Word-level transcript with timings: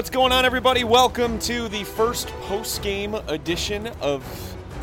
What's 0.00 0.08
going 0.08 0.32
on, 0.32 0.46
everybody? 0.46 0.82
Welcome 0.82 1.38
to 1.40 1.68
the 1.68 1.84
first 1.84 2.28
post 2.46 2.82
game 2.82 3.14
edition 3.14 3.88
of 4.00 4.24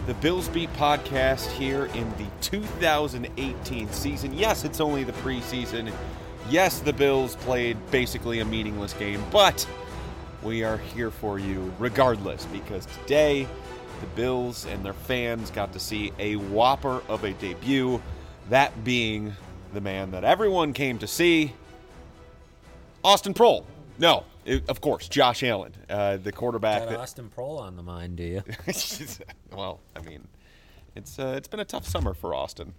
the 0.05 0.13
Bills 0.13 0.47
Beat 0.47 0.71
podcast 0.73 1.49
here 1.53 1.85
in 1.95 2.07
the 2.17 2.27
2018 2.41 3.89
season. 3.89 4.31
Yes, 4.31 4.63
it's 4.63 4.79
only 4.79 5.03
the 5.03 5.13
preseason. 5.13 5.91
Yes, 6.51 6.81
the 6.81 6.93
Bills 6.93 7.35
played 7.37 7.77
basically 7.89 8.41
a 8.41 8.45
meaningless 8.45 8.93
game, 8.93 9.23
but 9.31 9.67
we 10.43 10.63
are 10.63 10.77
here 10.77 11.09
for 11.09 11.39
you 11.39 11.73
regardless 11.79 12.45
because 12.53 12.85
today 12.85 13.47
the 14.01 14.07
Bills 14.15 14.67
and 14.67 14.85
their 14.85 14.93
fans 14.93 15.49
got 15.49 15.73
to 15.73 15.79
see 15.79 16.13
a 16.19 16.35
whopper 16.35 17.01
of 17.09 17.23
a 17.23 17.33
debut, 17.33 17.99
that 18.51 18.83
being 18.83 19.33
the 19.73 19.81
man 19.81 20.11
that 20.11 20.23
everyone 20.23 20.73
came 20.73 20.99
to 20.99 21.07
see, 21.07 21.53
Austin 23.03 23.33
Proehl. 23.33 23.65
No, 23.97 24.23
it, 24.47 24.69
of 24.69 24.81
course, 24.81 25.07
Josh 25.07 25.43
Allen, 25.43 25.73
uh, 25.89 26.17
the 26.17 26.31
quarterback. 26.31 26.83
Got 26.83 26.89
that- 26.89 26.99
Austin 26.99 27.29
Proehl 27.35 27.59
on 27.59 27.75
the 27.75 27.83
mind, 27.83 28.17
do 28.17 28.23
you? 28.23 28.43
well, 29.51 29.81
I 29.95 30.01
mean, 30.01 30.27
it's 30.95 31.19
uh, 31.19 31.35
it's 31.37 31.47
been 31.47 31.59
a 31.59 31.65
tough 31.65 31.85
summer 31.85 32.13
for 32.13 32.33
Austin 32.33 32.73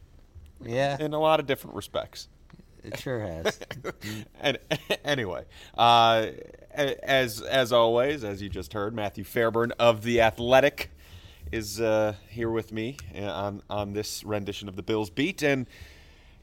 yeah, 0.64 0.96
in 1.00 1.12
a 1.12 1.18
lot 1.20 1.40
of 1.40 1.46
different 1.46 1.76
respects. 1.76 2.28
it 2.82 2.98
sure 2.98 3.20
has. 3.20 3.58
and 4.40 4.58
anyway, 5.04 5.44
uh, 5.76 6.28
as 6.72 7.40
as 7.42 7.72
always, 7.72 8.24
as 8.24 8.42
you 8.42 8.48
just 8.48 8.72
heard, 8.72 8.94
Matthew 8.94 9.24
Fairburn 9.24 9.72
of 9.78 10.02
the 10.02 10.20
Athletic 10.20 10.90
is 11.52 11.80
uh, 11.80 12.14
here 12.28 12.50
with 12.50 12.72
me 12.72 12.96
on 13.16 13.62
on 13.70 13.92
this 13.92 14.24
rendition 14.24 14.68
of 14.68 14.76
the 14.76 14.82
Bills 14.82 15.10
beat, 15.10 15.42
and 15.42 15.66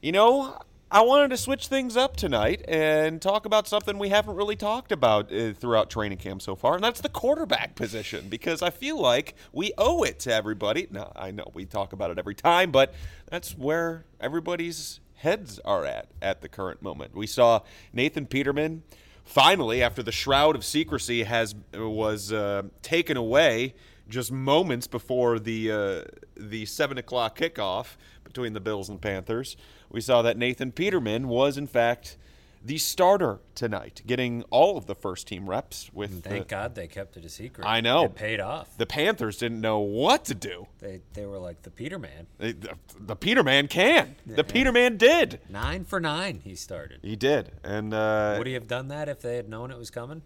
you 0.00 0.12
know. 0.12 0.58
I 0.88 1.00
wanted 1.00 1.30
to 1.30 1.36
switch 1.36 1.66
things 1.66 1.96
up 1.96 2.16
tonight 2.16 2.64
and 2.68 3.20
talk 3.20 3.44
about 3.44 3.66
something 3.66 3.98
we 3.98 4.10
haven't 4.10 4.36
really 4.36 4.54
talked 4.54 4.92
about 4.92 5.32
uh, 5.32 5.52
throughout 5.52 5.90
training 5.90 6.18
camp 6.18 6.42
so 6.42 6.54
far, 6.54 6.76
and 6.76 6.84
that's 6.84 7.00
the 7.00 7.08
quarterback 7.08 7.74
position 7.74 8.28
because 8.28 8.62
I 8.62 8.70
feel 8.70 9.00
like 9.00 9.34
we 9.52 9.72
owe 9.76 10.04
it 10.04 10.20
to 10.20 10.32
everybody. 10.32 10.86
Now, 10.90 11.10
I 11.16 11.32
know 11.32 11.50
we 11.54 11.64
talk 11.64 11.92
about 11.92 12.12
it 12.12 12.18
every 12.18 12.36
time, 12.36 12.70
but 12.70 12.94
that's 13.28 13.58
where 13.58 14.04
everybody's 14.20 15.00
heads 15.16 15.58
are 15.64 15.84
at 15.84 16.06
at 16.22 16.40
the 16.40 16.48
current 16.48 16.82
moment. 16.82 17.16
We 17.16 17.26
saw 17.26 17.62
Nathan 17.92 18.26
Peterman 18.26 18.84
finally, 19.26 19.82
after 19.82 20.02
the 20.02 20.12
shroud 20.12 20.56
of 20.56 20.64
secrecy 20.64 21.24
has 21.24 21.54
was 21.74 22.32
uh, 22.32 22.62
taken 22.80 23.16
away 23.16 23.74
just 24.08 24.30
moments 24.32 24.86
before 24.86 25.38
the 25.38 25.70
uh, 25.70 26.02
the 26.36 26.64
seven 26.64 26.96
o'clock 26.96 27.38
kickoff 27.38 27.96
between 28.24 28.54
the 28.54 28.60
Bills 28.60 28.88
and 28.88 29.00
Panthers. 29.00 29.56
We 29.96 30.02
saw 30.02 30.20
that 30.20 30.36
Nathan 30.36 30.72
Peterman 30.72 31.26
was 31.26 31.56
in 31.56 31.66
fact 31.66 32.18
the 32.62 32.76
starter 32.76 33.40
tonight, 33.54 34.02
getting 34.06 34.42
all 34.50 34.76
of 34.76 34.84
the 34.84 34.94
first 34.94 35.26
team 35.26 35.48
reps 35.48 35.88
with. 35.90 36.22
Thank 36.22 36.48
the, 36.48 36.54
God 36.54 36.74
they 36.74 36.86
kept 36.86 37.16
it 37.16 37.24
a 37.24 37.30
secret. 37.30 37.66
I 37.66 37.80
know. 37.80 38.04
It 38.04 38.14
paid 38.14 38.38
off. 38.38 38.76
the 38.76 38.84
Panthers 38.84 39.38
didn't 39.38 39.62
know 39.62 39.78
what 39.78 40.26
to 40.26 40.34
do. 40.34 40.66
They 40.80 41.00
they 41.14 41.24
were 41.24 41.38
like 41.38 41.62
the 41.62 41.70
Peterman. 41.70 42.26
They- 42.36 42.52
the, 42.52 42.74
the 43.00 43.16
Peterman 43.16 43.68
can. 43.68 44.16
The 44.26 44.44
Peterman 44.44 44.98
did. 44.98 45.40
Nine 45.48 45.86
for 45.86 45.98
nine, 45.98 46.42
he 46.44 46.56
started. 46.56 47.00
He 47.00 47.16
did, 47.16 47.52
and 47.64 47.94
uh, 47.94 48.34
Would 48.36 48.46
he 48.46 48.52
have 48.52 48.68
done 48.68 48.88
that 48.88 49.08
if 49.08 49.22
they 49.22 49.36
had 49.36 49.48
known 49.48 49.70
it 49.70 49.78
was 49.78 49.88
coming? 49.88 50.20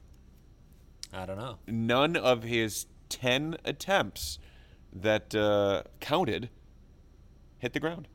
I 1.12 1.27
don't 1.27 1.38
know. 1.38 1.58
none 1.68 2.16
of 2.16 2.42
his 2.42 2.86
10 3.08 3.56
attempts 3.64 4.40
that 4.92 5.33
uh, 5.33 5.84
counted 6.00 6.50
hit 7.58 7.72
the 7.72 7.78
ground. 7.78 8.08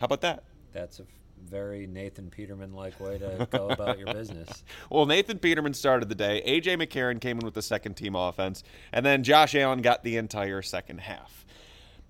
How 0.00 0.06
about 0.06 0.22
that? 0.22 0.42
That's 0.76 1.00
a 1.00 1.04
very 1.48 1.86
Nathan 1.86 2.30
Peterman 2.30 2.74
like 2.74 2.98
way 3.00 3.18
to 3.18 3.48
go 3.50 3.68
about 3.70 3.98
your 3.98 4.12
business. 4.12 4.64
Well, 4.90 5.06
Nathan 5.06 5.38
Peterman 5.38 5.74
started 5.74 6.08
the 6.08 6.14
day. 6.14 6.42
A.J. 6.44 6.76
McCarron 6.76 7.20
came 7.20 7.38
in 7.38 7.44
with 7.44 7.54
the 7.54 7.62
second 7.62 7.94
team 7.94 8.14
offense, 8.14 8.62
and 8.92 9.04
then 9.04 9.24
Josh 9.24 9.54
Allen 9.54 9.82
got 9.82 10.04
the 10.04 10.16
entire 10.16 10.62
second 10.62 11.00
half. 11.00 11.44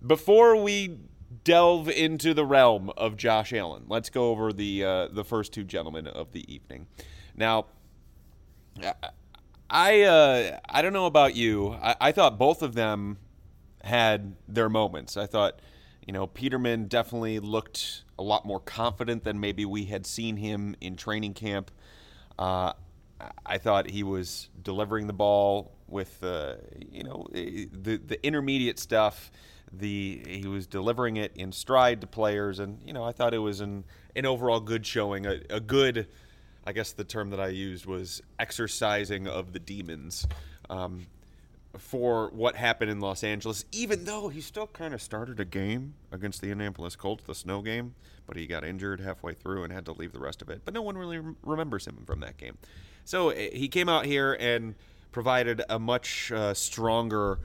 Before 0.04 0.56
we 0.56 0.98
delve 1.44 1.88
into 1.88 2.34
the 2.34 2.44
realm 2.44 2.90
of 2.96 3.16
Josh 3.16 3.52
Allen, 3.52 3.84
let's 3.88 4.10
go 4.10 4.30
over 4.30 4.52
the 4.52 4.84
uh, 4.84 5.08
the 5.08 5.24
first 5.24 5.52
two 5.52 5.64
gentlemen 5.64 6.06
of 6.06 6.32
the 6.32 6.52
evening. 6.52 6.86
Now, 7.34 7.66
I 9.70 10.02
uh, 10.02 10.58
I 10.68 10.82
don't 10.82 10.92
know 10.92 11.06
about 11.06 11.34
you. 11.34 11.72
I, 11.72 11.96
I 12.00 12.12
thought 12.12 12.38
both 12.38 12.62
of 12.62 12.74
them 12.74 13.18
had 13.82 14.34
their 14.48 14.68
moments. 14.68 15.16
I 15.16 15.26
thought, 15.26 15.60
you 16.06 16.12
know, 16.12 16.26
Peterman 16.26 16.88
definitely 16.88 17.38
looked 17.38 18.02
a 18.18 18.22
lot 18.22 18.44
more 18.44 18.60
confident 18.60 19.24
than 19.24 19.40
maybe 19.40 19.64
we 19.64 19.84
had 19.84 20.06
seen 20.06 20.36
him 20.36 20.74
in 20.80 20.96
training 20.96 21.34
camp. 21.34 21.70
Uh, 22.38 22.72
I 23.44 23.58
thought 23.58 23.90
he 23.90 24.02
was 24.02 24.48
delivering 24.62 25.06
the 25.06 25.12
ball 25.12 25.72
with, 25.88 26.22
uh, 26.22 26.56
you 26.90 27.04
know, 27.04 27.26
the 27.32 27.96
the 27.96 28.18
intermediate 28.26 28.78
stuff. 28.78 29.30
The 29.72 30.22
he 30.26 30.46
was 30.46 30.66
delivering 30.66 31.16
it 31.16 31.32
in 31.34 31.52
stride 31.52 32.00
to 32.02 32.06
players, 32.06 32.58
and 32.58 32.80
you 32.84 32.92
know, 32.92 33.04
I 33.04 33.12
thought 33.12 33.34
it 33.34 33.38
was 33.38 33.60
an 33.60 33.84
an 34.14 34.26
overall 34.26 34.60
good 34.60 34.86
showing, 34.86 35.26
a, 35.26 35.40
a 35.50 35.60
good. 35.60 36.08
I 36.68 36.72
guess 36.72 36.92
the 36.92 37.04
term 37.04 37.30
that 37.30 37.38
I 37.38 37.48
used 37.48 37.86
was 37.86 38.22
exercising 38.40 39.28
of 39.28 39.52
the 39.52 39.60
demons. 39.60 40.26
Um, 40.68 41.06
for 41.78 42.30
what 42.30 42.56
happened 42.56 42.90
in 42.90 43.00
Los 43.00 43.22
Angeles, 43.22 43.64
even 43.72 44.04
though 44.04 44.28
he 44.28 44.40
still 44.40 44.66
kind 44.66 44.94
of 44.94 45.02
started 45.02 45.40
a 45.40 45.44
game 45.44 45.94
against 46.12 46.40
the 46.40 46.50
Indianapolis 46.50 46.96
Colts, 46.96 47.24
the 47.24 47.34
snow 47.34 47.62
game, 47.62 47.94
but 48.26 48.36
he 48.36 48.46
got 48.46 48.64
injured 48.64 49.00
halfway 49.00 49.34
through 49.34 49.64
and 49.64 49.72
had 49.72 49.84
to 49.86 49.92
leave 49.92 50.12
the 50.12 50.18
rest 50.18 50.42
of 50.42 50.50
it. 50.50 50.62
But 50.64 50.74
no 50.74 50.82
one 50.82 50.96
really 50.96 51.20
remembers 51.42 51.86
him 51.86 52.02
from 52.06 52.20
that 52.20 52.36
game. 52.36 52.58
So 53.04 53.30
eh, 53.30 53.50
he 53.52 53.68
came 53.68 53.88
out 53.88 54.06
here 54.06 54.36
and 54.38 54.74
provided 55.12 55.62
a 55.68 55.78
much 55.78 56.32
uh, 56.32 56.54
stronger 56.54 57.38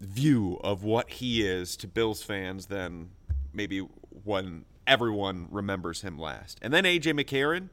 view 0.00 0.60
of 0.62 0.84
what 0.84 1.10
he 1.10 1.46
is 1.46 1.76
to 1.78 1.88
Bills 1.88 2.22
fans 2.22 2.66
than 2.66 3.10
maybe 3.52 3.78
when 4.24 4.64
everyone 4.86 5.48
remembers 5.50 6.02
him 6.02 6.18
last. 6.18 6.58
And 6.62 6.72
then 6.72 6.84
AJ 6.84 7.18
McCarron, 7.18 7.70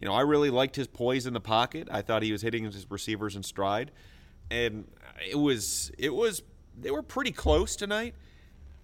you 0.00 0.08
know, 0.08 0.14
I 0.14 0.22
really 0.22 0.50
liked 0.50 0.76
his 0.76 0.86
poise 0.86 1.26
in 1.26 1.34
the 1.34 1.40
pocket. 1.40 1.88
I 1.90 2.02
thought 2.02 2.22
he 2.22 2.32
was 2.32 2.42
hitting 2.42 2.64
his 2.64 2.86
receivers 2.90 3.36
in 3.36 3.42
stride, 3.42 3.90
and 4.50 4.86
it 5.28 5.38
was 5.38 5.90
it 5.98 6.14
was 6.14 6.42
they 6.78 6.90
were 6.90 7.02
pretty 7.02 7.32
close 7.32 7.76
tonight. 7.76 8.14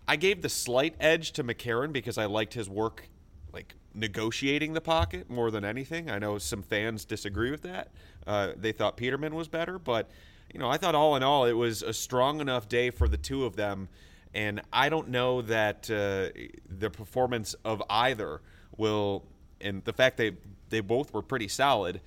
I 0.08 0.16
gave 0.16 0.42
the 0.42 0.48
slight 0.48 0.94
edge 0.98 1.32
to 1.32 1.44
McCarron 1.44 1.92
because 1.92 2.18
I 2.18 2.26
liked 2.26 2.54
his 2.54 2.68
work, 2.68 3.08
like 3.52 3.74
negotiating 3.94 4.72
the 4.72 4.80
pocket 4.80 5.30
more 5.30 5.50
than 5.50 5.64
anything. 5.64 6.10
I 6.10 6.18
know 6.18 6.38
some 6.38 6.62
fans 6.62 7.04
disagree 7.04 7.50
with 7.50 7.62
that. 7.62 7.92
Uh, 8.26 8.52
they 8.56 8.72
thought 8.72 8.96
Peterman 8.96 9.34
was 9.34 9.48
better, 9.48 9.78
but 9.78 10.10
you 10.52 10.58
know, 10.58 10.68
I 10.68 10.76
thought 10.76 10.94
all 10.94 11.16
in 11.16 11.22
all 11.22 11.44
it 11.44 11.52
was 11.52 11.82
a 11.82 11.92
strong 11.92 12.40
enough 12.40 12.68
day 12.68 12.90
for 12.90 13.08
the 13.08 13.16
two 13.16 13.44
of 13.44 13.56
them, 13.56 13.88
and 14.34 14.60
I 14.72 14.88
don't 14.88 15.08
know 15.08 15.42
that 15.42 15.90
uh, 15.90 16.36
the 16.68 16.90
performance 16.90 17.54
of 17.64 17.82
either 17.88 18.40
will, 18.76 19.24
and 19.60 19.84
the 19.84 19.92
fact 19.92 20.16
they 20.16 20.32
they 20.70 20.80
both 20.80 21.12
were 21.12 21.22
pretty 21.22 21.48
solid, 21.48 22.00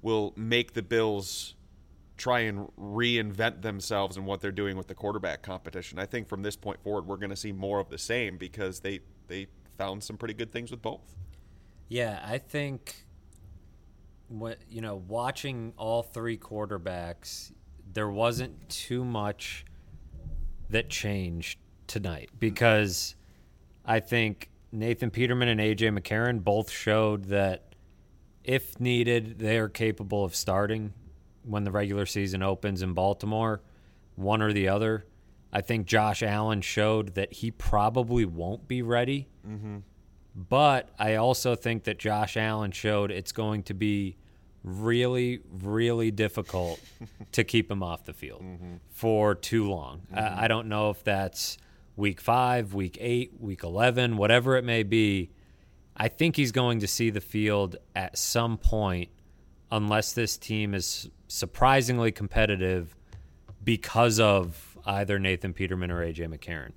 will 0.00 0.32
make 0.36 0.72
the 0.72 0.82
Bills 0.82 1.54
try 2.22 2.38
and 2.38 2.68
reinvent 2.78 3.62
themselves 3.62 4.16
and 4.16 4.24
what 4.24 4.40
they're 4.40 4.52
doing 4.52 4.76
with 4.76 4.86
the 4.86 4.94
quarterback 4.94 5.42
competition. 5.42 5.98
I 5.98 6.06
think 6.06 6.28
from 6.28 6.42
this 6.42 6.54
point 6.54 6.80
forward, 6.80 7.04
we're 7.04 7.16
going 7.16 7.30
to 7.30 7.36
see 7.36 7.50
more 7.50 7.80
of 7.80 7.88
the 7.88 7.98
same 7.98 8.38
because 8.38 8.78
they 8.78 9.00
they 9.26 9.48
found 9.76 10.04
some 10.04 10.16
pretty 10.16 10.34
good 10.34 10.52
things 10.52 10.70
with 10.70 10.80
both. 10.80 11.16
Yeah, 11.88 12.22
I 12.24 12.38
think 12.38 13.06
what 14.28 14.58
you 14.70 14.80
know, 14.80 15.02
watching 15.08 15.72
all 15.76 16.04
three 16.04 16.38
quarterbacks, 16.38 17.50
there 17.92 18.08
wasn't 18.08 18.68
too 18.68 19.04
much 19.04 19.64
that 20.70 20.88
changed 20.88 21.58
tonight 21.88 22.30
because 22.38 23.16
I 23.84 23.98
think 23.98 24.48
Nathan 24.70 25.10
Peterman 25.10 25.48
and 25.48 25.60
AJ 25.60 25.98
McCarron 25.98 26.44
both 26.44 26.70
showed 26.70 27.24
that 27.26 27.74
if 28.44 28.78
needed, 28.78 29.40
they 29.40 29.58
are 29.58 29.68
capable 29.68 30.24
of 30.24 30.36
starting 30.36 30.92
when 31.44 31.64
the 31.64 31.70
regular 31.70 32.06
season 32.06 32.42
opens 32.42 32.82
in 32.82 32.92
Baltimore, 32.92 33.62
one 34.16 34.42
or 34.42 34.52
the 34.52 34.68
other. 34.68 35.04
I 35.52 35.60
think 35.60 35.86
Josh 35.86 36.22
Allen 36.22 36.62
showed 36.62 37.14
that 37.14 37.32
he 37.32 37.50
probably 37.50 38.24
won't 38.24 38.66
be 38.66 38.82
ready. 38.82 39.28
Mm-hmm. 39.46 39.78
But 40.34 40.88
I 40.98 41.16
also 41.16 41.54
think 41.54 41.84
that 41.84 41.98
Josh 41.98 42.36
Allen 42.36 42.72
showed 42.72 43.10
it's 43.10 43.32
going 43.32 43.64
to 43.64 43.74
be 43.74 44.16
really, 44.64 45.40
really 45.50 46.10
difficult 46.10 46.80
to 47.32 47.44
keep 47.44 47.70
him 47.70 47.82
off 47.82 48.04
the 48.04 48.14
field 48.14 48.42
mm-hmm. 48.42 48.76
for 48.88 49.34
too 49.34 49.68
long. 49.68 50.02
I, 50.12 50.20
mm-hmm. 50.20 50.40
I 50.40 50.48
don't 50.48 50.68
know 50.68 50.90
if 50.90 51.04
that's 51.04 51.58
week 51.96 52.20
five, 52.20 52.72
week 52.72 52.96
eight, 53.00 53.32
week 53.38 53.62
11, 53.62 54.16
whatever 54.16 54.56
it 54.56 54.64
may 54.64 54.82
be. 54.82 55.30
I 55.94 56.08
think 56.08 56.36
he's 56.36 56.52
going 56.52 56.80
to 56.80 56.86
see 56.86 57.10
the 57.10 57.20
field 57.20 57.76
at 57.94 58.16
some 58.16 58.56
point 58.56 59.10
unless 59.72 60.12
this 60.12 60.36
team 60.36 60.74
is 60.74 61.08
surprisingly 61.28 62.12
competitive 62.12 62.94
because 63.64 64.20
of 64.20 64.76
either 64.84 65.18
Nathan 65.18 65.52
Peterman 65.54 65.90
or 65.90 66.04
AJ 66.06 66.28
McCarron. 66.28 66.72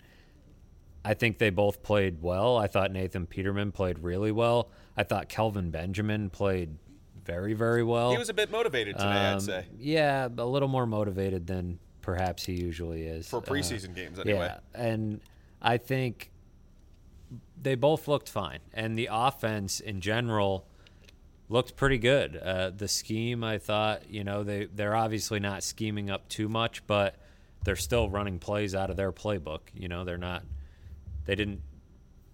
I 1.03 1.13
think 1.13 1.37
they 1.37 1.49
both 1.51 1.83
played 1.83 2.21
well. 2.21 2.57
I 2.57 2.67
thought 2.67 2.91
Nathan 2.91 3.27
Peterman 3.27 3.71
played 3.71 3.99
really 3.99 4.31
well. 4.31 4.69
I 4.97 5.03
thought 5.03 5.29
Kelvin 5.29 5.69
Benjamin 5.69 6.29
played 6.29 6.77
very, 7.23 7.53
very 7.53 7.83
well. 7.83 8.11
He 8.11 8.17
was 8.17 8.29
a 8.29 8.33
bit 8.33 8.49
motivated 8.49 8.95
today, 8.97 9.07
I'd 9.09 9.33
Um, 9.33 9.39
say, 9.41 9.65
Yeah, 9.77 10.27
a 10.37 10.45
little 10.45 10.67
more 10.69 10.85
motivated 10.87 11.47
than 11.47 11.79
perhaps 12.01 12.45
he 12.45 12.53
usually 12.53 13.03
is. 13.03 13.27
for 13.27 13.37
Uh, 13.37 13.41
preseason 13.41 13.93
games 13.93 14.19
anyway. 14.19 14.51
Yeah, 14.53 14.59
and 14.73 15.19
I 15.61 15.77
think 15.77 16.31
they 17.61 17.75
both 17.75 18.07
looked 18.07 18.29
fine, 18.29 18.59
and 18.73 18.97
the 18.97 19.09
offense 19.11 19.79
in 19.79 19.99
general 20.01 20.67
looked 21.49 21.75
pretty 21.75 21.97
good. 21.97 22.35
Uh, 22.37 22.71
the 22.75 22.87
scheme, 22.87 23.43
I 23.43 23.57
thought, 23.57 24.09
you 24.09 24.23
know, 24.23 24.43
they 24.43 24.65
they're 24.65 24.95
obviously 24.95 25.39
not 25.39 25.63
scheming 25.63 26.09
up 26.09 26.27
too 26.29 26.49
much, 26.49 26.85
but 26.87 27.15
they're 27.63 27.75
still 27.75 28.09
running 28.09 28.39
plays 28.39 28.75
out 28.75 28.89
of 28.89 28.97
their 28.97 29.11
playbook. 29.11 29.61
You 29.73 29.87
know, 29.87 30.03
they're 30.03 30.17
not. 30.17 30.43
They 31.25 31.35
didn't 31.35 31.61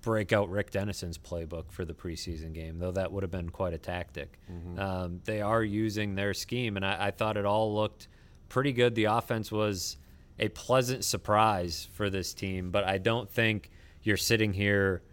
break 0.01 0.33
out 0.33 0.49
Rick 0.49 0.71
Dennison's 0.71 1.17
playbook 1.17 1.71
for 1.71 1.85
the 1.85 1.93
preseason 1.93 2.53
game, 2.53 2.79
though 2.79 2.91
that 2.91 3.11
would 3.11 3.23
have 3.23 3.31
been 3.31 3.49
quite 3.49 3.73
a 3.73 3.77
tactic. 3.77 4.39
Um, 4.79 5.21
they 5.25 5.41
are 5.41 5.63
using 5.63 6.15
their 6.15 6.33
scheme, 6.33 6.75
and 6.75 6.85
I, 6.85 7.07
I 7.07 7.11
thought 7.11 7.37
it 7.37 7.45
all 7.45 7.73
looked 7.75 8.07
pretty 8.49 8.73
good. 8.73 8.95
The 8.95 9.05
offense 9.05 9.51
was 9.51 9.97
a 10.39 10.49
pleasant 10.49 11.05
surprise 11.05 11.87
for 11.93 12.09
this 12.09 12.33
team, 12.33 12.71
but 12.71 12.83
I 12.83 12.97
don't 12.97 13.29
think 13.29 13.69
you're 14.01 14.17
sitting 14.17 14.53
here 14.53 15.03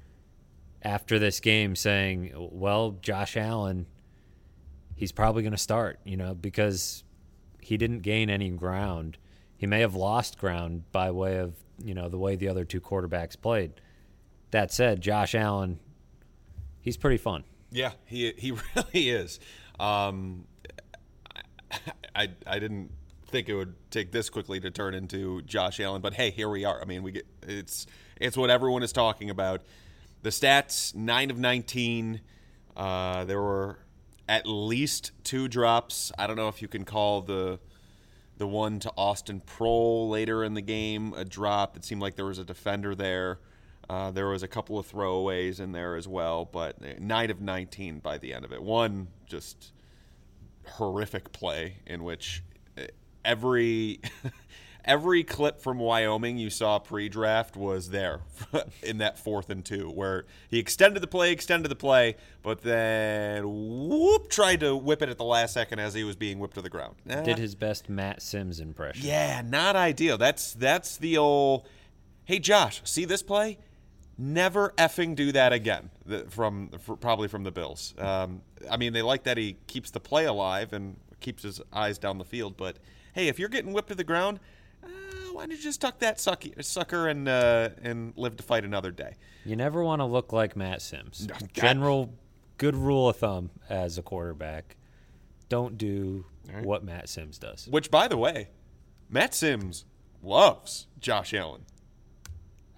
after 0.82 1.19
this 1.19 1.40
game 1.40 1.75
saying, 1.76 2.32
well, 2.36 2.92
Josh 3.02 3.36
Allen, 3.36 3.86
he's 4.94 5.12
probably 5.12 5.42
going 5.42 5.52
to 5.52 5.58
start, 5.58 5.98
you 6.04 6.16
know, 6.16 6.34
because 6.34 7.04
he 7.60 7.76
didn't 7.76 8.00
gain 8.00 8.30
any 8.30 8.50
ground. 8.50 9.19
He 9.56 9.66
may 9.66 9.80
have 9.80 9.94
lost 9.94 10.38
ground 10.38 10.90
by 10.92 11.10
way 11.10 11.38
of, 11.38 11.54
you 11.82 11.94
know, 11.94 12.08
the 12.08 12.19
way 12.19 12.36
the 12.36 12.48
other 12.48 12.64
two 12.64 12.80
quarterbacks 12.80 13.40
played. 13.40 13.72
That 14.50 14.72
said, 14.72 15.00
Josh 15.00 15.34
Allen, 15.34 15.80
he's 16.81 16.96
pretty 16.96 17.19
fun. 17.19 17.44
Yeah, 17.70 17.92
he 18.06 18.32
he 18.38 18.52
really 18.76 19.10
is. 19.10 19.40
Um, 19.78 20.46
I 22.14 22.31
I 22.46 22.58
didn't 22.58 22.90
think 23.26 23.48
it 23.48 23.54
would 23.54 23.74
take 23.90 24.10
this 24.10 24.31
quickly 24.31 24.58
to 24.60 24.70
turn 24.70 24.94
into 24.94 25.42
Josh 25.42 25.81
Allen, 25.81 26.00
but 26.00 26.14
hey, 26.14 26.31
here 26.31 26.48
we 26.48 26.64
are. 26.64 26.81
I 26.81 26.84
mean, 26.84 27.02
we 27.02 27.12
get 27.12 27.26
it's 27.42 27.86
it's 28.20 28.36
what 28.36 28.50
everyone 28.50 28.82
is 28.82 28.92
talking 28.92 29.31
about. 29.31 29.62
The 30.23 30.31
stats: 30.31 30.94
nine 30.94 31.31
of 31.31 31.38
nineteen. 31.38 32.20
Uh, 32.76 33.25
there 33.25 33.41
were 33.41 33.79
at 34.29 34.47
least 34.47 35.12
two 35.25 35.49
drops. 35.49 36.12
I 36.19 36.26
don't 36.26 36.37
know 36.37 36.49
if 36.49 36.62
you 36.62 36.69
can 36.69 36.85
call 36.85 37.23
the 37.23 37.59
the 38.37 38.47
one 38.47 38.79
to 38.81 38.93
Austin 38.97 39.41
Proehl 39.41 40.09
later 40.09 40.44
in 40.44 40.55
the 40.55 40.62
game 40.62 41.12
a 41.17 41.25
drop. 41.25 41.76
It 41.76 41.85
seemed 41.85 42.00
like 42.00 42.15
there 42.15 42.25
was 42.25 42.38
a 42.38 42.44
defender 42.44 42.94
there. 42.94 43.41
Uh, 43.91 44.11
there 44.11 44.29
was 44.29 44.43
a 44.43 44.49
couple 44.49 44.79
of 44.79 44.91
throwaways 44.91 45.61
in 45.61 45.73
there 45.73 45.97
as 45.97 46.06
well, 46.06 46.44
but 46.44 47.00
nine 47.00 47.31
of 47.31 47.41
19 47.41 48.00
by 48.00 48.19
the 48.19 48.35
end 48.35 48.44
of 48.44 48.53
it. 48.53 48.62
One 48.62 49.09
just 49.26 49.73
horrific 50.67 51.32
play 51.32 51.79
in 51.87 52.05
which 52.05 52.43
uh, 52.76 52.82
every 53.25 54.00
every 54.88 55.23
clip 55.23 55.61
from 55.61 55.79
Wyoming 55.79 56.38
you 56.38 56.50
saw 56.50 56.79
pre-draft 56.79 57.56
was 57.56 57.90
there 57.90 58.23
in 58.82 58.99
that 58.99 59.19
fourth 59.19 59.50
and 59.50 59.64
two, 59.64 59.88
where 59.90 60.25
he 60.49 60.58
extended 60.58 61.00
the 61.00 61.06
play, 61.06 61.31
extended 61.31 61.69
the 61.69 61.76
play, 61.76 62.17
but 62.43 62.62
then 62.62 63.44
whoop 63.44 64.31
tried 64.31 64.61
to 64.61 64.75
whip 64.75 65.02
it 65.02 65.11
at 65.11 65.19
the 65.19 65.25
last 65.25 65.52
second 65.52 65.79
as 65.79 65.94
he 65.94 66.02
was 66.02 66.17
being 66.17 66.38
whipped 66.40 66.55
to 66.55 66.62
the 66.62 66.70
ground. 66.70 66.96
Did 67.06 67.38
his 67.38 67.55
best 67.55 67.88
Matt 67.88 68.23
Simms 68.23 68.58
impression. 68.58 69.06
yeah, 69.06 69.43
not 69.44 69.76
ideal. 69.76 70.19
That's 70.19 70.55
that's 70.55 70.96
the 70.96 71.19
old. 71.19 71.69
Hey 72.25 72.38
Josh, 72.38 72.81
see 72.84 73.05
this 73.05 73.23
play? 73.23 73.58
Never 74.20 74.70
effing 74.79 75.14
do 75.14 75.31
that 75.32 75.52
again. 75.52 75.91
From 76.31 76.70
fr- 76.81 76.94
probably 76.94 77.29
from 77.29 77.44
the 77.44 77.52
Bills. 77.52 77.94
Um, 77.99 78.41
I 78.69 78.76
mean, 78.76 78.93
they 78.93 79.02
like 79.02 79.23
that 79.25 79.37
he 79.38 79.58
keeps 79.69 79.91
the 79.93 80.00
play 80.00 80.25
alive 80.25 80.73
and 80.73 80.96
keeps 81.20 81.44
his 81.44 81.61
eyes 81.73 81.99
down 81.99 82.19
the 82.19 82.25
field. 82.25 82.56
But 82.56 82.79
hey, 83.12 83.29
if 83.29 83.38
you're 83.38 83.49
getting 83.49 83.73
whipped 83.73 83.88
to 83.88 83.94
the 83.94 84.05
ground, 84.05 84.41
why 85.38 85.46
don't 85.46 85.56
you 85.56 85.62
just 85.62 85.81
tuck 85.81 86.00
that 86.00 86.19
sucky, 86.19 86.62
sucker 86.64 87.06
and 87.08 87.29
uh, 87.29 87.70
and 87.82 88.12
live 88.17 88.37
to 88.37 88.43
fight 88.43 88.64
another 88.64 88.90
day? 88.90 89.14
You 89.44 89.55
never 89.56 89.82
want 89.85 90.00
to 90.00 90.05
look 90.05 90.32
like 90.32 90.56
Matt 90.56 90.82
Simms. 90.82 91.26
that- 91.29 91.52
General 91.52 92.12
good 92.58 92.75
rule 92.76 93.08
of 93.08 93.17
thumb 93.17 93.50
as 93.70 93.99
a 93.99 94.02
quarterback. 94.02 94.76
Don't 95.49 95.79
do 95.79 96.26
right. 96.52 96.64
what 96.64 96.82
Matt 96.85 97.08
Simms 97.08 97.38
does. 97.38 97.69
Which, 97.69 97.90
by 97.90 98.08
the 98.08 98.17
way, 98.19 98.49
Matt 99.08 99.32
Simms 99.35 99.85
loves 100.23 100.88
Josh 101.00 101.32
Allen. 101.32 101.62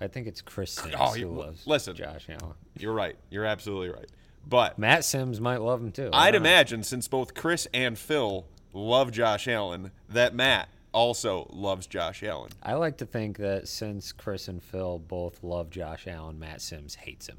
I 0.00 0.06
think 0.08 0.26
it's 0.26 0.40
Chris 0.42 0.72
Simms 0.72 0.94
Oh, 0.98 1.12
who 1.12 1.26
loves 1.28 1.66
listen. 1.66 1.96
Josh 1.96 2.26
Allen. 2.28 2.54
You're 2.78 2.92
right. 2.92 3.16
You're 3.30 3.44
absolutely 3.46 3.88
right. 3.88 4.08
But 4.46 4.78
Matt 4.78 5.04
Simms 5.04 5.40
might 5.40 5.60
love 5.60 5.80
him 5.80 5.92
too. 5.92 6.10
I 6.12 6.28
I'd 6.28 6.32
know. 6.34 6.38
imagine 6.38 6.82
since 6.82 7.08
both 7.08 7.34
Chris 7.34 7.66
and 7.74 7.98
Phil 7.98 8.46
love 8.72 9.10
Josh 9.12 9.48
Allen, 9.48 9.90
that 10.08 10.34
Matt 10.34 10.68
also 10.92 11.48
loves 11.52 11.86
Josh 11.86 12.22
Allen. 12.22 12.50
I 12.62 12.74
like 12.74 12.98
to 12.98 13.06
think 13.06 13.38
that 13.38 13.68
since 13.68 14.12
Chris 14.12 14.48
and 14.48 14.62
Phil 14.62 14.98
both 14.98 15.42
love 15.42 15.70
Josh 15.70 16.06
Allen, 16.06 16.38
Matt 16.38 16.60
Simms 16.62 16.94
hates 16.94 17.28
him. 17.28 17.38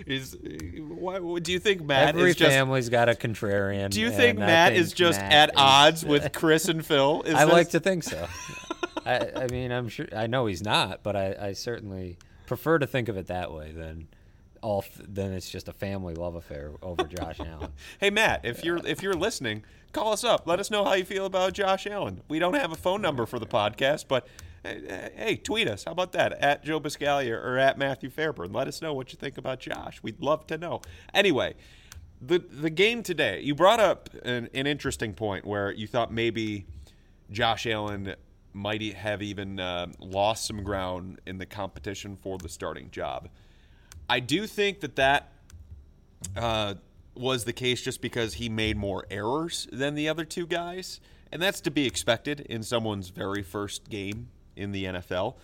Is 0.08 0.38
why 0.80 1.20
do 1.40 1.52
you 1.52 1.60
think 1.60 1.82
Matt 1.84 2.16
Every 2.16 2.30
is 2.32 2.36
just? 2.38 2.52
family's 2.52 2.88
got 2.90 3.10
a 3.10 3.14
contrarian. 3.14 3.90
Do 3.90 4.00
you 4.00 4.12
think 4.12 4.40
Matt 4.40 4.72
think 4.74 4.82
is 4.82 4.94
just 4.94 5.20
Matt 5.20 5.34
at 5.34 5.50
is- 5.50 5.56
odds 5.58 6.06
with 6.06 6.32
Chris 6.34 6.70
and 6.70 6.86
Phil? 6.86 7.22
Is 7.24 7.34
I 7.36 7.46
this- 7.46 7.54
like 7.54 7.70
to 7.72 7.80
think 7.82 8.04
so. 8.04 8.28
I, 9.06 9.30
I 9.36 9.48
mean, 9.48 9.72
I'm 9.74 9.90
sure. 9.90 10.08
I 10.16 10.28
know 10.28 10.46
he's 10.46 10.64
not, 10.64 11.04
but 11.04 11.16
I, 11.18 11.36
I 11.50 11.54
certainly 11.54 12.18
prefer 12.46 12.80
to 12.80 12.88
think 12.88 13.10
of 13.10 13.18
it 13.18 13.28
that 13.28 13.52
way 13.52 13.72
than 13.74 14.08
all. 14.64 14.84
Then 15.00 15.34
it's 15.34 15.50
just 15.50 15.68
a 15.68 15.74
family 15.74 16.16
love 16.16 16.36
affair 16.36 16.72
over 16.82 17.04
Josh 17.04 17.40
Allen. 17.46 17.74
Hey 18.00 18.10
Matt, 18.10 18.42
if 18.44 18.64
you're 18.64 18.86
if 18.86 19.04
you're 19.04 19.14
listening, 19.14 19.64
call 19.92 20.14
us 20.14 20.24
up. 20.24 20.48
Let 20.48 20.60
us 20.60 20.72
know 20.72 20.84
how 20.84 20.94
you 20.94 21.06
feel 21.06 21.26
about 21.26 21.54
Josh 21.54 21.86
Allen. 21.86 22.22
We 22.28 22.40
don't 22.40 22.56
have 22.56 22.72
a 22.72 22.76
phone 22.76 23.02
number 23.02 23.26
for 23.26 23.40
the 23.40 23.46
podcast, 23.46 24.06
but 24.08 24.28
hey, 24.64 25.10
hey, 25.16 25.36
tweet 25.36 25.68
us. 25.68 25.84
How 25.84 25.92
about 25.92 26.14
that? 26.14 26.34
At 26.34 26.64
Joe 26.64 26.80
Buscaglia 26.80 27.34
or 27.34 27.58
at 27.58 27.78
Matthew 27.78 28.10
Fairburn. 28.10 28.52
Let 28.52 28.68
us 28.68 28.82
know 28.82 28.94
what 28.94 29.12
you 29.12 29.18
think 29.18 29.38
about 29.38 29.60
Josh. 29.60 30.02
We'd 30.02 30.22
love 30.22 30.48
to 30.48 30.58
know. 30.58 30.82
Anyway, 31.14 31.56
the 32.22 32.40
the 32.40 32.70
game 32.70 33.04
today. 33.04 33.42
You 33.42 33.54
brought 33.54 33.80
up 33.80 34.10
an, 34.24 34.50
an 34.54 34.66
interesting 34.68 35.14
point 35.14 35.46
where 35.46 35.72
you 35.72 35.88
thought 35.88 36.12
maybe 36.12 36.66
Josh 37.32 37.68
Allen 37.68 38.16
might 38.54 38.82
have 38.94 39.22
even 39.22 39.60
uh, 39.60 39.88
lost 40.00 40.46
some 40.46 40.64
ground 40.64 41.20
in 41.26 41.40
the 41.40 41.46
competition 41.46 42.16
for 42.16 42.38
the 42.38 42.50
starting 42.50 42.92
job. 42.92 43.30
I 44.14 44.20
do 44.20 44.46
think 44.46 44.82
that 44.82 44.96
that 44.98 45.32
uh, 46.38 46.76
was 47.16 47.46
the 47.46 47.52
case 47.52 47.82
just 47.82 48.00
because 48.00 48.36
he 48.36 48.48
made 48.48 48.78
more 48.78 49.08
errors 49.10 49.68
than 49.72 49.96
the 49.96 50.08
other 50.08 50.24
two 50.24 50.46
guys. 50.46 51.02
And 51.32 51.42
that's 51.42 51.60
to 51.62 51.72
be 51.72 51.88
expected 51.88 52.42
in 52.42 52.62
someone's 52.62 53.10
very 53.10 53.42
first 53.42 53.90
game 53.90 54.28
in 54.56 54.72
the 54.72 54.84
NFL. 54.86 55.38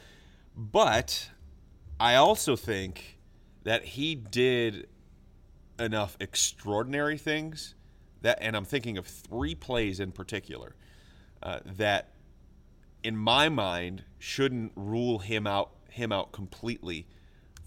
But 0.55 1.31
I 1.99 2.13
also 2.13 2.55
think 2.55 3.17
that 3.63 3.85
he 3.85 4.13
did 4.13 4.88
enough 5.79 6.15
extraordinary 6.19 7.17
things 7.17 7.73
that, 8.21 8.38
and 8.39 8.55
I'm 8.55 8.65
thinking 8.65 8.99
of 8.99 9.07
three 9.07 9.55
plays 9.55 9.99
in 9.99 10.11
particular, 10.11 10.75
uh, 11.41 11.61
that 11.65 12.13
in 13.03 13.17
my 13.17 13.49
mind 13.49 14.03
shouldn't 14.19 14.73
rule 14.75 15.17
him 15.17 15.47
out 15.47 15.71
him 15.89 16.11
out 16.11 16.31
completely 16.31 17.07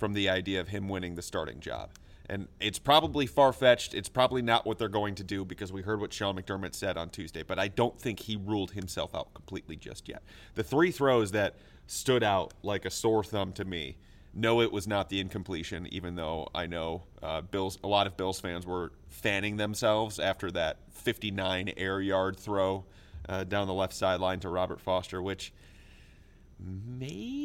from 0.03 0.15
the 0.15 0.29
idea 0.29 0.61
of 0.61 0.67
him 0.67 0.89
winning 0.89 1.15
the 1.15 1.23
starting 1.23 1.61
job. 1.61 1.91
And 2.29 2.49
it's 2.59 2.81
probably 2.81 3.25
far 3.25 3.53
fetched. 3.53 3.95
It's 3.95 4.09
probably 4.09 4.43
not 4.43 4.67
what 4.67 4.77
they're 4.77 4.89
going 4.89 5.15
to 5.15 5.23
do 5.23 5.45
because 5.45 5.73
we 5.73 5.83
heard 5.83 6.01
what 6.01 6.13
Sean 6.13 6.35
McDermott 6.35 6.75
said 6.75 6.97
on 6.97 7.09
Tuesday, 7.09 7.45
but 7.45 7.61
I 7.61 7.69
don't 7.69 7.97
think 8.01 8.19
he 8.19 8.35
ruled 8.35 8.73
himself 8.73 9.15
out 9.15 9.33
completely 9.33 9.77
just 9.77 10.09
yet. 10.09 10.25
The 10.57 10.65
three 10.65 10.91
throws 10.91 11.31
that 11.31 11.55
stood 11.87 12.25
out 12.25 12.53
like 12.65 12.85
a 12.85 12.91
sore 12.91 13.23
thumb 13.23 13.53
to 13.53 13.65
me. 13.65 13.97
No, 14.35 14.61
it 14.61 14.73
was 14.73 14.89
not 14.89 15.09
the 15.09 15.21
incompletion, 15.21 15.87
even 15.93 16.17
though 16.17 16.49
I 16.53 16.67
know 16.67 17.05
uh, 17.23 17.43
Bills. 17.43 17.79
A 17.85 17.87
lot 17.87 18.09
of 18.09 18.17
Bills 18.17 18.41
fans 18.41 18.67
were 18.67 18.91
fanning 19.09 19.57
themselves 19.57 20.19
after 20.19 20.51
that 20.51 20.79
59 20.91 21.75
air 21.77 22.01
yard 22.01 22.41
throw 22.41 22.87
uh, 23.29 23.45
down 23.45 23.69
the 23.69 23.73
left 23.73 23.95
sideline 23.95 24.41
to 24.41 24.49
Robert 24.49 24.81
Foster, 24.81 25.23
which 25.23 25.53
maybe 26.59 27.42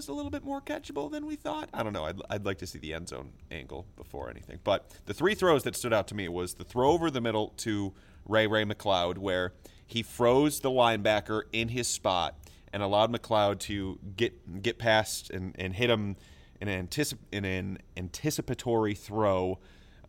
was 0.00 0.08
a 0.08 0.14
little 0.14 0.30
bit 0.30 0.42
more 0.42 0.62
catchable 0.62 1.10
than 1.10 1.26
we 1.26 1.36
thought. 1.36 1.68
I 1.74 1.82
don't 1.82 1.92
know. 1.92 2.06
I'd, 2.06 2.22
I'd 2.30 2.46
like 2.46 2.56
to 2.58 2.66
see 2.66 2.78
the 2.78 2.94
end 2.94 3.10
zone 3.10 3.32
angle 3.50 3.84
before 3.96 4.30
anything. 4.30 4.58
But 4.64 4.90
the 5.04 5.12
three 5.12 5.34
throws 5.34 5.62
that 5.64 5.76
stood 5.76 5.92
out 5.92 6.08
to 6.08 6.14
me 6.14 6.26
was 6.26 6.54
the 6.54 6.64
throw 6.64 6.90
over 6.90 7.10
the 7.10 7.20
middle 7.20 7.48
to 7.58 7.92
Ray 8.26 8.46
Ray 8.46 8.64
McCloud, 8.64 9.18
where 9.18 9.52
he 9.86 10.02
froze 10.02 10.60
the 10.60 10.70
linebacker 10.70 11.42
in 11.52 11.68
his 11.68 11.86
spot 11.86 12.34
and 12.72 12.82
allowed 12.82 13.12
McCloud 13.12 13.58
to 13.60 13.98
get 14.16 14.62
get 14.62 14.78
past 14.78 15.28
and, 15.28 15.54
and 15.58 15.74
hit 15.74 15.90
him 15.90 16.16
in 16.62 16.68
an, 16.68 16.86
anticip- 16.86 17.18
in 17.30 17.44
an 17.44 17.78
anticipatory 17.98 18.94
throw 18.94 19.58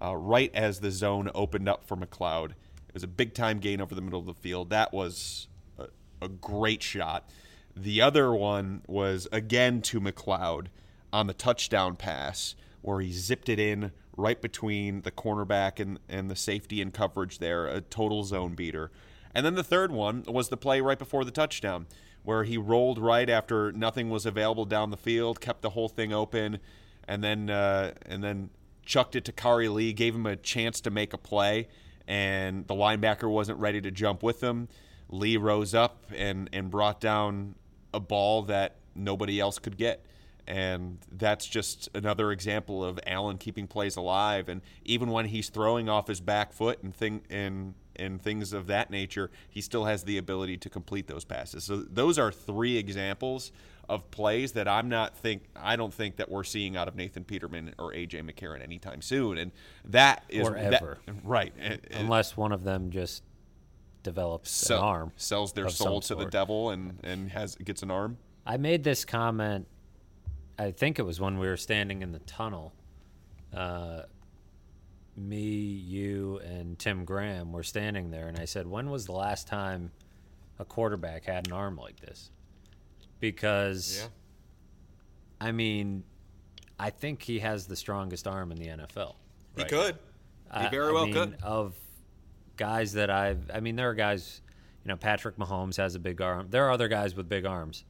uh, 0.02 0.16
right 0.16 0.52
as 0.54 0.80
the 0.80 0.92
zone 0.92 1.30
opened 1.36 1.68
up 1.68 1.86
for 1.86 1.98
McCloud. 1.98 2.52
It 2.52 2.94
was 2.94 3.04
a 3.04 3.08
big 3.08 3.34
time 3.34 3.60
gain 3.60 3.82
over 3.82 3.94
the 3.94 4.02
middle 4.02 4.22
of 4.22 4.26
the 4.26 4.34
field. 4.36 4.70
That 4.70 4.94
was 4.94 5.50
a, 5.78 5.88
a 6.22 6.30
great 6.30 6.82
shot. 6.82 7.30
The 7.76 8.02
other 8.02 8.34
one 8.34 8.82
was 8.88 9.28
again 9.32 9.82
to 9.84 10.00
McCloud 10.00 10.68
on 11.14 11.28
the 11.28 11.34
touchdown 11.34 11.96
pass 11.96 12.56
where 12.82 13.00
he 13.00 13.12
zipped 13.12 13.50
it 13.50 13.60
in 13.60 13.92
right 14.18 14.42
between 14.42 15.02
the 15.02 15.12
cornerback 15.12 15.80
and, 15.80 16.00
and 16.10 16.30
the 16.30 16.36
safety 16.36 16.82
and 16.82 16.94
coverage 16.94 17.40
there, 17.40 17.68
a 17.68 17.82
total 17.82 18.24
zone 18.24 18.56
beater. 18.56 18.92
And 19.34 19.46
then 19.46 19.56
the 19.56 19.64
third 19.64 19.92
one 19.92 20.24
was 20.28 20.50
the 20.50 20.58
play 20.58 20.82
right 20.82 21.00
before 21.00 21.24
the 21.24 21.32
touchdown, 21.32 21.88
where 22.24 22.44
he 22.44 22.58
rolled 22.58 23.00
right 23.00 23.30
after 23.30 23.72
nothing 23.72 24.10
was 24.10 24.26
available 24.26 24.66
down 24.66 24.92
the 24.92 24.98
field, 24.98 25.40
kept 25.40 25.62
the 25.62 25.70
whole 25.72 25.90
thing 25.90 26.12
open, 26.12 26.60
and 27.08 27.24
then 27.24 27.50
uh, 27.50 27.94
and 28.06 28.24
then 28.24 28.50
chucked 28.86 29.16
it 29.16 29.24
to 29.26 29.32
Khari 29.32 29.74
Lee, 29.74 29.94
gave 29.94 30.14
him 30.14 30.26
a 30.26 30.36
chance 30.36 30.82
to 30.82 30.92
make 30.92 31.14
a 31.14 31.18
play, 31.18 31.68
and 32.08 32.68
the 32.68 32.76
linebacker 32.76 33.30
wasn't 33.30 33.58
ready 33.60 33.80
to 33.82 33.92
jump 33.92 34.22
with 34.22 34.42
him. 34.42 34.68
Lee 35.12 35.38
rose 35.38 35.76
up 35.76 36.06
and 36.16 36.50
and 36.54 36.72
brought 36.72 37.00
down 37.00 37.56
a 37.94 38.00
ball 38.00 38.44
that 38.44 38.78
nobody 38.96 39.40
else 39.40 39.60
could 39.60 39.78
get. 39.78 40.06
And 40.48 40.98
that's 41.12 41.46
just 41.46 41.88
another 41.94 42.32
example 42.32 42.84
of 42.84 43.00
Allen 43.06 43.38
keeping 43.38 43.68
plays 43.68 43.96
alive. 43.96 44.50
And 44.50 44.62
even 44.84 45.10
when 45.12 45.26
he's 45.28 45.50
throwing 45.50 45.88
off 45.88 46.08
his 46.08 46.20
back 46.20 46.52
foot 46.52 46.82
and 46.84 46.96
thing 46.96 47.22
and 47.30 47.76
and 47.98 48.22
things 48.22 48.52
of 48.54 48.68
that 48.68 48.90
nature, 48.90 49.30
he 49.50 49.62
still 49.62 49.86
has 49.86 50.04
the 50.04 50.18
ability 50.18 50.58
to 50.58 50.70
complete 50.70 51.08
those 51.08 51.24
passes. 51.26 51.64
So 51.66 51.78
those 51.78 52.18
are 52.18 52.32
three 52.32 52.78
examples 52.78 53.52
of 53.88 54.10
plays 54.10 54.54
that 54.54 54.68
I'm 54.68 54.90
not 54.90 55.16
think 55.16 55.44
I 55.56 55.76
don't 55.76 55.94
think 55.94 56.16
that 56.16 56.30
we're 56.32 56.44
seeing 56.46 56.76
out 56.76 56.88
of 56.88 56.96
Nathan 56.96 57.24
Peterman 57.24 57.76
or 57.78 57.92
AJ 57.94 58.24
McCarron 58.30 58.64
anytime 58.64 59.02
soon. 59.02 59.38
And 59.38 59.52
that 59.86 60.24
is 60.30 60.48
Or 60.48 60.54
that- 60.54 60.84
right. 61.24 61.54
Unless 61.92 62.36
one 62.36 62.52
of 62.52 62.64
them 62.64 62.90
just 62.90 63.24
develops 64.04 64.50
sell- 64.52 64.80
an 64.80 64.84
arm. 64.86 65.12
sells 65.16 65.54
their 65.54 65.70
soul 65.70 66.02
to 66.02 66.16
the 66.16 66.26
devil 66.26 66.70
and 66.72 67.00
and 67.04 67.30
has 67.32 67.56
gets 67.56 67.84
an 67.84 67.92
arm. 67.92 68.18
I 68.46 68.58
made 68.58 68.84
this 68.84 69.06
comment. 69.06 69.68
I 70.58 70.72
think 70.72 71.00
it 71.00 71.04
was 71.04 71.20
when 71.20 71.38
we 71.40 71.48
were 71.48 71.58
standing 71.58 72.02
in 72.02 72.12
the 72.12 72.20
tunnel. 72.20 72.74
Uh, 73.54 74.04
me, 75.16 75.40
you, 75.42 76.40
and 76.40 76.80
Tim 76.80 77.04
Graham 77.06 77.52
were 77.52 77.64
standing 77.64 78.12
there, 78.12 78.28
and 78.28 78.38
I 78.40 78.46
said, 78.46 78.66
"When 78.68 78.90
was 78.90 79.06
the 79.06 79.12
last 79.12 79.48
time 79.48 79.92
a 80.60 80.66
quarterback 80.66 81.26
had 81.26 81.48
an 81.48 81.54
arm 81.54 81.76
like 81.78 82.00
this?" 82.00 82.32
Because, 83.20 84.08
I 85.40 85.52
mean, 85.52 86.04
I 86.80 86.90
think 86.90 87.22
he 87.22 87.40
has 87.40 87.68
the 87.68 87.76
strongest 87.76 88.28
arm 88.28 88.52
in 88.52 88.58
the 88.58 88.68
NFL. 88.70 89.16
He 89.56 89.64
could. 89.66 89.98
I- 90.50 90.64
He 90.64 90.70
very 90.70 90.90
I 90.90 90.92
well 90.92 91.06
mean, 91.06 91.14
could. 91.14 91.38
Of 91.44 91.76
guys 92.62 92.94
that 92.94 93.10
I've, 93.10 93.50
I 93.52 93.60
mean, 93.60 93.76
there 93.76 93.90
are 93.90 93.96
guys, 93.96 94.40
you 94.86 94.90
know, 94.90 94.96
Patrick 94.96 95.36
Mahomes 95.36 95.78
has 95.78 95.96
a 95.96 96.00
big 96.00 96.22
arm. 96.22 96.46
There 96.52 96.64
are 96.68 96.70
other 96.70 96.88
guys 96.88 97.16
with 97.16 97.28
big 97.28 97.44
arms. 97.44 97.86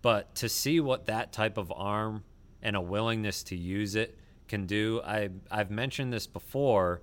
But 0.00 0.34
to 0.36 0.48
see 0.48 0.80
what 0.80 1.04
that 1.06 1.30
type 1.30 1.58
of 1.58 1.70
arm 1.70 2.24
and 2.62 2.74
a 2.74 2.80
willingness 2.80 3.42
to 3.44 3.54
use 3.54 3.96
it 3.96 4.18
can 4.48 4.64
do, 4.64 5.02
I, 5.04 5.28
I've 5.50 5.70
mentioned 5.70 6.10
this 6.10 6.26
before, 6.26 7.02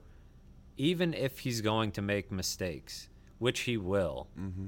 even 0.78 1.14
if 1.14 1.42
he's 1.42 1.62
going 1.62 1.92
to 1.92 2.02
make 2.02 2.32
mistakes, 2.32 3.08
which 3.38 3.62
he 3.62 3.78
will, 3.78 4.28
mm-hmm. 4.36 4.68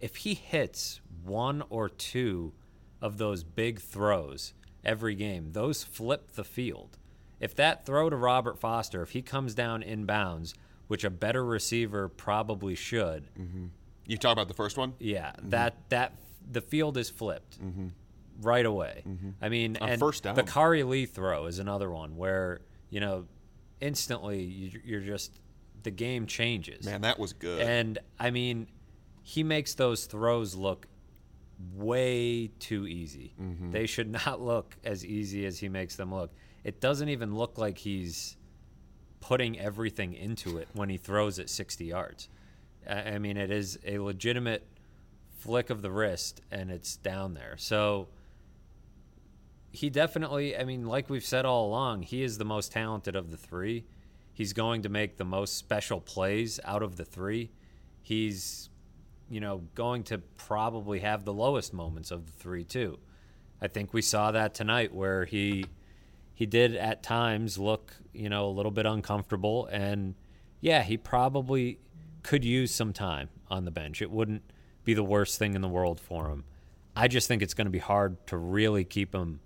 if 0.00 0.16
he 0.16 0.34
hits 0.34 1.00
one 1.22 1.62
or 1.70 1.88
two 1.88 2.52
of 3.00 3.18
those 3.18 3.44
big 3.44 3.80
throws 3.80 4.54
every 4.84 5.14
game, 5.14 5.52
those 5.52 5.84
flip 5.84 6.32
the 6.32 6.42
field. 6.42 6.98
If 7.38 7.54
that 7.54 7.86
throw 7.86 8.10
to 8.10 8.16
Robert 8.16 8.58
Foster, 8.58 9.02
if 9.02 9.10
he 9.10 9.22
comes 9.22 9.54
down 9.54 9.84
inbounds, 9.84 10.54
which 10.88 11.04
a 11.04 11.10
better 11.10 11.44
receiver 11.44 12.08
probably 12.08 12.74
should, 12.74 13.28
mm-hmm. 13.38 13.66
You 14.08 14.16
talk 14.16 14.32
about 14.32 14.48
the 14.48 14.54
first 14.54 14.76
one? 14.76 14.94
yeah, 15.00 15.30
mm-hmm. 15.30 15.50
that 15.50 15.76
that 15.88 16.12
the 16.50 16.60
field 16.60 16.96
is 16.96 17.10
flipped 17.10 17.60
mm-hmm. 17.60 17.88
right 18.40 18.64
away. 18.64 19.04
I 19.42 19.48
mean, 19.48 19.76
On 19.80 19.88
and 19.88 20.00
first 20.00 20.22
down. 20.22 20.36
the 20.36 20.44
Khari 20.44 20.86
Lee 20.86 21.06
throw 21.06 21.46
is 21.46 21.58
another 21.58 21.90
one 21.90 22.16
where 22.16 22.60
you 22.88 23.00
know 23.00 23.26
instantly 23.80 24.42
you- 24.42 24.80
you're 24.84 25.00
just 25.00 25.40
the 25.82 25.90
game 25.90 26.26
changes. 26.26 26.84
Man, 26.84 27.02
that 27.02 27.18
was 27.18 27.32
good. 27.32 27.62
And 27.62 27.98
I 28.18 28.30
mean, 28.30 28.68
he 29.22 29.42
makes 29.42 29.74
those 29.74 30.06
throws 30.06 30.54
look 30.54 30.86
way 31.74 32.48
too 32.58 32.86
easy. 32.86 33.34
Mm-hmm. 33.40 33.70
They 33.70 33.86
should 33.86 34.10
not 34.26 34.40
look 34.40 34.76
as 34.84 35.04
easy 35.04 35.46
as 35.46 35.58
he 35.58 35.68
makes 35.68 35.96
them 35.96 36.14
look. 36.14 36.32
It 36.64 36.80
doesn't 36.80 37.08
even 37.08 37.34
look 37.34 37.58
like 37.58 37.78
he's 37.78 38.36
putting 39.20 39.58
everything 39.58 40.14
into 40.14 40.58
it 40.58 40.68
when 40.72 40.88
he 40.88 40.96
throws 40.96 41.38
it 41.38 41.50
60 41.50 41.84
yards. 41.84 42.28
I 42.88 43.18
mean, 43.18 43.36
it 43.36 43.50
is 43.50 43.78
a 43.84 43.98
legitimate 43.98 44.66
flick 45.38 45.70
of 45.70 45.82
the 45.82 45.90
wrist 45.90 46.40
and 46.50 46.70
it's 46.70 46.96
down 46.96 47.34
there. 47.34 47.56
So 47.58 48.08
he 49.72 49.90
definitely, 49.90 50.56
I 50.56 50.64
mean, 50.64 50.86
like 50.86 51.10
we've 51.10 51.24
said 51.24 51.44
all 51.44 51.66
along, 51.66 52.02
he 52.02 52.22
is 52.22 52.38
the 52.38 52.44
most 52.44 52.72
talented 52.72 53.16
of 53.16 53.30
the 53.30 53.36
three. 53.36 53.84
He's 54.32 54.52
going 54.52 54.82
to 54.82 54.88
make 54.88 55.16
the 55.16 55.24
most 55.24 55.56
special 55.56 56.00
plays 56.00 56.60
out 56.64 56.82
of 56.82 56.96
the 56.96 57.04
three. 57.04 57.50
He's, 58.02 58.70
you 59.28 59.40
know, 59.40 59.62
going 59.74 60.04
to 60.04 60.18
probably 60.18 61.00
have 61.00 61.24
the 61.24 61.32
lowest 61.32 61.72
moments 61.72 62.10
of 62.10 62.26
the 62.26 62.32
three 62.32 62.64
too. 62.64 62.98
I 63.60 63.68
think 63.68 63.92
we 63.92 64.02
saw 64.02 64.30
that 64.32 64.54
tonight 64.54 64.94
where 64.94 65.24
he 65.24 65.66
he 66.36 66.44
did 66.44 66.76
at 66.76 67.02
times 67.02 67.58
look, 67.58 67.94
you 68.12 68.28
know, 68.28 68.46
a 68.46 68.52
little 68.52 68.70
bit 68.70 68.84
uncomfortable 68.84 69.66
and 69.72 70.14
yeah, 70.60 70.82
he 70.82 70.98
probably 70.98 71.80
could 72.22 72.44
use 72.44 72.74
some 72.74 72.92
time 72.92 73.30
on 73.48 73.64
the 73.64 73.70
bench. 73.70 74.02
It 74.02 74.10
wouldn't 74.10 74.42
be 74.84 74.92
the 74.92 75.02
worst 75.02 75.38
thing 75.38 75.54
in 75.54 75.62
the 75.62 75.68
world 75.68 75.98
for 75.98 76.28
him. 76.28 76.44
I 76.94 77.08
just 77.08 77.26
think 77.26 77.40
it's 77.40 77.54
going 77.54 77.66
to 77.66 77.70
be 77.70 77.78
hard 77.78 78.26
to 78.26 78.36
really 78.36 78.84
keep 78.84 79.14
him 79.14 79.40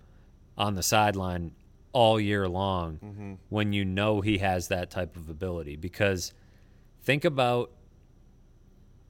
on 0.57 0.75
the 0.75 0.83
sideline 0.83 1.53
all 1.93 2.19
year 2.19 2.47
long 2.49 2.97
mm-hmm. 2.97 3.33
when 3.47 3.71
you 3.71 3.85
know 3.85 4.19
he 4.19 4.39
has 4.39 4.67
that 4.67 4.89
type 4.91 5.15
of 5.15 5.29
ability 5.29 5.77
because 5.77 6.33
think 7.01 7.23
about 7.23 7.71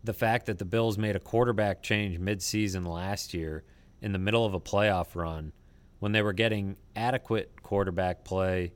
the 0.04 0.14
fact 0.14 0.46
that 0.46 0.60
the 0.60 0.66
Bills 0.66 1.00
made 1.00 1.16
a 1.16 1.20
quarterback 1.20 1.82
change 1.82 2.20
midseason 2.20 2.86
last 2.86 3.34
year 3.34 3.64
in 4.02 4.12
the 4.12 4.20
middle 4.20 4.46
of 4.46 4.54
a 4.54 4.60
playoff 4.60 5.16
run 5.16 5.52
when 6.00 6.12
they 6.12 6.22
were 6.24 6.34
getting 6.34 6.76
adequate 6.96 7.61
quarterback 7.72 8.26
play, 8.26 8.74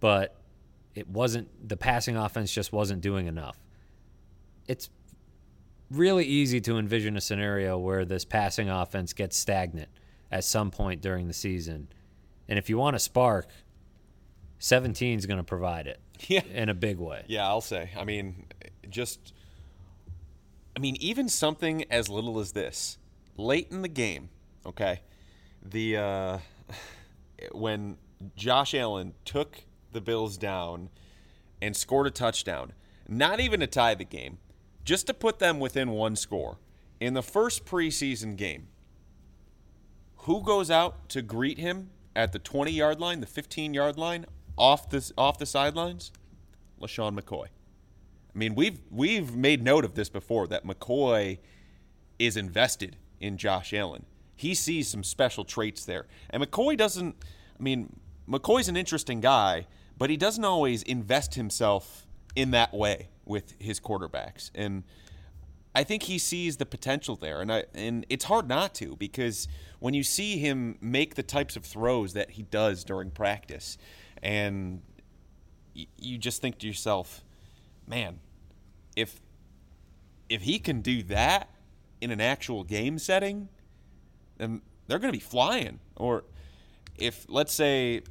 but 0.00 0.36
it 0.94 1.08
wasn't 1.08 1.48
the 1.66 1.78
passing 1.78 2.14
offense 2.14 2.52
just 2.52 2.74
wasn't 2.74 3.00
doing 3.00 3.26
enough. 3.26 3.58
It's 4.66 4.90
really 5.90 6.26
easy 6.26 6.60
to 6.60 6.76
envision 6.76 7.16
a 7.16 7.22
scenario 7.22 7.78
where 7.78 8.04
this 8.04 8.26
passing 8.26 8.68
offense 8.68 9.14
gets 9.14 9.34
stagnant 9.34 9.88
at 10.30 10.44
some 10.44 10.70
point 10.70 11.00
during 11.00 11.26
the 11.26 11.32
season. 11.32 11.88
And 12.46 12.58
if 12.58 12.68
you 12.68 12.76
want 12.76 12.96
a 12.96 12.98
spark, 12.98 13.48
17 14.58 15.18
is 15.18 15.24
going 15.24 15.38
to 15.38 15.42
provide 15.42 15.86
it 15.86 15.98
Yeah. 16.28 16.42
in 16.52 16.68
a 16.68 16.74
big 16.74 16.98
way. 16.98 17.24
Yeah, 17.28 17.46
I'll 17.46 17.62
say. 17.62 17.92
I 17.96 18.04
mean, 18.04 18.44
just. 18.90 19.32
I 20.76 20.80
mean, 20.80 20.96
even 21.00 21.30
something 21.30 21.84
as 21.90 22.10
little 22.10 22.38
as 22.40 22.52
this, 22.52 22.98
late 23.38 23.68
in 23.70 23.80
the 23.80 23.88
game, 23.88 24.28
okay, 24.66 25.00
the 25.64 25.96
uh, 25.96 26.38
when 27.52 27.96
Josh 28.36 28.74
Allen 28.74 29.14
took 29.24 29.64
the 29.92 30.00
Bills 30.00 30.36
down 30.36 30.90
and 31.60 31.76
scored 31.76 32.06
a 32.06 32.10
touchdown, 32.10 32.72
not 33.08 33.40
even 33.40 33.60
to 33.60 33.66
tie 33.66 33.94
the 33.94 34.04
game, 34.04 34.38
just 34.84 35.06
to 35.06 35.14
put 35.14 35.38
them 35.38 35.60
within 35.60 35.90
one 35.90 36.16
score 36.16 36.58
in 37.00 37.14
the 37.14 37.22
first 37.22 37.64
preseason 37.64 38.36
game. 38.36 38.68
Who 40.22 40.42
goes 40.42 40.70
out 40.70 41.08
to 41.10 41.22
greet 41.22 41.58
him 41.58 41.90
at 42.14 42.32
the 42.32 42.38
20 42.38 42.70
yard 42.72 43.00
line, 43.00 43.20
the 43.20 43.26
15 43.26 43.74
yard 43.74 43.96
line, 43.96 44.26
off 44.56 44.90
the 44.90 45.10
off 45.16 45.38
the 45.38 45.46
sidelines? 45.46 46.12
LeSean 46.80 47.18
McCoy. 47.18 47.46
I 47.46 48.38
mean, 48.38 48.54
we've 48.54 48.80
we've 48.90 49.34
made 49.34 49.62
note 49.62 49.84
of 49.84 49.94
this 49.94 50.08
before 50.08 50.46
that 50.48 50.66
McCoy 50.66 51.38
is 52.18 52.36
invested 52.36 52.96
in 53.20 53.36
Josh 53.36 53.72
Allen. 53.72 54.06
He 54.36 54.54
sees 54.54 54.88
some 54.88 55.02
special 55.02 55.44
traits 55.44 55.84
there. 55.84 56.06
And 56.30 56.42
McCoy 56.42 56.76
doesn't 56.76 57.16
I 57.58 57.62
mean, 57.62 57.98
McCoy's 58.28 58.68
an 58.68 58.76
interesting 58.76 59.20
guy, 59.20 59.66
but 59.96 60.10
he 60.10 60.16
doesn't 60.16 60.44
always 60.44 60.82
invest 60.82 61.34
himself 61.34 62.06
in 62.36 62.50
that 62.50 62.74
way 62.74 63.08
with 63.24 63.54
his 63.58 63.80
quarterbacks. 63.80 64.50
And 64.54 64.84
I 65.74 65.84
think 65.84 66.04
he 66.04 66.18
sees 66.18 66.56
the 66.56 66.66
potential 66.66 67.16
there, 67.16 67.40
and 67.40 67.52
I 67.52 67.64
and 67.74 68.04
it's 68.08 68.24
hard 68.24 68.48
not 68.48 68.74
to 68.76 68.96
because 68.96 69.48
when 69.78 69.94
you 69.94 70.02
see 70.02 70.38
him 70.38 70.76
make 70.80 71.14
the 71.14 71.22
types 71.22 71.56
of 71.56 71.64
throws 71.64 72.14
that 72.14 72.30
he 72.32 72.42
does 72.42 72.84
during 72.84 73.10
practice, 73.10 73.78
and 74.22 74.82
y- 75.76 75.86
you 75.96 76.18
just 76.18 76.40
think 76.40 76.58
to 76.58 76.66
yourself, 76.66 77.22
man, 77.86 78.20
if 78.96 79.20
if 80.28 80.42
he 80.42 80.58
can 80.58 80.80
do 80.80 81.02
that 81.04 81.48
in 82.00 82.10
an 82.10 82.20
actual 82.20 82.64
game 82.64 82.98
setting, 82.98 83.48
then 84.36 84.62
they're 84.86 84.98
going 84.98 85.12
to 85.12 85.18
be 85.18 85.24
flying. 85.24 85.80
Or 85.96 86.24
if 86.96 87.24
let's 87.28 87.54
say 87.54 88.02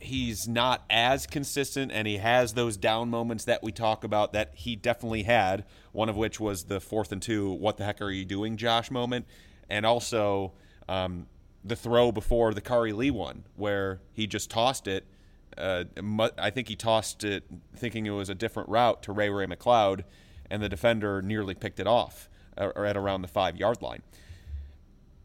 he's 0.00 0.48
not 0.48 0.82
as 0.88 1.26
consistent 1.26 1.92
and 1.92 2.08
he 2.08 2.16
has 2.16 2.54
those 2.54 2.76
down 2.78 3.10
moments 3.10 3.44
that 3.44 3.62
we 3.62 3.70
talk 3.70 4.02
about 4.02 4.32
that 4.32 4.50
he 4.54 4.74
definitely 4.74 5.24
had, 5.24 5.64
one 5.92 6.08
of 6.08 6.16
which 6.16 6.40
was 6.40 6.64
the 6.64 6.80
fourth 6.80 7.12
and 7.12 7.20
two, 7.20 7.50
what 7.52 7.76
the 7.76 7.84
heck 7.84 8.00
are 8.00 8.10
you 8.10 8.24
doing, 8.24 8.56
Josh 8.56 8.90
moment, 8.90 9.26
and 9.68 9.84
also 9.84 10.52
um, 10.88 11.26
the 11.62 11.76
throw 11.76 12.10
before 12.10 12.54
the 12.54 12.62
Khari 12.62 12.94
Lee 12.94 13.10
one, 13.10 13.44
where 13.56 14.00
he 14.12 14.26
just 14.26 14.50
tossed 14.50 14.88
it. 14.88 15.04
Uh, 15.58 15.84
I 16.38 16.48
think 16.48 16.68
he 16.68 16.76
tossed 16.76 17.22
it 17.22 17.44
thinking 17.76 18.06
it 18.06 18.10
was 18.10 18.30
a 18.30 18.34
different 18.34 18.70
route 18.70 19.02
to 19.02 19.12
Ray 19.12 19.28
Ray 19.28 19.46
McCloud, 19.46 20.04
and 20.50 20.62
the 20.62 20.68
defender 20.68 21.20
nearly 21.20 21.54
picked 21.54 21.78
it 21.78 21.86
off 21.86 22.30
uh, 22.56 22.70
at 22.76 22.96
around 22.96 23.20
the 23.20 23.28
five 23.28 23.56
yard 23.56 23.82
line. 23.82 24.02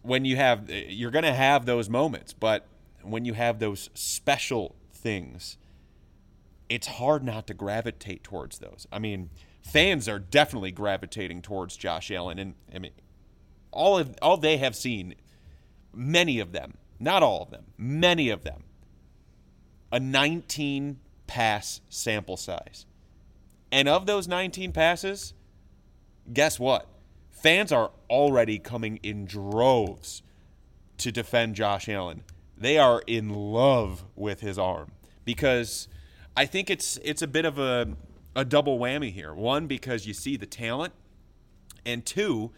When 0.01 0.25
you 0.25 0.35
have, 0.35 0.69
you're 0.69 1.11
going 1.11 1.23
to 1.23 1.33
have 1.33 1.65
those 1.65 1.89
moments, 1.89 2.33
but 2.33 2.67
when 3.05 3.25
you 3.25 3.33
have 3.33 3.59
those 3.59 3.89
special 3.93 4.75
things, 4.91 5.57
it's 6.69 6.87
hard 6.87 7.23
not 7.23 7.47
to 7.47 7.53
gravitate 7.53 8.23
towards 8.23 8.59
those. 8.59 8.87
I 8.91 8.99
mean, 8.99 9.29
fans 9.61 10.09
are 10.09 10.19
definitely 10.19 10.71
gravitating 10.71 11.41
towards 11.41 11.77
Josh 11.77 12.11
Allen, 12.11 12.39
and 12.39 12.55
I 12.73 12.79
mean, 12.79 12.91
all 13.71 13.97
of 13.97 14.15
all 14.21 14.37
they 14.37 14.57
have 14.57 14.75
seen, 14.75 15.15
many 15.93 16.39
of 16.39 16.51
them, 16.51 16.75
not 16.99 17.23
all 17.23 17.43
of 17.43 17.51
them, 17.51 17.65
many 17.77 18.29
of 18.29 18.43
them, 18.43 18.63
a 19.91 19.99
19 19.99 20.99
pass 21.27 21.81
sample 21.89 22.37
size, 22.37 22.85
and 23.71 23.87
of 23.87 24.05
those 24.05 24.27
19 24.27 24.71
passes, 24.71 25.33
guess 26.31 26.59
what? 26.59 26.87
Fans 27.31 27.71
are 27.71 27.91
already 28.09 28.57
coming 28.57 28.99
in 29.03 29.25
droves 29.25 30.23
to 30.97 31.11
defend 31.11 31.55
Josh 31.55 31.89
Allen. 31.89 32.23
They 32.57 32.77
are 32.77 33.03
in 33.05 33.29
love 33.29 34.05
with 34.15 34.41
his 34.41 34.57
arm 34.57 34.91
because 35.25 35.87
I 36.37 36.45
think 36.45 36.69
it's 36.69 36.97
it's 37.03 37.21
a 37.21 37.27
bit 37.27 37.45
of 37.45 37.59
a 37.59 37.95
a 38.35 38.45
double 38.45 38.77
whammy 38.79 39.11
here. 39.11 39.33
One 39.33 39.67
because 39.67 40.05
you 40.05 40.13
see 40.13 40.37
the 40.37 40.45
talent, 40.45 40.93
and 41.85 42.05
two 42.05 42.51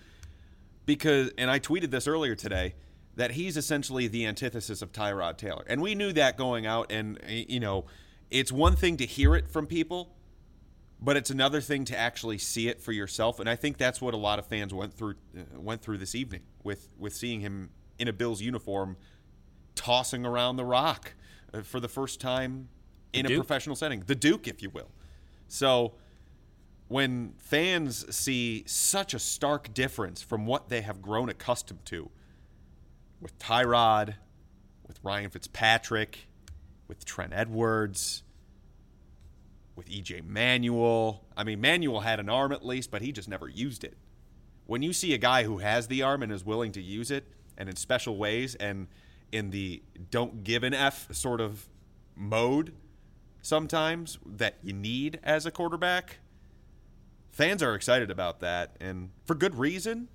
because 0.86 1.32
and 1.38 1.51
I 1.51 1.60
tweeted 1.60 1.92
this 1.92 2.08
earlier 2.08 2.36
today 2.36 2.75
that 3.16 3.32
he's 3.32 3.58
essentially 3.58 4.08
the 4.08 4.25
antithesis 4.25 4.82
of 4.82 4.92
Tyrod 4.92 5.38
Taylor. 5.38 5.63
And 5.68 5.82
we 5.82 5.96
knew 5.96 6.13
that 6.13 6.38
going 6.38 6.66
out 6.66 6.92
and 6.92 7.20
you 7.27 7.60
know, 7.60 7.86
it's 8.30 8.51
one 8.51 8.75
thing 8.75 8.98
to 8.98 9.06
hear 9.06 9.36
it 9.36 9.48
from 9.48 9.66
people, 9.66 10.16
but 11.01 11.18
it's 11.18 11.32
another 11.32 11.60
thing 11.60 11.84
to 11.86 11.98
actually 11.98 12.38
see 12.38 12.68
it 12.68 12.80
for 12.82 12.92
yourself 12.92 13.39
and 13.39 13.50
I 13.50 13.56
think 13.56 13.77
that's 13.77 14.01
what 14.01 14.13
a 14.13 14.18
lot 14.18 14.39
of 14.39 14.46
fans 14.48 14.74
went 14.74 14.94
through 14.94 15.16
uh, 15.38 15.60
went 15.60 15.82
through 15.82 15.98
this 15.98 16.16
evening 16.16 16.42
with 16.63 16.94
with 16.98 17.13
seeing 17.13 17.42
him 17.42 17.70
in 18.00 18.08
a 18.08 18.13
Bills 18.13 18.42
uniform 18.42 18.98
tossing 19.77 20.25
around 20.25 20.57
the 20.57 20.65
rock 20.65 21.13
uh, 21.53 21.62
for 21.62 21.79
the 21.79 21.88
first 21.88 22.19
time 22.19 22.67
in 23.13 23.25
a 23.25 23.36
professional 23.36 23.75
setting, 23.75 24.03
the 24.05 24.15
Duke, 24.15 24.48
if 24.48 24.62
you 24.62 24.69
will. 24.69 24.89
So 25.48 25.93
when 26.89 27.34
fans 27.38 28.13
see 28.15 28.63
such 28.65 29.13
a 29.13 29.19
stark 29.19 29.74
difference 29.74 30.22
from 30.22 30.46
what 30.46 30.69
they 30.69 30.81
have 30.81 31.01
grown 31.01 31.29
accustomed 31.29 31.86
to 31.86 32.10
with 33.22 33.38
Tyrod, 33.39 34.15
with 34.88 35.00
Ryan 35.03 35.29
Fitzpatrick, 35.29 36.27
with 36.88 37.03
Trent 37.05 37.34
Edwards, 37.34 38.24
with 39.75 39.89
EJ 39.89 40.25
Manuel. 40.25 41.24
I 41.36 41.43
mean, 41.43 41.62
Manuel 41.62 42.01
had 42.01 42.19
an 42.19 42.29
arm 42.29 42.51
at 42.51 42.65
least, 42.65 42.91
but 42.91 43.01
he 43.01 43.12
just 43.12 43.27
never 43.27 43.48
used 43.48 43.84
it. 43.84 43.98
When 44.65 44.81
you 44.81 44.91
see 44.91 45.13
a 45.13 45.17
guy 45.17 45.43
who 45.43 45.60
has 45.60 45.88
the 45.88 46.01
arm 46.01 46.24
and 46.24 46.31
is 46.31 46.43
willing 46.43 46.72
to 46.74 46.81
use 46.81 47.12
it, 47.12 47.25
and 47.57 47.69
in 47.69 47.75
special 47.75 48.17
ways, 48.17 48.55
and 48.55 48.88
in 49.31 49.50
the 49.50 49.81
don't 50.10 50.43
give 50.43 50.63
an 50.63 50.74
F 50.74 51.13
sort 51.13 51.41
of 51.41 51.67
mode, 52.15 52.74
sometimes 53.41 54.19
that 54.25 54.55
you 54.63 54.74
need 54.74 55.19
as 55.24 55.46
a 55.46 55.51
quarterback. 55.51 56.19
Fans 57.31 57.62
are 57.62 57.75
excited 57.75 58.09
about 58.09 58.40
that, 58.40 58.75
and 58.79 59.11
for 59.25 59.35
good 59.35 59.55
reason. 59.55 60.07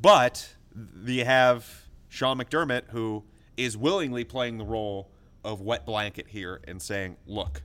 But 0.00 0.56
you 1.04 1.24
have 1.24 1.88
Sean 2.08 2.38
McDermott, 2.38 2.90
who 2.90 3.24
is 3.56 3.76
willingly 3.76 4.24
playing 4.24 4.58
the 4.58 4.64
role 4.64 5.10
of 5.44 5.60
wet 5.60 5.86
blanket 5.86 6.28
here 6.28 6.60
and 6.66 6.80
saying, 6.80 7.16
"Look, 7.26 7.62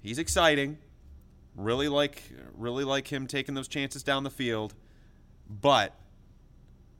he's 0.00 0.18
exciting. 0.18 0.78
Really 1.54 1.88
like, 1.88 2.32
really 2.54 2.84
like 2.84 3.12
him 3.12 3.26
taking 3.26 3.54
those 3.54 3.68
chances 3.68 4.02
down 4.02 4.24
the 4.24 4.30
field, 4.30 4.74
but 5.48 5.96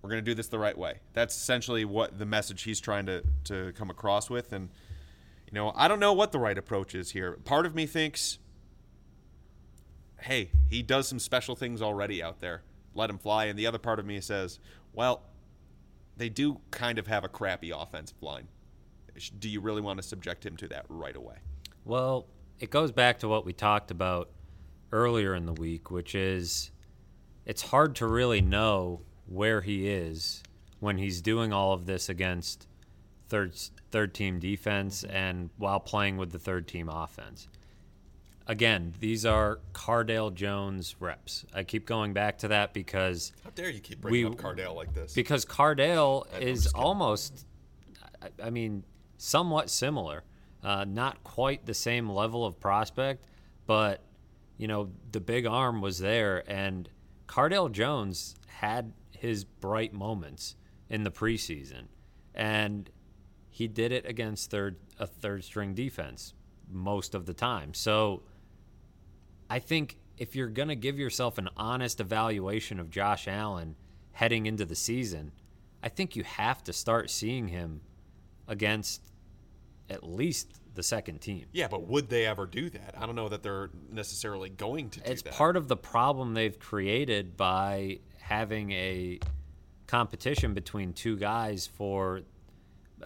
we're 0.03 0.11
going 0.11 0.23
to 0.23 0.31
do 0.31 0.35
this 0.35 0.49
the 0.49 0.59
right 0.59 0.77
way." 0.77 1.01
That's 1.15 1.35
essentially 1.35 1.85
what 1.85 2.19
the 2.19 2.27
message 2.27 2.63
he's 2.63 2.81
trying 2.81 3.07
to 3.07 3.23
to 3.45 3.73
come 3.73 3.89
across 3.89 4.29
with, 4.29 4.53
and 4.53 4.69
you 5.53 5.55
know, 5.55 5.73
I 5.77 5.87
don't 5.87 6.01
know 6.01 6.15
what 6.15 6.33
the 6.33 6.39
right 6.39 6.57
approach 6.57 6.95
is 6.95 7.11
here. 7.11 7.33
Part 7.45 7.67
of 7.67 7.75
me 7.75 7.85
thinks, 7.85 8.39
hey, 10.23 10.51
he 10.69 10.83
does 10.83 11.07
some 11.07 11.19
special 11.19 11.55
things 11.55 11.83
already 11.83 12.23
out 12.23 12.41
there. 12.41 12.63
Let 12.95 13.11
him 13.11 13.19
fly. 13.19 13.47
And 13.47 13.59
the 13.59 13.67
other 13.67 13.79
part 13.79 13.99
of 13.99 14.07
me 14.07 14.21
says, 14.21 14.59
well, 14.95 15.25
they 16.17 16.31
do 16.31 16.61
kind 16.71 16.99
of 16.99 17.07
have 17.07 17.25
a 17.25 17.29
crappy 17.29 17.71
offensive 17.71 18.23
line. 18.23 18.49
Do 19.39 19.49
you 19.49 19.61
really 19.61 19.83
want 19.83 20.01
to 20.01 20.03
subject 20.03 20.47
him 20.47 20.57
to 20.57 20.69
that 20.69 20.87
right 20.89 21.17
away? 21.17 21.37
Well, 21.85 22.29
it 22.59 22.71
goes 22.71 22.93
back 22.93 23.19
to 23.19 23.29
what 23.29 23.45
we 23.45 23.53
talked 23.53 23.91
about 23.91 24.31
earlier 24.91 25.35
in 25.35 25.45
the 25.45 25.53
week, 25.53 25.91
which 25.91 26.15
is 26.15 26.71
it's 27.45 27.63
hard 27.63 27.97
to 27.97 28.07
really 28.07 28.41
know 28.41 29.03
where 29.33 29.61
he 29.63 29.89
is 29.89 30.43
when 30.81 30.99
he's 30.99 31.21
doing 31.23 31.53
all 31.53 31.73
of 31.73 31.87
this 31.87 32.09
against 32.09 32.67
third 33.29 33.55
third 33.91 34.13
team 34.13 34.39
defense 34.39 35.05
and 35.05 35.51
while 35.57 35.81
playing 35.81 36.17
with 36.17 36.33
the 36.33 36.39
third 36.39 36.69
team 36.69 36.89
offense. 36.89 37.49
Again, 38.47 38.93
these 38.99 39.25
are 39.25 39.61
Cardale 39.73 40.35
Jones 40.35 40.97
reps. 40.99 41.47
I 41.55 41.63
keep 41.63 41.87
going 41.87 42.13
back 42.13 42.39
to 42.39 42.49
that 42.49 42.75
because 42.75 43.33
how 43.45 43.51
dare 43.51 43.71
you 43.71 43.81
keep 43.81 44.01
bringing 44.01 44.25
we, 44.25 44.31
up 44.31 44.37
Cardale 44.37 44.75
like 44.75 44.93
this? 44.93 45.15
Because 45.15 45.45
Cardale 45.45 46.25
is 46.41 46.67
almost, 46.75 47.47
I 48.43 48.51
mean, 48.51 48.83
somewhat 49.17 49.71
similar. 49.71 50.25
Uh, 50.65 50.85
not 50.85 51.23
quite 51.25 51.67
the 51.67 51.75
same 51.75 52.09
level 52.11 52.45
of 52.45 52.59
prospect, 52.61 53.25
but 53.67 54.01
you 54.59 54.69
know 54.69 54.91
the 55.11 55.21
big 55.21 55.47
arm 55.47 55.81
was 55.81 55.99
there, 55.99 56.45
and 56.51 56.89
Cardale 57.29 57.71
Jones 57.71 58.37
had 58.47 58.93
his 59.23 59.45
bright 59.45 59.95
moments 59.95 60.57
in 60.91 61.05
the 61.05 61.11
preseason, 61.13 61.85
and 62.35 62.91
he 63.49 63.69
did 63.69 63.93
it 63.93 64.05
against 64.05 64.51
third 64.51 64.77
a 64.99 65.07
third 65.07 65.45
string 65.45 65.75
defense 65.75 66.35
most 66.69 67.15
of 67.15 67.25
the 67.25 67.33
time. 67.33 67.73
So 67.73 68.25
I 69.49 69.61
think 69.61 69.99
if 70.19 70.35
you're 70.35 70.49
going 70.49 70.69
to 70.69 70.75
give 70.75 70.99
yourself 70.99 71.39
an 71.39 71.49
honest 71.57 72.01
evaluation 72.01 72.81
of 72.81 72.91
Josh 72.91 73.29
Allen 73.29 73.77
heading 74.11 74.47
into 74.47 74.65
the 74.65 74.75
season, 74.75 75.31
I 75.85 75.89
think 75.89 76.17
you 76.17 76.25
have 76.25 76.65
to 76.65 76.73
start 76.73 77.09
seeing 77.09 77.47
him 77.47 77.81
against 78.49 79.03
at 79.89 80.03
least 80.03 80.59
the 80.75 80.83
second 80.83 81.21
team. 81.21 81.47
Yeah, 81.53 81.69
but 81.69 81.87
would 81.87 82.09
they 82.09 82.27
ever 82.27 82.47
do 82.47 82.71
that? 82.71 82.95
I 82.99 83.07
don't 83.07 83.15
know 83.15 83.29
that 83.29 83.43
they're 83.43 83.71
necessarily 83.91 84.49
going 84.49 84.91
to 84.91 85.11
It's 85.11 85.23
that. 85.23 85.33
part 85.33 85.57
of 85.57 85.69
the 85.69 85.77
problem 85.77 86.35
they've 86.35 86.59
created 86.59 87.37
by 87.37 88.01
having 88.33 88.73
a 88.73 89.19
competition 89.87 90.55
between 90.55 90.95
two 90.95 91.17
guys 91.17 91.67
for 91.67 92.23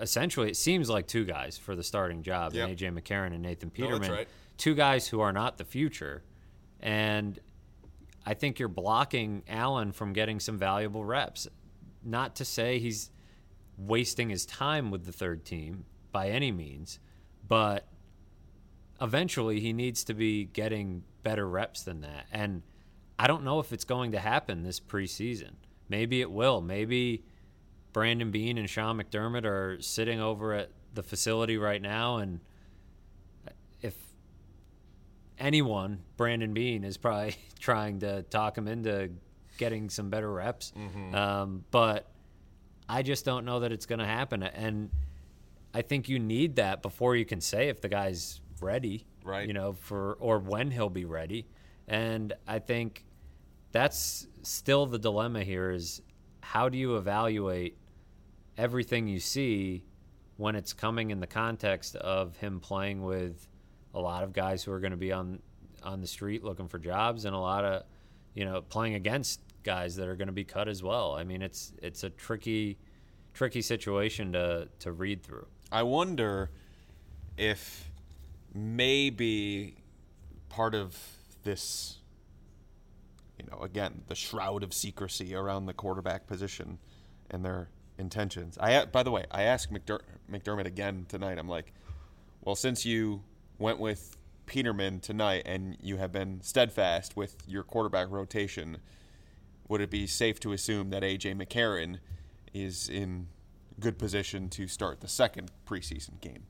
essentially 0.00 0.48
it 0.48 0.56
seems 0.56 0.88
like 0.88 1.06
two 1.06 1.24
guys 1.24 1.58
for 1.58 1.74
the 1.74 1.82
starting 1.82 2.22
job, 2.22 2.54
yep. 2.54 2.68
AJ 2.68 2.96
McCarron 2.96 3.32
and 3.32 3.42
Nathan 3.42 3.70
Peterman. 3.70 4.08
No, 4.08 4.14
right. 4.14 4.28
Two 4.56 4.74
guys 4.74 5.08
who 5.08 5.20
are 5.20 5.32
not 5.32 5.58
the 5.58 5.64
future. 5.64 6.22
And 6.80 7.38
I 8.24 8.34
think 8.34 8.58
you're 8.58 8.68
blocking 8.68 9.42
Allen 9.48 9.92
from 9.92 10.12
getting 10.12 10.38
some 10.38 10.58
valuable 10.58 11.04
reps. 11.04 11.48
Not 12.04 12.36
to 12.36 12.44
say 12.44 12.78
he's 12.78 13.10
wasting 13.76 14.30
his 14.30 14.46
time 14.46 14.90
with 14.90 15.04
the 15.04 15.12
third 15.12 15.44
team 15.44 15.86
by 16.12 16.28
any 16.28 16.52
means, 16.52 17.00
but 17.46 17.88
eventually 19.00 19.60
he 19.60 19.72
needs 19.72 20.04
to 20.04 20.14
be 20.14 20.44
getting 20.44 21.02
better 21.22 21.48
reps 21.48 21.82
than 21.82 22.02
that. 22.02 22.26
And 22.30 22.62
I 23.18 23.26
don't 23.26 23.44
know 23.44 23.61
if 23.61 23.72
it's 23.72 23.85
going 23.85 24.12
to 24.12 24.18
happen 24.18 24.62
this 24.62 24.81
preseason. 24.81 25.52
Maybe 25.88 26.20
it 26.20 26.31
will. 26.31 26.61
Maybe 26.61 27.24
Brandon 27.92 28.31
Beane 28.31 28.59
and 28.59 28.68
Sean 28.68 29.00
McDermott 29.00 29.44
are 29.44 29.81
sitting 29.81 30.20
over 30.20 30.52
at 30.52 30.70
the 30.92 31.02
facility 31.02 31.57
right 31.57 31.81
now, 31.81 32.16
and 32.18 32.40
if 33.81 33.94
anyone, 35.38 36.00
Brandon 36.16 36.52
Beane 36.52 36.85
is 36.85 36.96
probably 36.96 37.37
trying 37.59 38.00
to 38.00 38.22
talk 38.24 38.59
him 38.59 38.68
into 38.68 39.11
getting 39.59 39.88
some 39.88 40.11
better 40.11 40.31
reps. 40.31 40.72
Mm-hmm. 40.76 41.14
Um, 41.14 41.64
but 41.70 42.11
I 42.88 43.02
just 43.02 43.24
don't 43.24 43.44
know 43.44 43.61
that 43.61 43.72
it's 43.72 43.87
going 43.87 43.98
to 44.00 44.07
happen, 44.07 44.42
and 44.42 44.90
I 45.72 45.83
think 45.83 46.09
you 46.09 46.18
need 46.18 46.57
that 46.57 46.83
before 46.83 47.16
you 47.16 47.24
can 47.24 47.40
say 47.40 47.68
if 47.68 47.81
the 47.81 47.88
guy's 47.88 48.40
ready, 48.61 49.07
right? 49.24 49.46
You 49.46 49.55
know, 49.55 49.72
for 49.72 50.14
or 50.20 50.38
when 50.38 50.70
he'll 50.70 50.90
be 50.90 51.05
ready, 51.05 51.46
and 51.88 52.33
I 52.46 52.59
think 52.59 53.05
that's 53.72 54.27
still 54.42 54.87
the 54.87 54.99
dilemma 54.99 55.42
here: 55.44 55.70
is 55.70 56.03
how 56.40 56.68
do 56.68 56.79
you 56.79 56.96
evaluate 56.96 57.77
everything 58.57 59.07
you 59.07 59.20
see 59.20 59.85
when 60.37 60.55
it's 60.55 60.72
coming 60.72 61.11
in 61.11 61.20
the 61.20 61.27
context 61.27 61.96
of 61.96 62.37
him 62.37 62.61
playing 62.61 63.03
with 63.03 63.49
a 63.94 64.01
lot 64.01 64.22
of 64.22 64.33
guys 64.33 64.62
who 64.62 64.72
are 64.72 64.81
going 64.81 64.90
to 64.90 64.96
be 64.96 65.12
on 65.12 65.40
on 65.83 66.01
the 66.01 66.07
street 66.07 66.42
looking 66.42 66.68
for 66.68 66.79
jobs 66.79 67.25
and 67.25 67.35
a 67.35 67.38
lot 67.38 67.64
of 67.64 67.83
you 68.35 68.44
know 68.44 68.61
playing 68.61 68.94
against 68.94 69.40
guys 69.62 69.96
that 69.96 70.09
are 70.09 70.16
going 70.16 70.29
to 70.29 70.33
be 70.33 70.44
cut 70.44 70.68
as 70.68 70.83
well. 70.83 71.14
I 71.14 71.25
mean 71.25 71.42
it's 71.42 71.72
it's 71.83 72.05
a 72.05 72.11
tricky 72.11 72.79
tricky 73.35 73.62
situation 73.62 74.33
to 74.33 74.68
to 74.81 74.92
read 74.92 75.22
through. 75.22 75.46
I 75.72 75.83
wonder 75.83 76.51
if 77.37 77.90
maybe 78.55 79.77
part 80.49 80.75
of 80.75 80.96
this, 81.46 82.00
you 83.38 83.46
know, 83.50 83.62
again, 83.62 84.02
the 84.09 84.14
shroud 84.14 84.62
of 84.62 84.74
secrecy 84.74 85.35
around 85.35 85.64
the 85.64 85.72
quarterback 85.72 86.26
position 86.26 86.78
and 87.30 87.42
their 87.42 87.70
intentions. 87.96 88.59
I, 88.59 88.85
by 88.85 89.02
the 89.02 89.11
way, 89.11 89.24
I 89.30 89.44
asked 89.44 89.72
McDer- 89.72 90.02
McDermott 90.30 90.66
again 90.66 91.06
tonight. 91.09 91.38
I'm 91.38 91.48
like, 91.48 91.72
well, 92.42 92.56
since 92.56 92.85
you 92.85 93.22
went 93.59 93.78
with 93.78 94.18
Peterman 94.44 95.00
tonight 95.00 95.44
and 95.46 95.76
you 95.80 95.96
have 95.96 96.12
been 96.12 96.42
steadfast 96.42 97.16
with 97.16 97.37
your 97.46 97.62
quarterback 97.62 98.11
rotation, 98.11 98.78
would 99.68 99.80
it 99.80 99.90
be 99.90 100.06
safe 100.06 100.38
to 100.40 100.52
assume 100.52 100.90
that 100.90 101.02
AJ 101.02 101.40
McCarron 101.40 101.98
is 102.52 102.88
in 102.88 103.28
good 103.78 103.98
position 103.98 104.48
to 104.50 104.66
start 104.66 105.00
the 105.00 105.09
second 105.09 105.50
preseason 105.66 106.20
game? 106.20 106.44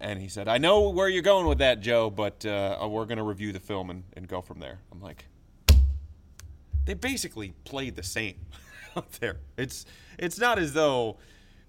And 0.00 0.18
he 0.20 0.28
said, 0.28 0.48
I 0.48 0.58
know 0.58 0.88
where 0.88 1.08
you're 1.08 1.22
going 1.22 1.46
with 1.46 1.58
that, 1.58 1.80
Joe, 1.80 2.08
but 2.08 2.46
uh, 2.46 2.88
we're 2.90 3.04
going 3.04 3.18
to 3.18 3.24
review 3.24 3.52
the 3.52 3.60
film 3.60 3.90
and, 3.90 4.04
and 4.14 4.26
go 4.26 4.40
from 4.40 4.58
there. 4.58 4.78
I'm 4.90 5.00
like, 5.00 5.26
they 6.86 6.94
basically 6.94 7.52
played 7.64 7.96
the 7.96 8.02
same 8.02 8.46
out 8.96 9.12
there. 9.20 9.36
It's 9.56 9.84
it's 10.18 10.38
not 10.38 10.58
as 10.58 10.72
though 10.72 11.18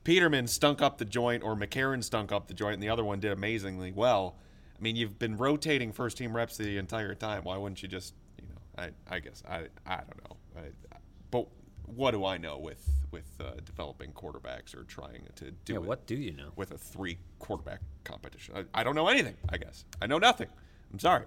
Peterman 0.03 0.47
stunk 0.47 0.81
up 0.81 0.97
the 0.97 1.05
joint 1.05 1.43
or 1.43 1.55
McCarron 1.55 2.03
stunk 2.03 2.31
up 2.31 2.47
the 2.47 2.53
joint 2.53 2.75
and 2.75 2.83
the 2.83 2.89
other 2.89 3.03
one 3.03 3.19
did 3.19 3.31
amazingly 3.31 3.91
well. 3.91 4.37
I 4.77 4.81
mean, 4.81 4.95
you've 4.95 5.19
been 5.19 5.37
rotating 5.37 5.91
first 5.91 6.17
team 6.17 6.35
reps 6.35 6.57
the 6.57 6.77
entire 6.77 7.13
time. 7.13 7.43
Why 7.43 7.57
wouldn't 7.57 7.83
you 7.83 7.87
just, 7.87 8.15
you 8.41 8.47
know, 8.47 8.83
I, 8.83 9.15
I 9.15 9.19
guess 9.19 9.43
I, 9.47 9.67
I 9.85 9.97
don't 9.97 10.29
know. 10.29 10.37
I, 10.57 10.95
but 11.29 11.47
what 11.95 12.11
do 12.11 12.25
I 12.25 12.37
know 12.37 12.57
with 12.57 12.87
with 13.11 13.29
uh, 13.39 13.51
developing 13.65 14.11
quarterbacks 14.13 14.75
or 14.75 14.83
trying 14.83 15.27
to 15.35 15.51
do 15.51 15.73
Yeah, 15.73 15.79
it 15.79 15.83
what 15.83 16.05
do 16.07 16.15
you 16.15 16.31
know? 16.33 16.51
with 16.55 16.71
a 16.71 16.77
three 16.77 17.17
quarterback 17.39 17.81
competition? 18.03 18.55
I, 18.73 18.81
I 18.81 18.83
don't 18.83 18.95
know 18.95 19.07
anything. 19.09 19.35
I 19.49 19.57
guess 19.57 19.85
I 20.01 20.07
know 20.07 20.17
nothing. 20.17 20.47
I'm 20.93 20.99
sorry. 20.99 21.25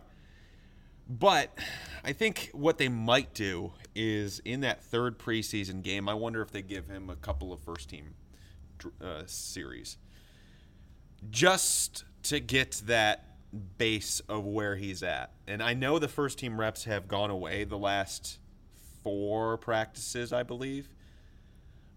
But 1.08 1.56
I 2.02 2.12
think 2.12 2.48
what 2.54 2.78
they 2.78 2.88
might 2.88 3.34
do 3.34 3.72
is 3.94 4.38
in 4.40 4.60
that 4.60 4.82
third 4.82 5.18
preseason 5.18 5.82
game, 5.82 6.08
I 6.08 6.14
wonder 6.14 6.40
if 6.40 6.50
they 6.50 6.62
give 6.62 6.86
him 6.88 7.10
a 7.10 7.16
couple 7.16 7.52
of 7.52 7.60
first 7.60 7.90
team 7.90 8.14
uh, 9.02 9.22
series 9.26 9.98
just 11.30 12.04
to 12.24 12.40
get 12.40 12.82
that 12.86 13.36
base 13.78 14.20
of 14.28 14.44
where 14.44 14.76
he's 14.76 15.02
at. 15.02 15.32
And 15.46 15.62
I 15.62 15.74
know 15.74 15.98
the 15.98 16.08
first 16.08 16.38
team 16.38 16.58
reps 16.58 16.84
have 16.84 17.06
gone 17.06 17.30
away 17.30 17.64
the 17.64 17.78
last 17.78 18.38
four 19.04 19.56
practices, 19.58 20.32
I 20.32 20.42
believe. 20.42 20.88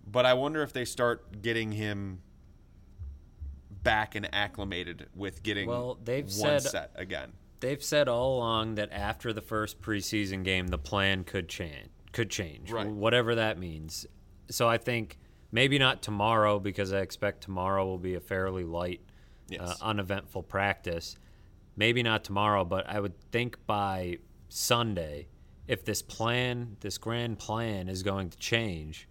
But 0.05 0.25
I 0.27 0.33
wonder 0.35 0.61
if 0.61 0.71
they 0.71 0.85
start 0.85 1.41
getting 1.41 1.71
him 1.71 2.21
back 3.83 4.15
and 4.15 4.33
acclimated 4.33 5.07
with 5.15 5.41
getting 5.43 5.67
Well, 5.67 5.97
they've 6.03 6.25
one 6.25 6.59
said- 6.59 6.61
set 6.61 6.91
again. 6.95 7.33
They've 7.59 7.83
said 7.83 8.07
all 8.07 8.37
along 8.37 8.75
that 8.75 8.91
after 8.91 9.33
the 9.33 9.41
first 9.41 9.81
preseason 9.81 10.43
game, 10.43 10.67
the 10.67 10.77
plan 10.77 11.23
could 11.23 11.49
change. 11.49 11.89
Could 12.11 12.29
change, 12.29 12.71
Right. 12.71 12.87
whatever 12.87 13.33
that 13.35 13.57
means. 13.57 14.05
So 14.49 14.69
I 14.69 14.77
think 14.77 15.17
maybe 15.51 15.79
not 15.79 16.03
tomorrow 16.03 16.59
because 16.59 16.93
I 16.93 16.99
expect 16.99 17.41
tomorrow 17.41 17.85
will 17.85 17.97
be 17.97 18.13
a 18.13 18.19
fairly 18.19 18.63
light, 18.63 19.01
uh, 19.59 19.73
uneventful 19.81 20.43
practice. 20.43 21.17
Maybe 21.75 22.03
not 22.03 22.23
tomorrow, 22.23 22.63
but 22.63 22.87
I 22.87 22.99
would 22.99 23.19
think 23.31 23.65
by 23.65 24.19
Sunday, 24.49 25.27
if 25.67 25.83
this 25.85 26.01
plan, 26.01 26.77
this 26.79 26.97
grand 26.97 27.39
plan, 27.39 27.89
is 27.89 28.03
going 28.03 28.29
to 28.29 28.37
change, 28.37 29.07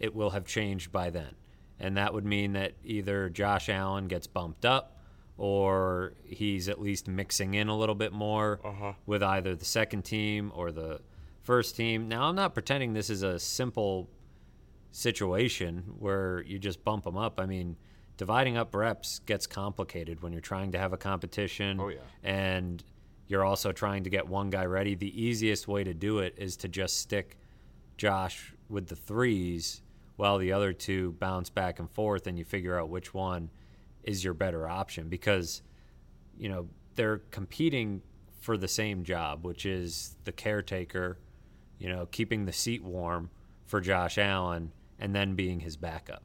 it 0.00 0.14
will 0.14 0.30
have 0.30 0.44
changed 0.46 0.90
by 0.92 1.10
then, 1.10 1.34
and 1.78 1.96
that 1.96 2.14
would 2.14 2.24
mean 2.24 2.52
that 2.54 2.72
either 2.84 3.28
Josh 3.28 3.68
Allen 3.68 4.06
gets 4.08 4.26
bumped 4.26 4.64
up 4.64 4.94
or 5.36 6.14
he's 6.24 6.68
at 6.68 6.80
least 6.80 7.06
mixing 7.08 7.54
in 7.54 7.68
a 7.68 7.76
little 7.76 7.94
bit 7.94 8.12
more 8.12 8.58
Uh-huh. 8.64 8.92
with 9.06 9.22
either 9.22 9.54
the 9.54 9.64
second 9.64 10.02
team 10.02 10.50
or 10.54 10.72
the 10.72 11.00
first 11.42 11.76
team. 11.76 12.08
Now, 12.08 12.24
I'm 12.24 12.34
not 12.34 12.54
pretending 12.54 12.92
this 12.92 13.08
is 13.10 13.22
a 13.22 13.38
simple 13.38 14.08
situation 14.90 15.84
where 15.98 16.42
you 16.42 16.58
just 16.58 16.82
bump 16.84 17.04
them 17.04 17.16
up. 17.16 17.38
I 17.38 17.46
mean, 17.46 17.76
dividing 18.16 18.56
up 18.56 18.74
reps 18.74 19.20
gets 19.20 19.46
complicated 19.46 20.22
when 20.22 20.32
you're 20.32 20.40
trying 20.40 20.72
to 20.72 20.78
have 20.78 20.92
a 20.92 20.96
competition 20.96 21.78
Oh, 21.80 21.88
yeah. 21.88 21.98
and 22.22 22.82
you're 23.28 23.44
also 23.44 23.72
trying 23.72 24.04
to 24.04 24.10
get 24.10 24.26
one 24.26 24.50
guy 24.50 24.64
ready. 24.64 24.94
The 24.94 25.22
easiest 25.22 25.68
way 25.68 25.84
to 25.84 25.94
do 25.94 26.18
it 26.18 26.34
is 26.38 26.56
to 26.58 26.68
just 26.68 26.98
stick 26.98 27.38
Josh 27.98 28.54
with 28.68 28.88
the 28.88 28.96
threes 28.96 29.82
while 30.16 30.38
the 30.38 30.52
other 30.52 30.72
two 30.72 31.12
bounce 31.20 31.50
back 31.50 31.78
and 31.78 31.90
forth 31.90 32.26
and 32.26 32.38
you 32.38 32.44
figure 32.44 32.78
out 32.78 32.88
which 32.88 33.14
one 33.14 33.50
is 34.02 34.24
your 34.24 34.34
better 34.34 34.68
option 34.68 35.08
because 35.08 35.62
you 36.36 36.48
know 36.48 36.66
they're 36.96 37.18
competing 37.30 38.02
for 38.40 38.56
the 38.56 38.68
same 38.68 39.04
job 39.04 39.44
which 39.44 39.64
is 39.64 40.16
the 40.24 40.32
caretaker 40.32 41.18
you 41.78 41.88
know 41.88 42.06
keeping 42.06 42.44
the 42.44 42.52
seat 42.52 42.82
warm 42.82 43.30
for 43.66 43.80
Josh 43.80 44.18
Allen 44.18 44.72
and 44.98 45.14
then 45.14 45.34
being 45.34 45.60
his 45.60 45.76
backup 45.76 46.24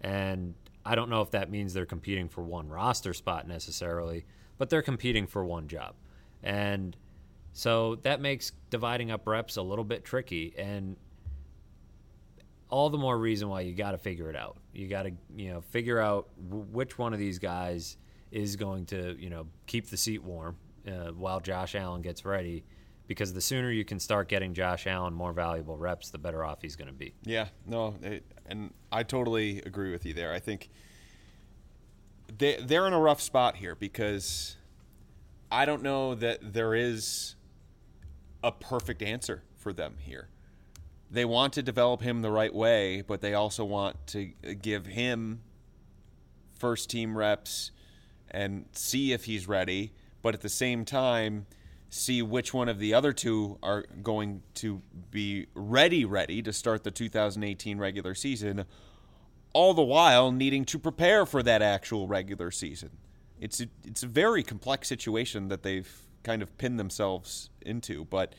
and 0.00 0.54
I 0.84 0.94
don't 0.94 1.10
know 1.10 1.20
if 1.20 1.30
that 1.32 1.50
means 1.50 1.74
they're 1.74 1.86
competing 1.86 2.28
for 2.28 2.42
one 2.42 2.68
roster 2.68 3.12
spot 3.12 3.48
necessarily 3.48 4.24
but 4.56 4.70
they're 4.70 4.82
competing 4.82 5.26
for 5.26 5.44
one 5.44 5.66
job 5.66 5.94
and 6.42 6.96
so 7.52 7.96
that 8.02 8.20
makes 8.20 8.52
dividing 8.70 9.10
up 9.10 9.26
reps 9.26 9.56
a 9.56 9.62
little 9.62 9.84
bit 9.84 10.04
tricky 10.04 10.54
and 10.56 10.96
all 12.72 12.88
the 12.88 12.98
more 12.98 13.18
reason 13.18 13.50
why 13.50 13.60
you 13.60 13.74
got 13.74 13.90
to 13.90 13.98
figure 13.98 14.30
it 14.30 14.36
out. 14.36 14.56
You 14.72 14.88
got 14.88 15.02
to, 15.02 15.12
you 15.36 15.52
know, 15.52 15.60
figure 15.60 16.00
out 16.00 16.28
w- 16.48 16.64
which 16.72 16.96
one 16.96 17.12
of 17.12 17.18
these 17.18 17.38
guys 17.38 17.98
is 18.30 18.56
going 18.56 18.86
to, 18.86 19.14
you 19.20 19.28
know, 19.28 19.46
keep 19.66 19.90
the 19.90 19.96
seat 19.98 20.22
warm 20.24 20.56
uh, 20.88 21.10
while 21.10 21.38
Josh 21.38 21.74
Allen 21.74 22.00
gets 22.00 22.24
ready. 22.24 22.64
Because 23.08 23.34
the 23.34 23.42
sooner 23.42 23.70
you 23.70 23.84
can 23.84 24.00
start 24.00 24.28
getting 24.28 24.54
Josh 24.54 24.86
Allen 24.86 25.12
more 25.12 25.34
valuable 25.34 25.76
reps, 25.76 26.08
the 26.08 26.16
better 26.16 26.42
off 26.42 26.62
he's 26.62 26.76
going 26.76 26.88
to 26.88 26.94
be. 26.94 27.12
Yeah, 27.24 27.48
no, 27.66 27.94
it, 28.00 28.24
and 28.46 28.72
I 28.90 29.02
totally 29.02 29.60
agree 29.66 29.90
with 29.90 30.06
you 30.06 30.14
there. 30.14 30.32
I 30.32 30.38
think 30.38 30.70
they 32.38 32.56
they're 32.56 32.86
in 32.86 32.94
a 32.94 33.00
rough 33.00 33.20
spot 33.20 33.56
here 33.56 33.74
because 33.74 34.56
I 35.52 35.66
don't 35.66 35.82
know 35.82 36.14
that 36.14 36.54
there 36.54 36.74
is 36.74 37.34
a 38.42 38.50
perfect 38.50 39.02
answer 39.02 39.42
for 39.54 39.74
them 39.74 39.96
here. 39.98 40.28
They 41.10 41.26
want 41.26 41.52
to 41.52 41.62
develop 41.62 42.00
him 42.00 42.22
the 42.22 42.30
right 42.30 42.54
way, 42.54 43.02
but 43.06 43.20
they 43.20 43.34
also 43.34 43.62
want 43.66 44.06
to 44.08 44.32
give 44.62 44.86
him 44.86 45.42
first 46.54 46.88
team 46.88 47.18
reps 47.18 47.70
and 48.30 48.64
see 48.72 49.12
if 49.12 49.26
he's 49.26 49.46
ready, 49.46 49.92
but 50.22 50.32
at 50.32 50.40
the 50.40 50.48
same 50.48 50.86
time 50.86 51.44
see 51.90 52.22
which 52.22 52.54
one 52.54 52.70
of 52.70 52.78
the 52.78 52.94
other 52.94 53.12
two 53.12 53.58
are 53.62 53.84
going 54.02 54.40
to 54.54 54.80
be 55.10 55.46
ready 55.54 56.06
ready 56.06 56.40
to 56.40 56.50
start 56.50 56.82
the 56.82 56.90
2018 56.90 57.76
regular 57.76 58.14
season 58.14 58.64
all 59.52 59.74
the 59.74 59.82
while 59.82 60.32
needing 60.32 60.64
to 60.64 60.78
prepare 60.78 61.26
for 61.26 61.42
that 61.42 61.60
actual 61.60 62.08
regular 62.08 62.50
season. 62.50 62.88
It's 63.42 63.60
a, 63.60 63.66
it's 63.84 64.02
a 64.02 64.06
very 64.06 64.42
complex 64.42 64.88
situation 64.88 65.48
that 65.48 65.62
they've 65.62 65.90
kind 66.22 66.42
of 66.42 66.56
pinned 66.58 66.78
themselves 66.78 67.50
into, 67.60 68.04
but 68.04 68.34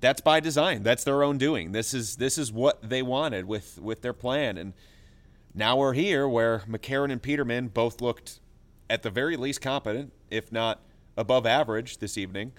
that's 0.00 0.20
by 0.20 0.40
design. 0.40 0.82
That's 0.82 1.04
their 1.04 1.22
own 1.22 1.38
doing. 1.38 1.72
This 1.72 1.94
is 1.94 2.16
this 2.16 2.38
is 2.38 2.52
what 2.52 2.88
they 2.88 3.02
wanted 3.02 3.46
with 3.46 3.78
with 3.78 4.02
their 4.02 4.12
plan 4.12 4.58
and 4.58 4.72
now 5.58 5.78
we're 5.78 5.94
here 5.94 6.28
where 6.28 6.58
McCarron 6.68 7.10
and 7.10 7.22
Peterman 7.22 7.68
both 7.68 8.02
looked 8.02 8.40
at 8.90 9.02
the 9.02 9.08
very 9.08 9.38
least 9.38 9.62
competent, 9.62 10.12
if 10.30 10.52
not 10.52 10.82
above 11.16 11.46
average 11.46 11.96
this 11.96 12.18
evening. 12.18 12.52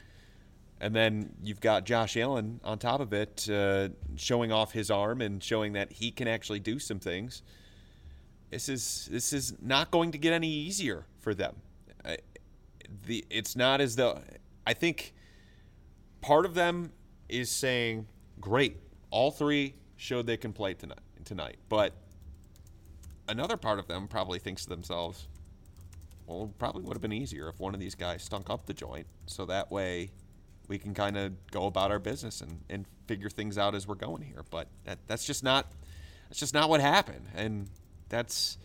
And 0.81 0.95
then 0.95 1.35
you've 1.43 1.61
got 1.61 1.85
Josh 1.85 2.17
Allen 2.17 2.59
on 2.63 2.79
top 2.79 2.99
of 2.99 3.13
it, 3.13 3.47
uh, 3.51 3.89
showing 4.15 4.51
off 4.51 4.71
his 4.71 4.89
arm 4.89 5.21
and 5.21 5.43
showing 5.43 5.73
that 5.73 5.91
he 5.91 6.09
can 6.09 6.27
actually 6.27 6.59
do 6.59 6.79
some 6.79 6.99
things. 6.99 7.43
This 8.49 8.69
is 8.69 9.07
this 9.11 9.33
is 9.33 9.55
not 9.61 9.91
going 9.91 10.11
to 10.11 10.17
get 10.17 10.33
any 10.33 10.49
easier 10.49 11.05
for 11.19 11.33
them. 11.33 11.55
The 13.05 13.25
it's 13.29 13.55
not 13.55 13.81
as 13.81 13.95
though 13.95 14.21
I 14.65 14.73
think 14.73 15.13
part 16.21 16.45
of 16.45 16.53
them 16.53 16.91
is 17.27 17.51
saying, 17.51 18.07
"Great, 18.39 18.77
all 19.11 19.31
three 19.31 19.75
showed 19.97 20.25
they 20.27 20.37
can 20.37 20.53
play 20.53 20.73
tonight." 20.73 20.99
Tonight, 21.25 21.57
but 21.67 21.93
another 23.27 23.57
part 23.57 23.79
of 23.79 23.87
them 23.87 24.07
probably 24.07 24.39
thinks 24.39 24.63
to 24.63 24.69
themselves, 24.69 25.27
well, 26.25 26.43
it 26.45 26.57
probably 26.57 26.83
would 26.83 26.93
have 26.93 27.01
been 27.01 27.11
easier 27.11 27.49
if 27.49 27.59
one 27.59 27.73
of 27.73 27.79
these 27.79 27.95
guys 27.95 28.23
stunk 28.23 28.49
up 28.49 28.65
the 28.65 28.73
joint. 28.73 29.07
So 29.25 29.45
that 29.45 29.71
way 29.71 30.11
we 30.67 30.77
can 30.77 30.93
kind 30.93 31.17
of 31.17 31.33
go 31.51 31.65
about 31.65 31.91
our 31.91 31.99
business 31.99 32.41
and, 32.41 32.61
and 32.69 32.85
figure 33.07 33.29
things 33.29 33.57
out 33.57 33.75
as 33.75 33.87
we're 33.87 33.95
going 33.95 34.21
here. 34.21 34.43
But 34.49 34.67
that, 34.85 34.99
that's 35.07 35.25
just 35.25 35.43
not 35.43 35.71
that's 36.29 36.39
just 36.39 36.53
not 36.53 36.69
what 36.69 36.81
happened. 36.81 37.25
And 37.35 37.69
that's 38.09 38.57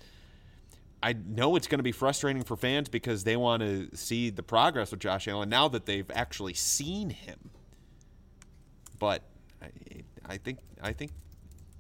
I 1.03 1.15
know 1.15 1.57
it's 1.57 1.67
going 1.67 1.81
to 1.81 1.85
be 1.85 1.93
frustrating 1.93 2.45
for 2.45 2.57
fans 2.57 2.89
because 2.89 3.25
they 3.25 3.37
want 3.37 3.63
to 3.63 3.89
see 3.97 4.31
the 4.31 4.43
progress 4.43 4.93
with 4.93 5.01
Josh 5.01 5.27
Allen 5.27 5.49
now 5.49 5.67
that 5.69 5.85
they've 5.85 6.11
actually 6.15 6.55
seen 6.55 7.11
him. 7.11 7.51
But 9.01 9.23
I, 9.61 9.67
I 10.25 10.37
think 10.37 10.59
I 10.81 10.93
think 10.93 11.11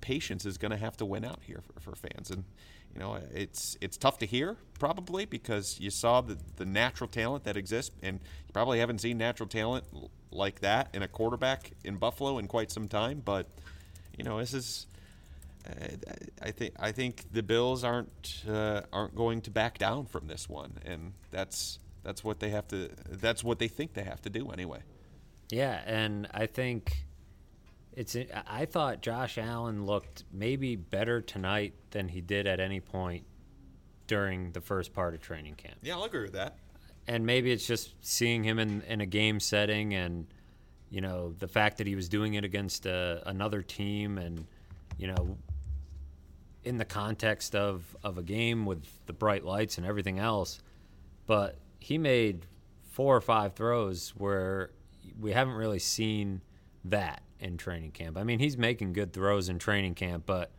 patience 0.00 0.44
is 0.44 0.58
going 0.58 0.72
to 0.72 0.76
have 0.76 0.96
to 0.96 1.04
win 1.04 1.24
out 1.24 1.38
here 1.42 1.60
for, 1.62 1.80
for 1.80 1.94
fans. 1.94 2.30
And 2.30 2.42
you 2.92 2.98
know, 2.98 3.16
it's 3.32 3.78
it's 3.80 3.96
tough 3.96 4.18
to 4.18 4.26
hear 4.26 4.56
probably 4.78 5.24
because 5.24 5.78
you 5.78 5.90
saw 5.90 6.20
the 6.20 6.36
the 6.56 6.66
natural 6.66 7.08
talent 7.08 7.44
that 7.44 7.56
exists, 7.56 7.94
and 8.02 8.18
you 8.18 8.52
probably 8.52 8.80
haven't 8.80 9.00
seen 9.00 9.18
natural 9.18 9.48
talent 9.48 9.84
like 10.32 10.60
that 10.60 10.88
in 10.92 11.02
a 11.02 11.08
quarterback 11.08 11.70
in 11.84 11.96
Buffalo 11.96 12.38
in 12.38 12.48
quite 12.48 12.72
some 12.72 12.88
time. 12.88 13.22
But 13.24 13.46
you 14.18 14.24
know, 14.24 14.38
this 14.38 14.52
is. 14.52 14.86
I 16.40 16.50
think 16.50 16.74
I 16.78 16.92
think 16.92 17.32
the 17.32 17.42
Bills 17.42 17.84
aren't 17.84 18.44
uh, 18.48 18.82
aren't 18.92 19.14
going 19.14 19.40
to 19.42 19.50
back 19.50 19.78
down 19.78 20.06
from 20.06 20.26
this 20.26 20.48
one, 20.48 20.72
and 20.84 21.12
that's 21.30 21.78
that's 22.02 22.24
what 22.24 22.40
they 22.40 22.50
have 22.50 22.66
to. 22.68 22.90
That's 23.08 23.44
what 23.44 23.58
they 23.58 23.68
think 23.68 23.94
they 23.94 24.04
have 24.04 24.20
to 24.22 24.30
do 24.30 24.50
anyway. 24.50 24.80
Yeah, 25.50 25.80
and 25.86 26.28
I 26.34 26.46
think 26.46 27.04
it's. 27.92 28.16
I 28.46 28.64
thought 28.64 29.02
Josh 29.02 29.38
Allen 29.38 29.86
looked 29.86 30.24
maybe 30.32 30.76
better 30.76 31.20
tonight 31.20 31.74
than 31.90 32.08
he 32.08 32.20
did 32.20 32.46
at 32.46 32.58
any 32.58 32.80
point 32.80 33.24
during 34.06 34.52
the 34.52 34.60
first 34.60 34.92
part 34.92 35.14
of 35.14 35.20
training 35.20 35.54
camp. 35.54 35.76
Yeah, 35.82 35.94
I'll 35.94 36.04
agree 36.04 36.22
with 36.22 36.32
that. 36.32 36.56
And 37.06 37.24
maybe 37.24 37.50
it's 37.50 37.66
just 37.66 37.94
seeing 38.00 38.44
him 38.44 38.58
in, 38.58 38.82
in 38.82 39.00
a 39.00 39.06
game 39.06 39.40
setting 39.40 39.94
and, 39.94 40.26
you 40.90 41.00
know, 41.00 41.34
the 41.38 41.48
fact 41.48 41.78
that 41.78 41.86
he 41.86 41.94
was 41.94 42.08
doing 42.08 42.34
it 42.34 42.44
against 42.44 42.86
a, 42.86 43.22
uh, 43.26 43.30
another 43.30 43.62
team 43.62 44.18
and, 44.18 44.46
you 44.98 45.08
know, 45.08 45.36
in 46.64 46.78
the 46.78 46.84
context 46.84 47.54
of, 47.54 47.96
of 48.02 48.18
a 48.18 48.22
game 48.22 48.66
with 48.66 48.84
the 49.06 49.12
bright 49.12 49.44
lights 49.44 49.78
and 49.78 49.86
everything 49.86 50.18
else. 50.18 50.60
But 51.26 51.58
he 51.78 51.98
made 51.98 52.46
four 52.90 53.16
or 53.16 53.20
five 53.20 53.54
throws 53.54 54.10
where 54.16 54.70
we 55.18 55.32
haven't 55.32 55.54
really 55.54 55.78
seen 55.78 56.42
that 56.84 57.22
in 57.40 57.56
training 57.56 57.90
camp. 57.90 58.16
I 58.16 58.24
mean, 58.24 58.38
he's 58.38 58.56
making 58.56 58.92
good 58.92 59.12
throws 59.12 59.48
in 59.48 59.58
training 59.58 59.94
camp, 59.94 60.24
but 60.26 60.52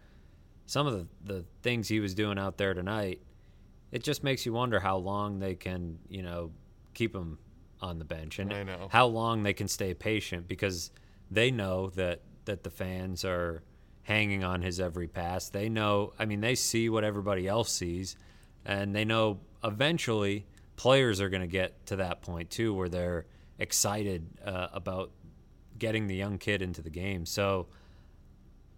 some 0.66 0.88
of 0.88 0.94
the, 0.94 1.08
the 1.24 1.46
things 1.62 1.88
he 1.88 2.00
was 2.00 2.14
doing 2.14 2.38
out 2.38 2.58
there 2.58 2.74
tonight, 2.74 3.22
it 3.92 4.04
just 4.04 4.24
makes 4.24 4.46
you 4.46 4.54
wonder 4.54 4.80
how 4.80 4.98
long 4.98 5.40
they 5.40 5.56
can, 5.56 6.00
you 6.10 6.24
know, 6.24 6.52
keep 6.94 7.16
him 7.16 7.38
on 7.82 8.00
the 8.00 8.06
bench 8.06 8.40
and 8.40 8.52
how 8.90 9.06
long 9.06 9.44
they 9.44 9.54
can 9.54 9.68
stay 9.68 9.94
patient 9.94 10.48
because 10.48 10.92
they 11.30 11.52
know 11.52 11.90
that 11.92 12.22
that 12.46 12.64
the 12.64 12.70
fans 12.70 13.26
are 13.26 13.62
hanging 14.04 14.44
on 14.44 14.62
his 14.62 14.80
every 14.80 15.08
pass. 15.08 15.50
They 15.50 15.70
know, 15.70 16.14
I 16.20 16.26
mean, 16.26 16.42
they 16.42 16.56
see 16.56 16.90
what 16.90 17.04
everybody 17.04 17.48
else 17.48 17.72
sees, 17.72 18.16
and 18.66 18.96
they 18.96 19.06
know 19.06 19.40
eventually 19.64 20.46
players 20.76 21.22
are 21.22 21.30
going 21.30 21.42
to 21.42 21.48
get 21.48 21.86
to 21.88 21.98
that 21.98 22.22
point 22.22 22.50
too 22.50 22.74
where 22.74 22.90
they're 22.90 23.26
excited 23.60 24.28
uh, 24.44 24.68
about 24.74 25.12
getting 25.78 26.08
the 26.08 26.16
young 26.16 26.38
kid 26.38 26.62
into 26.62 26.82
the 26.82 26.90
game. 26.90 27.26
So 27.26 27.68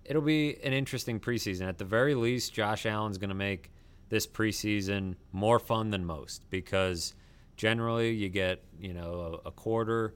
it'll 0.03 0.21
be 0.21 0.57
an 0.63 0.73
interesting 0.73 1.19
preseason. 1.19 1.67
At 1.67 1.77
the 1.77 1.85
very 1.85 2.15
least, 2.15 2.53
Josh 2.53 2.85
Allen's 2.85 3.17
going 3.17 3.29
to 3.29 3.35
make 3.35 3.71
this 4.09 4.27
preseason 4.27 5.15
more 5.31 5.59
fun 5.59 5.89
than 5.89 6.05
most 6.05 6.49
because 6.49 7.15
generally 7.57 8.11
you 8.11 8.29
get, 8.29 8.63
you 8.79 8.93
know, 8.93 9.41
a, 9.45 9.49
a 9.49 9.51
quarter 9.51 10.13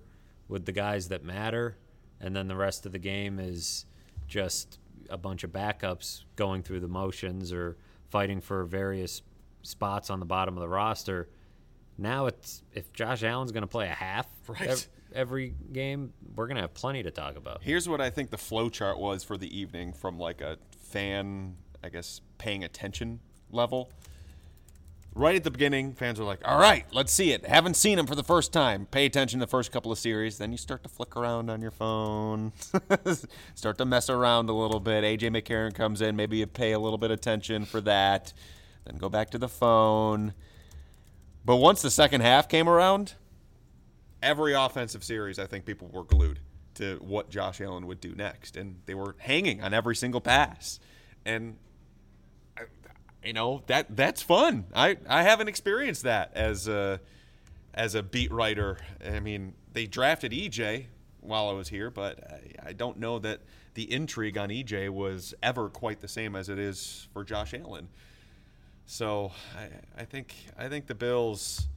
with 0.47 0.65
the 0.65 0.71
guys 0.71 1.07
that 1.09 1.23
matter 1.23 1.77
and 2.21 2.35
then 2.35 2.47
the 2.47 2.55
rest 2.55 2.85
of 2.85 2.91
the 2.91 2.99
game 2.99 3.39
is 3.39 3.85
just 4.27 4.79
a 5.09 5.17
bunch 5.17 5.43
of 5.43 5.51
backups 5.51 6.23
going 6.35 6.63
through 6.63 6.79
the 6.79 6.87
motions 6.87 7.51
or 7.51 7.77
fighting 8.09 8.41
for 8.41 8.63
various 8.65 9.21
spots 9.61 10.09
on 10.09 10.19
the 10.19 10.25
bottom 10.25 10.57
of 10.57 10.61
the 10.61 10.69
roster. 10.69 11.29
Now 11.97 12.27
it's 12.27 12.63
if 12.73 12.93
Josh 12.93 13.23
Allen's 13.23 13.51
going 13.51 13.61
to 13.61 13.67
play 13.67 13.87
a 13.87 13.93
half 13.93 14.27
right. 14.47 14.61
every, 14.61 14.83
every, 15.13 15.53
game, 15.73 16.13
we're 16.35 16.47
going 16.47 16.55
to 16.55 16.61
have 16.61 16.73
plenty 16.73 17.03
to 17.03 17.11
talk 17.11 17.35
about. 17.35 17.59
Here's 17.61 17.89
what 17.89 18.01
I 18.01 18.09
think 18.09 18.29
the 18.29 18.37
flow 18.37 18.69
chart 18.69 18.97
was 18.97 19.23
for 19.23 19.37
the 19.37 19.57
evening 19.57 19.93
from 19.93 20.17
like 20.17 20.41
a 20.41 20.57
fan, 20.79 21.55
I 21.83 21.89
guess, 21.89 22.21
paying 22.37 22.63
attention 22.63 23.19
level. 23.51 23.91
Right 25.15 25.35
at 25.35 25.43
the 25.43 25.51
beginning, 25.51 25.93
fans 25.93 26.19
are 26.19 26.23
like, 26.23 26.39
"All 26.45 26.59
right, 26.59 26.85
let's 26.93 27.11
see 27.11 27.31
it. 27.31 27.45
Haven't 27.45 27.75
seen 27.75 27.99
him 27.99 28.05
for 28.05 28.15
the 28.15 28.23
first 28.23 28.53
time. 28.53 28.85
Pay 28.85 29.05
attention 29.05 29.39
to 29.39 29.45
the 29.45 29.49
first 29.49 29.71
couple 29.71 29.91
of 29.91 29.97
series. 29.97 30.37
Then 30.37 30.51
you 30.51 30.57
start 30.57 30.83
to 30.83 30.89
flick 30.89 31.17
around 31.17 31.49
on 31.49 31.61
your 31.61 31.71
phone, 31.71 32.53
start 33.55 33.77
to 33.79 33.85
mess 33.85 34.09
around 34.09 34.49
a 34.49 34.53
little 34.53 34.79
bit. 34.79 35.03
AJ 35.03 35.29
McCarron 35.31 35.73
comes 35.73 36.01
in. 36.01 36.15
Maybe 36.15 36.37
you 36.37 36.47
pay 36.47 36.71
a 36.71 36.79
little 36.79 36.97
bit 36.97 37.11
of 37.11 37.17
attention 37.17 37.65
for 37.65 37.81
that. 37.81 38.33
Then 38.85 38.97
go 38.97 39.09
back 39.09 39.29
to 39.31 39.37
the 39.37 39.49
phone." 39.49 40.33
But 41.43 41.57
once 41.57 41.81
the 41.81 41.89
second 41.91 42.21
half 42.21 42.47
came 42.47 42.69
around, 42.69 43.15
every 44.21 44.53
offensive 44.53 45.03
series, 45.03 45.39
I 45.39 45.47
think 45.47 45.65
people 45.65 45.89
were 45.91 46.03
glued 46.03 46.39
to 46.75 46.97
what 47.01 47.29
Josh 47.29 47.59
Allen 47.61 47.87
would 47.87 47.99
do 47.99 48.13
next, 48.13 48.55
and 48.55 48.81
they 48.85 48.93
were 48.93 49.15
hanging 49.19 49.61
on 49.61 49.73
every 49.73 49.95
single 49.95 50.21
pass. 50.21 50.79
And 51.25 51.57
you 53.23 53.33
know 53.33 53.63
that 53.67 53.95
that's 53.95 54.21
fun. 54.21 54.65
I 54.73 54.97
I 55.07 55.23
haven't 55.23 55.47
experienced 55.47 56.03
that 56.03 56.31
as 56.35 56.67
a 56.67 56.99
as 57.73 57.95
a 57.95 58.03
beat 58.03 58.31
writer. 58.31 58.77
I 59.05 59.19
mean, 59.19 59.53
they 59.73 59.85
drafted 59.85 60.31
EJ 60.31 60.85
while 61.21 61.49
I 61.49 61.53
was 61.53 61.69
here, 61.69 61.89
but 61.89 62.19
I, 62.31 62.69
I 62.69 62.73
don't 62.73 62.97
know 62.97 63.19
that 63.19 63.41
the 63.73 63.91
intrigue 63.91 64.37
on 64.37 64.49
EJ 64.49 64.89
was 64.89 65.33
ever 65.43 65.69
quite 65.69 66.01
the 66.01 66.07
same 66.07 66.35
as 66.35 66.49
it 66.49 66.59
is 66.59 67.07
for 67.13 67.23
Josh 67.23 67.53
Allen. 67.53 67.89
So 68.85 69.31
I, 69.57 70.01
I 70.01 70.05
think 70.05 70.33
I 70.57 70.67
think 70.67 70.87
the 70.87 70.95
Bills. 70.95 71.67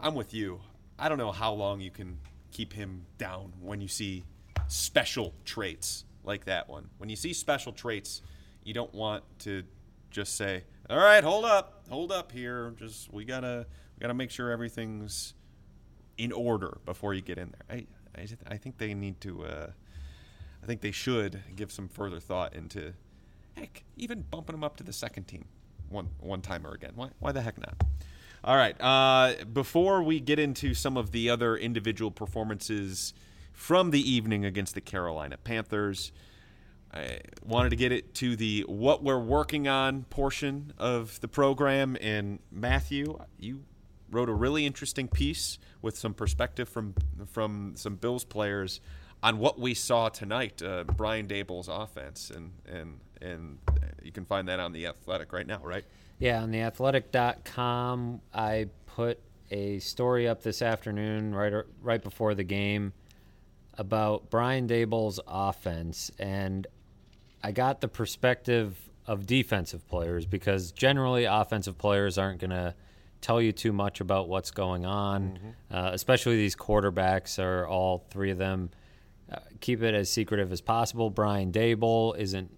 I'm 0.00 0.14
with 0.14 0.32
you. 0.32 0.60
I 0.98 1.08
don't 1.08 1.18
know 1.18 1.32
how 1.32 1.52
long 1.52 1.80
you 1.80 1.90
can 1.90 2.18
keep 2.52 2.72
him 2.72 3.04
down 3.18 3.52
when 3.60 3.80
you 3.80 3.88
see 3.88 4.22
special 4.68 5.34
traits 5.44 6.04
like 6.24 6.44
that 6.44 6.68
one. 6.68 6.88
When 6.98 7.08
you 7.08 7.16
see 7.16 7.32
special 7.32 7.72
traits, 7.72 8.22
you 8.62 8.74
don't 8.74 8.94
want 8.94 9.24
to 9.40 9.64
just 10.12 10.36
say, 10.36 10.64
"All 10.88 10.98
right, 10.98 11.24
hold 11.24 11.44
up, 11.44 11.84
hold 11.88 12.12
up 12.12 12.30
here. 12.30 12.74
Just 12.78 13.12
we 13.12 13.24
gotta 13.24 13.66
we 13.96 14.00
gotta 14.00 14.14
make 14.14 14.30
sure 14.30 14.50
everything's 14.50 15.34
in 16.18 16.30
order 16.30 16.78
before 16.84 17.14
you 17.14 17.22
get 17.22 17.38
in 17.38 17.52
there." 17.52 17.78
I 17.78 18.20
I, 18.20 18.28
I 18.54 18.56
think 18.56 18.78
they 18.78 18.94
need 18.94 19.20
to. 19.22 19.44
Uh, 19.44 19.66
I 20.62 20.66
think 20.66 20.80
they 20.80 20.92
should 20.92 21.42
give 21.56 21.72
some 21.72 21.88
further 21.88 22.20
thought 22.20 22.54
into, 22.54 22.92
heck, 23.56 23.82
even 23.96 24.22
bumping 24.22 24.54
them 24.54 24.62
up 24.62 24.76
to 24.76 24.84
the 24.84 24.92
second 24.92 25.24
team 25.24 25.46
one 25.88 26.10
one 26.20 26.40
timer 26.40 26.72
again. 26.72 26.92
Why 26.94 27.08
why 27.18 27.32
the 27.32 27.42
heck 27.42 27.58
not? 27.58 27.74
All 28.44 28.56
right. 28.56 28.80
Uh, 28.80 29.44
before 29.52 30.02
we 30.02 30.18
get 30.18 30.38
into 30.38 30.74
some 30.74 30.96
of 30.96 31.12
the 31.12 31.30
other 31.30 31.56
individual 31.56 32.10
performances 32.10 33.14
from 33.52 33.90
the 33.92 34.00
evening 34.00 34.44
against 34.44 34.74
the 34.74 34.80
Carolina 34.80 35.36
Panthers, 35.36 36.10
I 36.94 37.20
wanted 37.42 37.70
to 37.70 37.76
get 37.76 37.92
it 37.92 38.14
to 38.16 38.36
the 38.36 38.64
what 38.68 39.02
we're 39.02 39.18
working 39.18 39.66
on 39.66 40.04
portion 40.04 40.72
of 40.78 41.18
the 41.20 41.28
program. 41.28 41.96
And 42.00 42.38
Matthew, 42.50 43.18
you 43.38 43.64
wrote 44.10 44.28
a 44.28 44.34
really 44.34 44.66
interesting 44.66 45.08
piece 45.08 45.58
with 45.80 45.96
some 45.96 46.14
perspective 46.14 46.68
from 46.68 46.94
from 47.26 47.72
some 47.76 47.96
Bills 47.96 48.24
players 48.24 48.80
on 49.22 49.38
what 49.38 49.58
we 49.58 49.72
saw 49.72 50.08
tonight, 50.08 50.62
uh, 50.62 50.84
Brian 50.84 51.26
Daboll's 51.26 51.68
offense, 51.68 52.30
and 52.30 52.52
and 52.66 52.98
and 53.20 53.58
you 54.02 54.12
can 54.12 54.24
find 54.24 54.48
that 54.48 54.60
on 54.60 54.72
the 54.72 54.86
Athletic 54.86 55.32
right 55.32 55.46
now, 55.46 55.60
right? 55.62 55.84
Yeah, 56.18 56.42
on 56.42 56.50
the 56.50 56.60
Athletic.com, 56.60 58.20
I 58.34 58.68
put 58.86 59.18
a 59.50 59.78
story 59.78 60.28
up 60.28 60.42
this 60.42 60.60
afternoon, 60.60 61.34
right 61.34 61.52
right 61.80 62.02
before 62.02 62.34
the 62.34 62.44
game, 62.44 62.92
about 63.78 64.30
Brian 64.30 64.68
Daboll's 64.68 65.20
offense, 65.26 66.10
and 66.18 66.66
I 67.42 67.52
got 67.52 67.80
the 67.80 67.88
perspective 67.88 68.76
of 69.06 69.26
defensive 69.26 69.86
players 69.88 70.26
because 70.26 70.72
generally 70.72 71.24
offensive 71.24 71.76
players 71.76 72.18
aren't 72.18 72.40
going 72.40 72.50
to 72.50 72.74
tell 73.20 73.40
you 73.40 73.52
too 73.52 73.72
much 73.72 74.00
about 74.00 74.28
what's 74.28 74.50
going 74.50 74.84
on, 74.84 75.38
mm-hmm. 75.38 75.76
uh, 75.76 75.90
especially 75.92 76.36
these 76.36 76.56
quarterbacks 76.56 77.42
are 77.42 77.66
all 77.66 78.04
three 78.10 78.30
of 78.30 78.38
them. 78.38 78.70
Uh, 79.30 79.38
keep 79.60 79.82
it 79.82 79.94
as 79.94 80.10
secretive 80.10 80.52
as 80.52 80.60
possible. 80.60 81.08
Brian 81.10 81.52
Daboll 81.52 82.16
isn't 82.18 82.50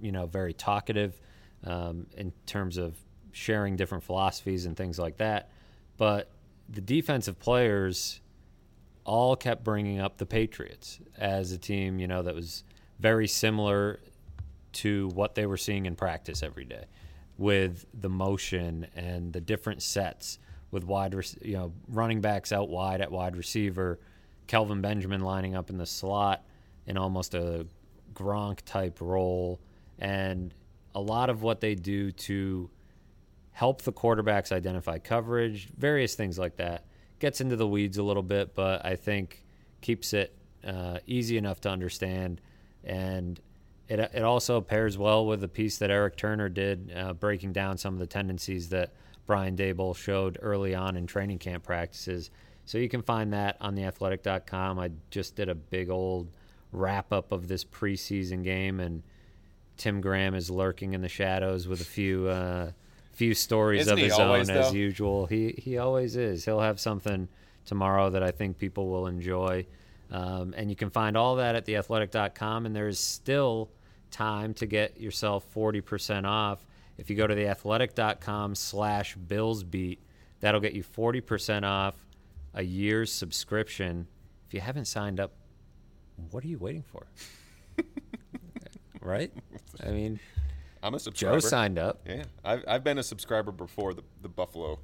you 0.00 0.12
know 0.12 0.26
very 0.26 0.52
talkative 0.52 1.20
um, 1.64 2.06
in 2.16 2.32
terms 2.46 2.76
of 2.76 2.96
sharing 3.32 3.76
different 3.76 4.04
philosophies 4.04 4.66
and 4.66 4.76
things 4.76 4.98
like 4.98 5.16
that. 5.18 5.50
But 5.96 6.30
the 6.68 6.80
defensive 6.80 7.38
players 7.38 8.20
all 9.04 9.36
kept 9.36 9.64
bringing 9.64 10.00
up 10.00 10.18
the 10.18 10.26
Patriots 10.26 11.00
as 11.16 11.50
a 11.52 11.58
team, 11.58 11.98
you 11.98 12.06
know, 12.06 12.22
that 12.22 12.34
was 12.34 12.64
very 12.98 13.26
similar 13.26 14.00
to 14.78 15.08
what 15.14 15.34
they 15.34 15.46
were 15.46 15.56
seeing 15.56 15.86
in 15.86 15.96
practice 15.96 16.42
every 16.42 16.64
day 16.64 16.84
with 17.36 17.86
the 17.94 18.08
motion 18.08 18.86
and 18.96 19.32
the 19.32 19.40
different 19.40 19.82
sets 19.82 20.38
with 20.70 20.84
wide, 20.84 21.14
you 21.42 21.54
know, 21.54 21.72
running 21.88 22.20
backs 22.20 22.52
out 22.52 22.68
wide 22.68 23.00
at 23.00 23.10
wide 23.10 23.36
receiver, 23.36 23.98
Kelvin 24.46 24.80
Benjamin 24.80 25.20
lining 25.20 25.54
up 25.54 25.70
in 25.70 25.78
the 25.78 25.86
slot 25.86 26.44
in 26.86 26.96
almost 26.98 27.34
a 27.34 27.66
Gronk 28.14 28.60
type 28.64 29.00
role, 29.00 29.60
and 29.98 30.52
a 30.94 31.00
lot 31.00 31.30
of 31.30 31.42
what 31.42 31.60
they 31.60 31.74
do 31.74 32.10
to 32.10 32.70
help 33.52 33.82
the 33.82 33.92
quarterbacks 33.92 34.52
identify 34.52 34.98
coverage, 34.98 35.68
various 35.76 36.14
things 36.14 36.38
like 36.38 36.56
that. 36.56 36.84
Gets 37.18 37.40
into 37.40 37.56
the 37.56 37.66
weeds 37.66 37.98
a 37.98 38.02
little 38.02 38.22
bit, 38.22 38.54
but 38.54 38.84
I 38.84 38.96
think 38.96 39.42
keeps 39.80 40.12
it 40.12 40.34
uh, 40.66 40.98
easy 41.06 41.36
enough 41.36 41.60
to 41.62 41.68
understand. 41.70 42.40
And 42.84 43.40
it 43.88 43.98
it 43.98 44.22
also 44.22 44.60
pairs 44.60 44.98
well 44.98 45.26
with 45.26 45.40
the 45.40 45.48
piece 45.48 45.78
that 45.78 45.90
Eric 45.90 46.16
Turner 46.16 46.48
did, 46.48 46.92
uh, 46.94 47.12
breaking 47.14 47.52
down 47.52 47.78
some 47.78 47.94
of 47.94 48.00
the 48.00 48.06
tendencies 48.06 48.68
that 48.70 48.92
Brian 49.26 49.56
Daboll 49.56 49.96
showed 49.96 50.38
early 50.40 50.74
on 50.74 50.96
in 50.96 51.06
training 51.06 51.38
camp 51.38 51.64
practices. 51.64 52.30
So 52.64 52.78
you 52.78 52.88
can 52.88 53.02
find 53.02 53.32
that 53.32 53.56
on 53.60 53.76
theathletic.com. 53.76 54.78
I 54.78 54.90
just 55.10 55.36
did 55.36 55.48
a 55.48 55.54
big 55.54 55.88
old 55.90 56.28
wrap 56.70 57.12
up 57.12 57.32
of 57.32 57.48
this 57.48 57.64
preseason 57.64 58.44
game, 58.44 58.78
and 58.80 59.02
Tim 59.78 60.00
Graham 60.00 60.34
is 60.34 60.50
lurking 60.50 60.92
in 60.92 61.00
the 61.00 61.08
shadows 61.08 61.66
with 61.66 61.80
a 61.80 61.84
few 61.84 62.28
uh, 62.28 62.72
few 63.12 63.34
stories 63.34 63.82
Isn't 63.82 63.94
of 63.94 63.98
his 63.98 64.12
always, 64.12 64.50
own 64.50 64.56
as 64.56 64.74
usual. 64.74 65.26
He 65.26 65.54
he 65.56 65.78
always 65.78 66.16
is. 66.16 66.44
He'll 66.44 66.60
have 66.60 66.78
something 66.78 67.28
tomorrow 67.64 68.10
that 68.10 68.22
I 68.22 68.30
think 68.30 68.58
people 68.58 68.88
will 68.88 69.06
enjoy. 69.06 69.66
Um, 70.10 70.54
and 70.56 70.70
you 70.70 70.76
can 70.76 70.90
find 70.90 71.16
all 71.16 71.36
that 71.36 71.54
at 71.54 71.66
theathletic.com. 71.66 72.66
And 72.66 72.74
there 72.74 72.88
is 72.88 72.98
still 72.98 73.68
time 74.10 74.54
to 74.54 74.66
get 74.66 75.00
yourself 75.00 75.46
40% 75.54 76.24
off. 76.24 76.64
If 76.96 77.10
you 77.10 77.16
go 77.16 77.26
to 77.26 77.34
theathletic.com 77.34 78.54
slash 78.54 79.16
billsbeat, 79.16 79.98
that'll 80.40 80.60
get 80.60 80.72
you 80.72 80.82
40% 80.82 81.64
off 81.64 81.94
a 82.54 82.62
year's 82.62 83.12
subscription. 83.12 84.06
If 84.46 84.54
you 84.54 84.60
haven't 84.60 84.86
signed 84.86 85.20
up, 85.20 85.32
what 86.30 86.44
are 86.44 86.48
you 86.48 86.58
waiting 86.58 86.82
for? 86.82 87.06
right? 89.00 89.32
I 89.84 89.90
mean, 89.90 90.18
I'm 90.82 90.94
a 90.94 90.98
subscriber. 90.98 91.36
Joe 91.36 91.40
signed 91.40 91.78
up. 91.78 92.00
Yeah, 92.06 92.24
I've, 92.44 92.64
I've 92.66 92.84
been 92.84 92.98
a 92.98 93.02
subscriber 93.02 93.52
before 93.52 93.94
the 93.94 94.02
the 94.22 94.28
Buffalo. 94.28 94.80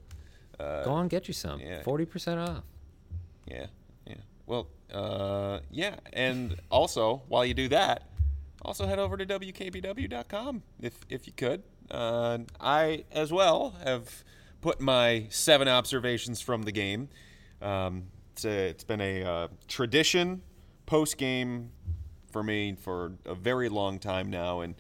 Uh, 0.59 0.85
Go 0.85 0.93
on, 0.93 1.09
get 1.09 1.27
you 1.27 1.35
some. 1.35 1.59
yeah. 1.61 1.83
40% 1.83 2.49
off. 2.49 2.63
Yeah, 3.49 3.67
yeah. 4.07 4.15
Well, 4.47 4.69
uh, 4.93 5.59
yeah, 5.71 5.97
and 6.13 6.55
also 6.71 7.23
while 7.29 7.45
you 7.45 7.55
do 7.55 7.69
that, 7.69 8.09
also 8.65 8.87
head 8.87 8.99
over 8.99 9.17
to 9.17 9.27
wkbw.com 9.27 10.63
if 10.81 10.99
if 11.09 11.27
you 11.27 11.33
could. 11.33 11.63
Uh, 11.91 12.39
I 12.61 13.05
as 13.13 13.33
well 13.33 13.75
have 13.85 14.25
put 14.61 14.81
my 14.81 15.27
seven 15.31 15.69
observations 15.69 16.41
from 16.41 16.63
the 16.63 16.73
game. 16.73 17.09
Um, 17.61 18.05
it's, 18.33 18.45
a, 18.45 18.69
it's 18.69 18.85
been 18.85 19.01
a 19.01 19.23
uh, 19.23 19.49
tradition 19.69 20.43
post 20.87 21.19
game 21.19 21.71
for 22.31 22.43
me 22.43 22.75
for 22.75 23.13
a 23.27 23.35
very 23.35 23.69
long 23.69 23.99
time 23.99 24.31
now, 24.31 24.61
and 24.61 24.75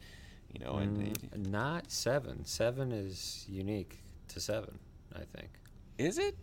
you 0.52 0.64
know, 0.64 0.76
and 0.76 1.16
Mm, 1.32 1.46
Not 1.50 1.90
seven. 1.90 2.44
Seven 2.44 2.90
is 2.92 3.44
unique 3.48 4.02
to 4.28 4.40
seven, 4.40 4.78
I 5.14 5.20
think. 5.36 5.50
is 5.98 6.16
it? 6.18 6.36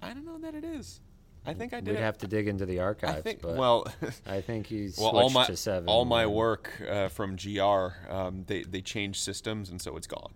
I 0.00 0.12
don't 0.14 0.24
know 0.24 0.38
that 0.38 0.54
it 0.54 0.64
is. 0.64 1.00
I 1.48 1.54
think 1.54 1.72
I 1.72 1.80
did. 1.80 1.92
We'd 1.92 2.00
it. 2.00 2.02
have 2.02 2.18
to 2.18 2.26
dig 2.28 2.46
into 2.46 2.66
the 2.66 2.80
archives, 2.80 3.16
I 3.18 3.20
think. 3.22 3.40
but 3.40 3.56
Well. 3.56 3.86
I 4.26 4.40
think 4.40 4.66
he 4.66 4.88
switched 4.88 5.00
well, 5.00 5.22
all 5.22 5.30
my 5.30 5.46
to 5.46 5.56
seven. 5.56 5.88
all 5.88 6.04
my 6.04 6.26
work 6.26 6.70
uh, 6.88 7.08
from 7.08 7.36
GR, 7.36 7.88
um, 8.10 8.44
they 8.46 8.62
they 8.62 8.82
changed 8.82 9.20
systems, 9.20 9.70
and 9.70 9.80
so 9.80 9.96
it's 9.96 10.06
gone. 10.06 10.32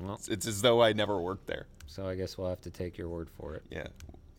Well, 0.00 0.14
It's, 0.14 0.28
it's 0.34 0.46
as 0.46 0.62
though 0.62 0.82
I 0.82 0.92
never 0.92 1.18
worked 1.20 1.46
there. 1.46 1.66
so 1.86 2.08
I 2.08 2.16
guess 2.16 2.36
we'll 2.36 2.48
have 2.48 2.60
to 2.62 2.70
take 2.70 2.98
your 2.98 3.08
word 3.08 3.30
for 3.30 3.54
it. 3.54 3.62
Yeah, 3.70 3.86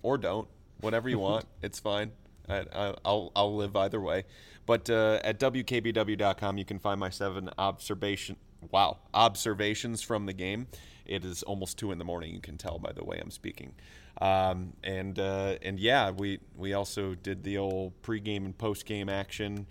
or 0.04 0.18
don't, 0.18 0.48
whatever 0.82 1.08
you 1.10 1.20
want. 1.20 1.46
it's 1.62 1.80
fine. 1.80 2.12
I, 2.50 2.66
I, 2.74 2.94
I'll 3.06 3.32
I'll 3.36 3.56
live 3.56 3.76
either 3.76 4.02
way. 4.02 4.26
But 4.66 4.90
uh, 4.90 5.20
at 5.24 5.40
wkbw.com, 5.40 6.58
you 6.58 6.66
can 6.66 6.80
find 6.80 7.00
my 7.00 7.10
seven 7.10 7.50
observation. 7.58 8.36
Wow, 8.72 8.98
observations 9.14 10.02
from 10.02 10.26
the 10.26 10.34
game. 10.34 10.68
It 11.06 11.24
is 11.24 11.44
almost 11.44 11.78
two 11.78 11.92
in 11.92 12.00
the 12.00 12.06
morning. 12.06 12.34
You 12.34 12.42
can 12.42 12.58
tell 12.58 12.80
by 12.80 12.92
the 12.92 13.04
way 13.04 13.20
I'm 13.22 13.32
speaking. 13.32 13.74
Um, 14.21 14.73
and 14.84 15.19
uh, 15.19 15.56
and 15.62 15.80
yeah, 15.80 16.12
we 16.12 16.39
we 16.56 16.73
also 16.73 17.15
did 17.15 17.43
the 17.43 17.58
old 17.58 18.01
pregame 18.01 18.45
and 18.45 18.58
postgame 18.58 19.12
action 19.12 19.67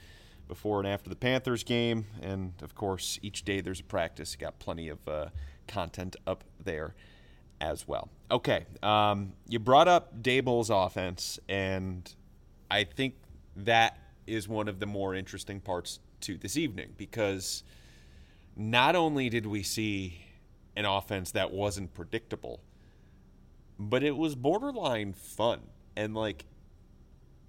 before 0.49 0.79
and 0.79 0.87
after 0.87 1.09
the 1.09 1.17
Panthers 1.17 1.65
game, 1.65 2.07
and 2.21 2.53
of 2.63 2.75
course, 2.75 3.19
each 3.23 3.45
day 3.45 3.61
there's 3.61 3.81
a 3.81 3.85
practice. 3.85 4.37
Got 4.37 4.59
plenty 4.59 4.89
of 4.89 4.99
uh, 5.09 5.27
content 5.67 6.17
up 6.27 6.45
there 6.63 6.95
as 7.61 7.89
well. 7.89 8.11
Okay, 8.31 8.67
um, 8.83 9.33
you 9.49 9.59
brought 9.59 9.89
up 9.89 10.23
Daboll's 10.23 10.71
offense, 10.71 11.39
and 11.49 12.13
I 12.71 12.85
think 12.85 13.15
that 13.57 13.99
is 14.27 14.49
one 14.49 14.69
of 14.69 14.81
the 14.81 14.87
more 14.87 15.15
interesting 15.15 15.61
parts 15.61 16.01
to 16.21 16.37
this 16.37 16.57
evening 16.57 16.93
because 16.97 17.63
not 18.57 18.97
only 18.97 19.29
did 19.29 19.47
we 19.47 19.63
see 19.63 20.25
an 20.77 20.85
offense 20.85 21.31
that 21.33 21.53
wasn't 21.53 21.93
predictable, 21.95 22.61
but 23.79 24.03
it 24.03 24.17
was 24.17 24.35
borderline 24.35 25.13
fun. 25.13 25.61
And 25.97 26.15
like 26.15 26.45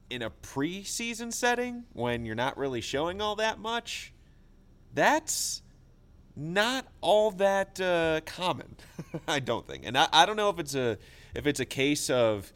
in 0.10 0.22
a 0.22 0.30
preseason 0.30 1.34
setting 1.34 1.84
when 1.94 2.26
you're 2.26 2.36
not 2.36 2.58
really 2.58 2.82
showing 2.82 3.22
all 3.22 3.36
that 3.38 3.60
much, 3.60 4.14
that's 4.94 5.62
not 6.36 6.86
all 7.02 7.32
that 7.32 7.80
uh, 7.80 8.22
common. 8.26 8.76
I 9.28 9.40
don't 9.40 9.68
think, 9.68 9.84
and 9.86 9.98
I, 9.98 10.08
I 10.12 10.26
don't 10.26 10.36
know 10.36 10.50
if 10.50 10.60
it's 10.60 10.76
a 10.76 10.98
if 11.34 11.48
it's 11.48 11.60
a 11.60 11.66
case 11.66 12.10
of 12.10 12.52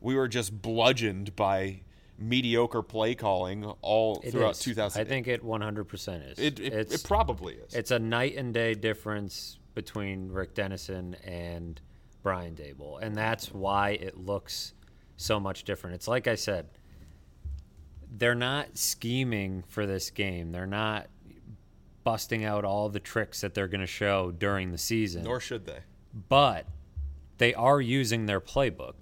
we 0.00 0.14
were 0.14 0.28
just 0.28 0.60
bludgeoned 0.60 1.34
by 1.36 1.80
mediocre 2.18 2.82
play 2.82 3.14
calling 3.14 3.64
all 3.80 4.20
It 4.24 4.32
throughout 4.32 4.52
is. 4.52 4.58
2000. 4.60 5.00
I 5.00 5.04
think 5.04 5.26
it 5.26 5.44
100% 5.44 6.32
is. 6.32 6.38
it 6.38 6.60
it, 6.60 6.72
it's, 6.72 6.94
it 6.96 7.04
probably 7.04 7.54
is. 7.54 7.74
it's 7.74 7.90
a 7.90 7.98
night 7.98 8.36
and 8.36 8.52
day 8.52 8.74
difference 8.74 9.58
between 9.74 10.30
Rick 10.30 10.54
Dennison 10.54 11.16
and 11.24 11.80
Brian 12.22 12.54
Daboll, 12.54 13.00
and 13.02 13.16
that's 13.16 13.52
why 13.52 13.90
it 13.90 14.16
looks 14.16 14.74
so 15.16 15.38
much 15.40 15.64
different. 15.64 15.94
It's 15.94 16.08
like 16.08 16.26
I 16.28 16.34
said, 16.34 16.66
they're 18.16 18.34
not 18.34 18.76
scheming 18.76 19.64
for 19.68 19.86
this 19.86 20.10
game. 20.10 20.52
They're 20.52 20.66
not 20.66 21.06
busting 22.04 22.44
out 22.44 22.64
all 22.64 22.88
the 22.88 23.00
tricks 23.00 23.40
that 23.40 23.54
they're 23.54 23.68
going 23.68 23.80
to 23.80 23.86
show 23.86 24.32
during 24.32 24.70
the 24.72 24.78
season. 24.78 25.22
Nor 25.24 25.40
should 25.40 25.66
they. 25.66 25.78
but 26.28 26.66
they 27.38 27.54
are 27.54 27.80
using 27.80 28.26
their 28.26 28.40
playbook. 28.40 28.94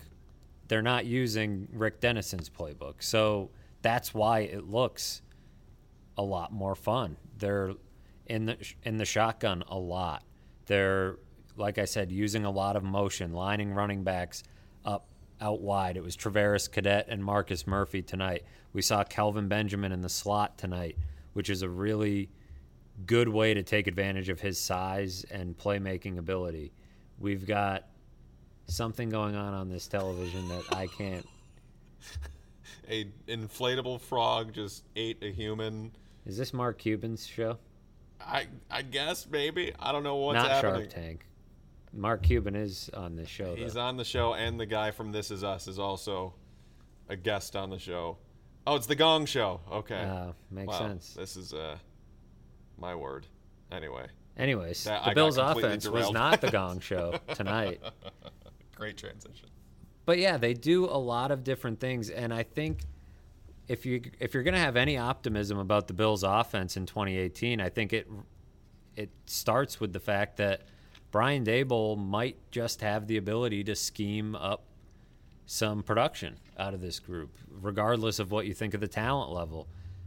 They're 0.68 0.82
not 0.82 1.04
using 1.04 1.68
Rick 1.72 2.00
Dennison's 2.00 2.48
playbook. 2.48 2.94
So 3.00 3.50
that's 3.82 4.14
why 4.14 4.40
it 4.40 4.68
looks 4.70 5.20
a 6.16 6.22
lot 6.22 6.52
more 6.52 6.74
fun. 6.74 7.16
They're 7.38 7.72
in 8.26 8.46
the 8.46 8.56
in 8.84 8.96
the 8.98 9.04
shotgun 9.04 9.64
a 9.66 9.78
lot. 9.78 10.22
They're 10.66 11.16
like 11.60 11.78
I 11.78 11.84
said 11.84 12.10
using 12.10 12.44
a 12.44 12.50
lot 12.50 12.76
of 12.76 12.82
motion, 12.82 13.32
lining 13.32 13.72
running 13.72 14.02
backs 14.02 14.42
up 14.84 15.06
out 15.40 15.60
wide. 15.60 15.96
It 15.96 16.02
was 16.02 16.16
Travaris 16.16 16.70
Cadet 16.70 17.06
and 17.08 17.24
Marcus 17.24 17.66
Murphy 17.66 18.02
tonight. 18.02 18.44
We 18.72 18.82
saw 18.82 19.04
Kelvin 19.04 19.48
Benjamin 19.48 19.92
in 19.92 20.00
the 20.00 20.08
slot 20.08 20.58
tonight, 20.58 20.96
which 21.32 21.50
is 21.50 21.62
a 21.62 21.68
really 21.68 22.30
good 23.06 23.28
way 23.28 23.54
to 23.54 23.62
take 23.62 23.86
advantage 23.86 24.28
of 24.28 24.40
his 24.40 24.58
size 24.58 25.24
and 25.30 25.56
playmaking 25.56 26.18
ability. 26.18 26.72
We've 27.18 27.46
got 27.46 27.86
something 28.66 29.08
going 29.08 29.34
on 29.34 29.54
on 29.54 29.68
this 29.68 29.86
television 29.86 30.48
that 30.48 30.64
I 30.72 30.86
can't. 30.86 31.26
A 32.88 33.06
inflatable 33.28 34.00
frog 34.00 34.52
just 34.52 34.84
ate 34.96 35.22
a 35.22 35.30
human. 35.30 35.92
Is 36.26 36.36
this 36.36 36.52
Mark 36.52 36.78
Cuban's 36.78 37.26
show? 37.26 37.58
I 38.20 38.48
I 38.70 38.82
guess 38.82 39.26
maybe 39.30 39.72
I 39.78 39.92
don't 39.92 40.02
know 40.02 40.16
what's 40.16 40.36
Not 40.36 40.50
happening. 40.50 40.82
Shark 40.82 40.90
Tank. 40.90 41.26
Mark 41.92 42.22
Cuban 42.22 42.54
is 42.54 42.90
on 42.94 43.16
this 43.16 43.28
show. 43.28 43.54
He's 43.54 43.74
though. 43.74 43.80
on 43.80 43.96
the 43.96 44.04
show, 44.04 44.34
and 44.34 44.58
the 44.58 44.66
guy 44.66 44.90
from 44.90 45.12
This 45.12 45.30
Is 45.30 45.42
Us 45.42 45.66
is 45.66 45.78
also 45.78 46.34
a 47.08 47.16
guest 47.16 47.56
on 47.56 47.70
the 47.70 47.78
show. 47.78 48.18
Oh, 48.66 48.76
it's 48.76 48.86
the 48.86 48.94
Gong 48.94 49.26
Show. 49.26 49.60
Okay, 49.70 50.00
Uh, 50.00 50.32
makes 50.50 50.68
Wow, 50.68 50.78
sense. 50.78 51.14
This 51.14 51.36
is 51.36 51.52
uh, 51.52 51.76
my 52.78 52.94
word. 52.94 53.26
Anyway, 53.72 54.06
Anyways, 54.36 54.84
That- 54.84 55.00
the 55.02 55.06
got 55.10 55.14
Bills' 55.14 55.38
offense 55.38 55.88
was 55.88 56.10
not 56.12 56.40
the 56.40 56.50
Gong 56.52 56.80
Show 56.80 57.18
tonight. 57.34 57.80
great 58.76 58.96
transition. 58.96 59.48
But 60.06 60.18
yeah, 60.18 60.36
they 60.38 60.54
do 60.54 60.86
a 60.86 60.96
lot 60.96 61.30
of 61.30 61.44
different 61.44 61.80
things, 61.80 62.10
and 62.10 62.32
I 62.32 62.42
think 62.42 62.80
if 63.68 63.84
you 63.86 64.02
if 64.18 64.34
you're 64.34 64.42
going 64.42 64.54
to 64.54 64.60
have 64.60 64.76
any 64.76 64.96
optimism 64.96 65.58
about 65.58 65.86
the 65.88 65.94
Bills' 65.94 66.22
offense 66.22 66.76
in 66.76 66.86
2018, 66.86 67.60
I 67.60 67.68
think 67.68 67.92
it 67.92 68.08
it 68.96 69.10
starts 69.26 69.78
with 69.80 69.92
the 69.92 70.00
fact 70.00 70.36
that 70.38 70.62
Brian 71.10 71.44
Daboll 71.44 71.98
might 71.98 72.36
just 72.50 72.80
have 72.82 73.06
the 73.06 73.16
ability 73.16 73.64
to 73.64 73.74
scheme 73.74 74.34
up 74.34 74.64
some 75.46 75.82
production 75.82 76.36
out 76.58 76.74
of 76.74 76.80
this 76.80 77.00
group, 77.00 77.36
regardless 77.50 78.18
of 78.18 78.30
what 78.30 78.46
you 78.46 78.54
think 78.54 78.74
of 78.74 78.80
the 78.80 78.88
talent 78.88 79.32
level. 79.32 79.66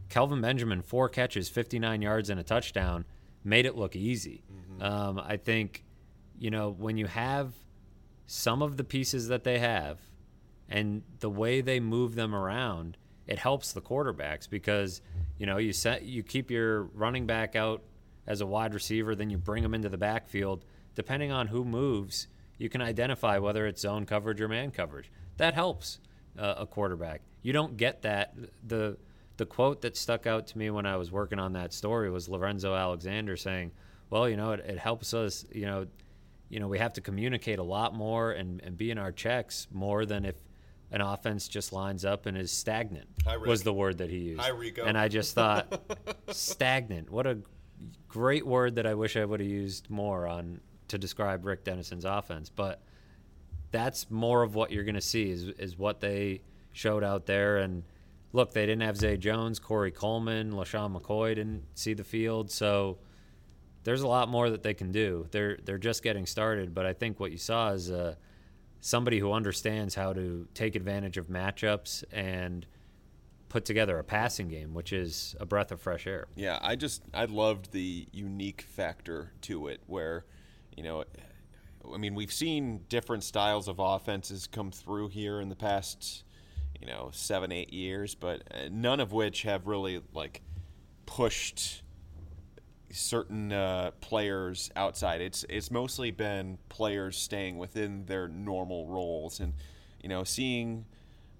Kelvin 0.09 0.41
Benjamin, 0.41 0.81
four 0.81 1.09
catches, 1.09 1.49
59 1.49 2.01
yards, 2.01 2.29
and 2.29 2.39
a 2.39 2.43
touchdown, 2.43 3.03
made 3.43 3.65
it 3.65 3.75
look 3.75 3.95
easy. 3.95 4.43
Um, 4.79 5.19
I 5.19 5.37
think, 5.37 5.83
you 6.39 6.49
know, 6.49 6.69
when 6.69 6.97
you 6.97 7.07
have 7.07 7.53
some 8.25 8.61
of 8.61 8.77
the 8.77 8.83
pieces 8.83 9.27
that 9.27 9.43
they 9.43 9.59
have 9.59 9.99
and 10.69 11.03
the 11.19 11.29
way 11.29 11.61
they 11.61 11.79
move 11.79 12.15
them 12.15 12.33
around, 12.33 12.97
it 13.27 13.39
helps 13.39 13.73
the 13.73 13.81
quarterbacks 13.81 14.49
because, 14.49 15.01
you 15.37 15.45
know, 15.45 15.57
you 15.57 15.73
set 15.73 16.03
you 16.03 16.23
keep 16.23 16.49
your 16.51 16.83
running 16.83 17.25
back 17.25 17.55
out 17.55 17.81
as 18.25 18.41
a 18.41 18.45
wide 18.45 18.73
receiver, 18.73 19.15
then 19.15 19.29
you 19.29 19.37
bring 19.37 19.63
them 19.63 19.73
into 19.73 19.89
the 19.89 19.97
backfield. 19.97 20.63
Depending 20.95 21.31
on 21.31 21.47
who 21.47 21.65
moves, 21.65 22.27
you 22.57 22.69
can 22.69 22.81
identify 22.81 23.37
whether 23.37 23.65
it's 23.65 23.81
zone 23.81 24.05
coverage 24.05 24.39
or 24.41 24.47
man 24.47 24.71
coverage. 24.71 25.11
That 25.37 25.53
helps 25.53 25.99
uh, 26.37 26.55
a 26.57 26.65
quarterback. 26.65 27.21
You 27.41 27.53
don't 27.53 27.77
get 27.77 28.03
that 28.03 28.35
the 28.65 28.97
the 29.37 29.45
quote 29.45 29.81
that 29.81 29.97
stuck 29.97 30.27
out 30.27 30.47
to 30.47 30.57
me 30.57 30.69
when 30.69 30.85
I 30.85 30.95
was 30.95 31.11
working 31.11 31.39
on 31.39 31.53
that 31.53 31.73
story 31.73 32.09
was 32.11 32.29
Lorenzo 32.29 32.75
Alexander 32.75 33.35
saying, 33.35 33.71
"Well, 34.09 34.29
you 34.29 34.37
know, 34.37 34.51
it, 34.51 34.59
it 34.61 34.77
helps 34.77 35.13
us. 35.13 35.45
You 35.51 35.65
know, 35.65 35.87
you 36.49 36.59
know, 36.59 36.67
we 36.67 36.77
have 36.77 36.93
to 36.93 37.01
communicate 37.01 37.59
a 37.59 37.63
lot 37.63 37.95
more 37.95 38.31
and, 38.31 38.61
and 38.61 38.77
be 38.77 38.91
in 38.91 38.97
our 38.97 39.11
checks 39.11 39.67
more 39.71 40.05
than 40.05 40.25
if." 40.25 40.35
An 40.91 41.01
offense 41.01 41.47
just 41.47 41.73
lines 41.73 42.05
up 42.05 42.27
and 42.27 42.37
is 42.37 42.51
stagnant 42.51 43.07
was 43.47 43.63
the 43.63 43.73
word 43.73 43.97
that 43.97 44.11
he 44.11 44.17
used. 44.19 44.41
Hi. 44.41 44.51
And 44.85 44.95
I 44.95 45.07
just 45.07 45.33
thought, 45.33 45.81
stagnant. 46.29 47.09
What 47.09 47.25
a 47.25 47.39
great 48.07 48.45
word 48.45 48.75
that 48.75 48.85
I 48.85 48.93
wish 48.93 49.17
I 49.17 49.25
would 49.25 49.39
have 49.39 49.49
used 49.49 49.89
more 49.89 50.27
on 50.27 50.59
to 50.93 50.97
describe 50.97 51.45
Rick 51.45 51.65
Dennison's 51.65 52.05
offense. 52.05 52.49
But 52.49 52.81
that's 53.71 54.09
more 54.09 54.43
of 54.43 54.55
what 54.55 54.71
you're 54.71 54.83
going 54.83 54.95
to 54.95 55.01
see 55.01 55.29
is 55.29 55.43
is 55.43 55.77
what 55.77 55.99
they 55.99 56.41
showed 56.71 57.03
out 57.03 57.25
there. 57.25 57.57
And 57.57 57.83
look, 58.31 58.53
they 58.53 58.65
didn't 58.65 58.83
have 58.83 58.97
Zay 58.97 59.17
Jones, 59.17 59.59
Corey 59.59 59.91
Coleman, 59.91 60.53
LeSean 60.53 60.99
McCoy 60.99 61.35
didn't 61.35 61.63
see 61.75 61.93
the 61.93 62.03
field, 62.03 62.49
so 62.49 62.97
there's 63.83 64.01
a 64.01 64.07
lot 64.07 64.29
more 64.29 64.49
that 64.49 64.63
they 64.63 64.73
can 64.73 64.91
do. 64.91 65.27
They're 65.31 65.57
they're 65.63 65.77
just 65.77 66.03
getting 66.03 66.25
started, 66.25 66.73
but 66.73 66.85
I 66.85 66.93
think 66.93 67.19
what 67.19 67.31
you 67.31 67.37
saw 67.37 67.71
is 67.71 67.91
uh, 67.91 68.15
somebody 68.79 69.19
who 69.19 69.31
understands 69.31 69.95
how 69.95 70.13
to 70.13 70.47
take 70.53 70.75
advantage 70.75 71.17
of 71.17 71.27
matchups 71.27 72.03
and 72.11 72.65
put 73.49 73.65
together 73.65 73.99
a 73.99 74.03
passing 74.03 74.47
game, 74.47 74.73
which 74.73 74.91
is 74.91 75.35
a 75.39 75.45
breath 75.45 75.71
of 75.71 75.79
fresh 75.79 76.07
air. 76.07 76.27
Yeah, 76.35 76.57
I 76.61 76.75
just 76.75 77.03
I 77.13 77.25
loved 77.25 77.71
the 77.71 78.07
unique 78.11 78.61
factor 78.61 79.31
to 79.41 79.67
it 79.67 79.81
where, 79.85 80.25
you 80.75 80.83
know, 80.83 81.03
I 81.93 81.97
mean, 81.97 82.15
we've 82.15 82.31
seen 82.31 82.81
different 82.89 83.23
styles 83.23 83.67
of 83.67 83.79
offenses 83.79 84.47
come 84.47 84.71
through 84.71 85.09
here 85.09 85.39
in 85.39 85.49
the 85.49 85.55
past, 85.55 86.23
you 86.79 86.87
know, 86.87 87.09
7 87.11 87.51
8 87.51 87.73
years, 87.73 88.15
but 88.15 88.41
uh, 88.51 88.69
none 88.71 88.99
of 88.99 89.11
which 89.11 89.43
have 89.43 89.67
really 89.67 90.01
like 90.13 90.41
pushed 91.05 91.83
certain 92.91 93.51
uh, 93.51 93.91
players 94.01 94.71
outside. 94.75 95.21
It's 95.21 95.45
it's 95.49 95.71
mostly 95.71 96.11
been 96.11 96.57
players 96.69 97.17
staying 97.17 97.57
within 97.57 98.05
their 98.05 98.27
normal 98.27 98.87
roles 98.87 99.39
and 99.39 99.53
you 100.01 100.09
know, 100.09 100.23
seeing 100.23 100.85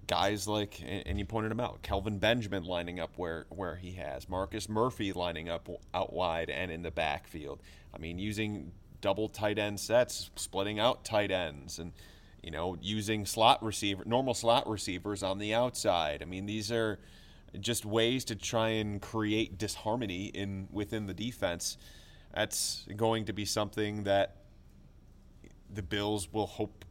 guys 0.07 0.47
like 0.47 0.81
and 0.85 1.17
you 1.17 1.23
pointed 1.23 1.49
them 1.49 1.61
out 1.61 1.81
kelvin 1.81 2.19
benjamin 2.19 2.63
lining 2.65 2.99
up 2.99 3.17
where 3.17 3.45
where 3.49 3.75
he 3.75 3.93
has 3.93 4.27
marcus 4.27 4.67
murphy 4.67 5.13
lining 5.13 5.47
up 5.47 5.69
out 5.93 6.11
wide 6.11 6.49
and 6.49 6.69
in 6.71 6.81
the 6.81 6.91
backfield 6.91 7.61
i 7.93 7.97
mean 7.97 8.19
using 8.19 8.71
double 9.03 9.27
tight 9.27 9.59
end 9.59 9.79
sets 9.79 10.31
splitting 10.35 10.79
out 10.79 11.03
tight 11.03 11.29
ends 11.29 11.77
and 11.77 11.91
you 12.41 12.49
know 12.49 12.77
using 12.81 13.25
slot 13.25 13.61
receiver 13.61 14.03
normal 14.05 14.33
slot 14.33 14.67
receivers 14.67 15.21
on 15.21 15.37
the 15.37 15.53
outside 15.53 16.21
i 16.21 16.25
mean 16.25 16.45
these 16.45 16.71
are 16.71 16.97
just 17.59 17.85
ways 17.85 18.23
to 18.23 18.33
try 18.33 18.69
and 18.69 19.01
create 19.01 19.57
disharmony 19.57 20.25
in 20.27 20.67
within 20.71 21.05
the 21.05 21.13
defense 21.13 21.77
that's 22.33 22.85
going 22.95 23.25
to 23.25 23.33
be 23.33 23.45
something 23.45 24.03
that 24.03 24.37
the 25.69 25.83
bills 25.83 26.31
will 26.31 26.47
hope 26.47 26.85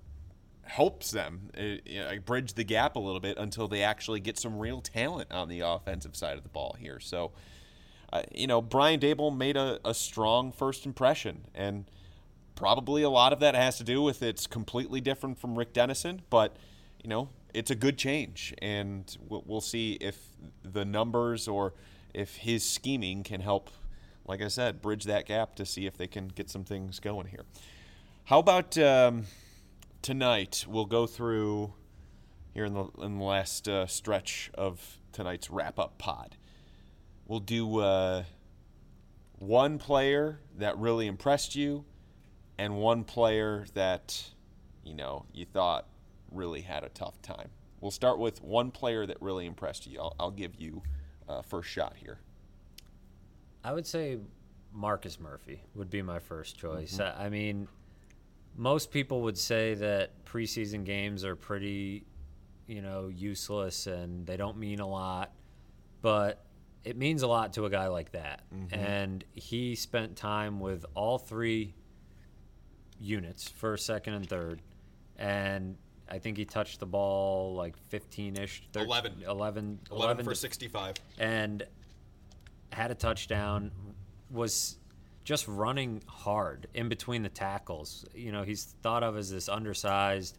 helps 0.64 1.10
them 1.10 1.50
you 1.54 2.00
know, 2.00 2.18
bridge 2.24 2.54
the 2.54 2.64
gap 2.64 2.96
a 2.96 2.98
little 2.98 3.20
bit 3.20 3.36
until 3.38 3.68
they 3.68 3.82
actually 3.82 4.20
get 4.20 4.38
some 4.38 4.58
real 4.58 4.80
talent 4.80 5.30
on 5.32 5.48
the 5.48 5.60
offensive 5.60 6.14
side 6.14 6.36
of 6.36 6.42
the 6.42 6.48
ball 6.48 6.76
here. 6.78 7.00
So, 7.00 7.32
uh, 8.12 8.22
you 8.32 8.46
know, 8.46 8.62
Brian 8.62 9.00
Daboll 9.00 9.36
made 9.36 9.56
a, 9.56 9.80
a 9.84 9.94
strong 9.94 10.52
first 10.52 10.86
impression, 10.86 11.46
and 11.54 11.84
probably 12.54 13.02
a 13.02 13.10
lot 13.10 13.32
of 13.32 13.40
that 13.40 13.54
has 13.54 13.78
to 13.78 13.84
do 13.84 14.02
with 14.02 14.22
it's 14.22 14.46
completely 14.46 15.00
different 15.00 15.38
from 15.38 15.58
Rick 15.58 15.72
Dennison, 15.72 16.22
but 16.30 16.56
you 17.02 17.08
know, 17.08 17.28
it's 17.52 17.70
a 17.70 17.74
good 17.74 17.98
change, 17.98 18.54
and 18.62 19.16
we'll, 19.28 19.60
see 19.60 19.94
if 20.00 20.16
the 20.62 20.84
numbers 20.84 21.48
or 21.48 21.74
if 22.14 22.36
his 22.36 22.66
scheming 22.66 23.22
can 23.22 23.40
help. 23.40 23.70
Like 24.24 24.40
I 24.40 24.48
said, 24.48 24.80
bridge 24.80 25.04
that 25.04 25.26
gap 25.26 25.56
to 25.56 25.66
see 25.66 25.86
if 25.86 25.96
they 25.96 26.06
can 26.06 26.28
get 26.28 26.48
some 26.48 26.64
things 26.64 27.00
going 27.00 27.26
here. 27.26 27.44
How 28.24 28.38
about 28.38 28.78
um, 28.78 29.24
tonight 30.00 30.64
we'll 30.68 30.86
go 30.86 31.06
through 31.06 31.74
here 32.54 32.64
in 32.64 32.74
the 32.74 32.84
in 33.00 33.18
the 33.18 33.24
last 33.24 33.68
uh, 33.68 33.86
stretch 33.86 34.50
of 34.54 34.98
tonight's 35.12 35.50
wrap 35.50 35.78
up 35.78 35.98
pod. 35.98 36.36
We'll 37.26 37.40
do 37.40 37.78
uh, 37.78 38.24
one 39.38 39.78
player 39.78 40.38
that 40.58 40.76
really 40.78 41.06
impressed 41.06 41.54
you, 41.56 41.84
and 42.62 42.76
one 42.76 43.02
player 43.02 43.66
that 43.74 44.22
you 44.84 44.94
know 44.94 45.26
you 45.32 45.44
thought 45.44 45.88
really 46.30 46.60
had 46.60 46.84
a 46.84 46.88
tough 46.90 47.20
time. 47.20 47.48
We'll 47.80 47.90
start 47.90 48.20
with 48.20 48.40
one 48.40 48.70
player 48.70 49.04
that 49.04 49.20
really 49.20 49.46
impressed 49.46 49.88
you. 49.88 49.98
I'll, 49.98 50.14
I'll 50.20 50.30
give 50.30 50.54
you 50.54 50.82
uh, 51.28 51.42
first 51.42 51.68
shot 51.68 51.94
here. 51.96 52.20
I 53.64 53.72
would 53.72 53.86
say 53.86 54.18
Marcus 54.72 55.18
Murphy 55.18 55.64
would 55.74 55.90
be 55.90 56.02
my 56.02 56.20
first 56.20 56.56
choice. 56.56 56.98
Mm-hmm. 56.98 57.20
I 57.20 57.28
mean, 57.28 57.68
most 58.56 58.92
people 58.92 59.22
would 59.22 59.36
say 59.36 59.74
that 59.74 60.24
preseason 60.24 60.84
games 60.84 61.24
are 61.24 61.34
pretty, 61.34 62.04
you 62.68 62.80
know, 62.80 63.08
useless 63.08 63.88
and 63.88 64.24
they 64.24 64.36
don't 64.36 64.56
mean 64.56 64.78
a 64.78 64.88
lot, 64.88 65.32
but 66.00 66.44
it 66.84 66.96
means 66.96 67.22
a 67.22 67.28
lot 67.28 67.54
to 67.54 67.66
a 67.66 67.70
guy 67.70 67.88
like 67.88 68.12
that. 68.12 68.42
Mm-hmm. 68.54 68.74
And 68.74 69.24
he 69.32 69.74
spent 69.74 70.14
time 70.14 70.60
with 70.60 70.86
all 70.94 71.18
three 71.18 71.74
units, 73.02 73.48
first, 73.48 73.86
second, 73.86 74.14
and 74.14 74.28
third. 74.28 74.62
And 75.18 75.76
I 76.08 76.18
think 76.18 76.36
he 76.36 76.44
touched 76.44 76.80
the 76.80 76.86
ball 76.86 77.54
like 77.54 77.76
15 77.88 78.36
ish. 78.36 78.62
11. 78.74 79.22
11. 79.24 79.24
11, 79.26 79.78
11 79.90 80.24
for 80.24 80.34
65. 80.34 80.96
And 81.18 81.64
had 82.72 82.90
a 82.90 82.94
touchdown, 82.94 83.70
was 84.30 84.78
just 85.24 85.46
running 85.46 86.02
hard 86.06 86.66
in 86.74 86.88
between 86.88 87.22
the 87.22 87.28
tackles. 87.28 88.04
You 88.14 88.32
know, 88.32 88.42
he's 88.42 88.74
thought 88.82 89.02
of 89.02 89.16
as 89.16 89.30
this 89.30 89.48
undersized 89.48 90.38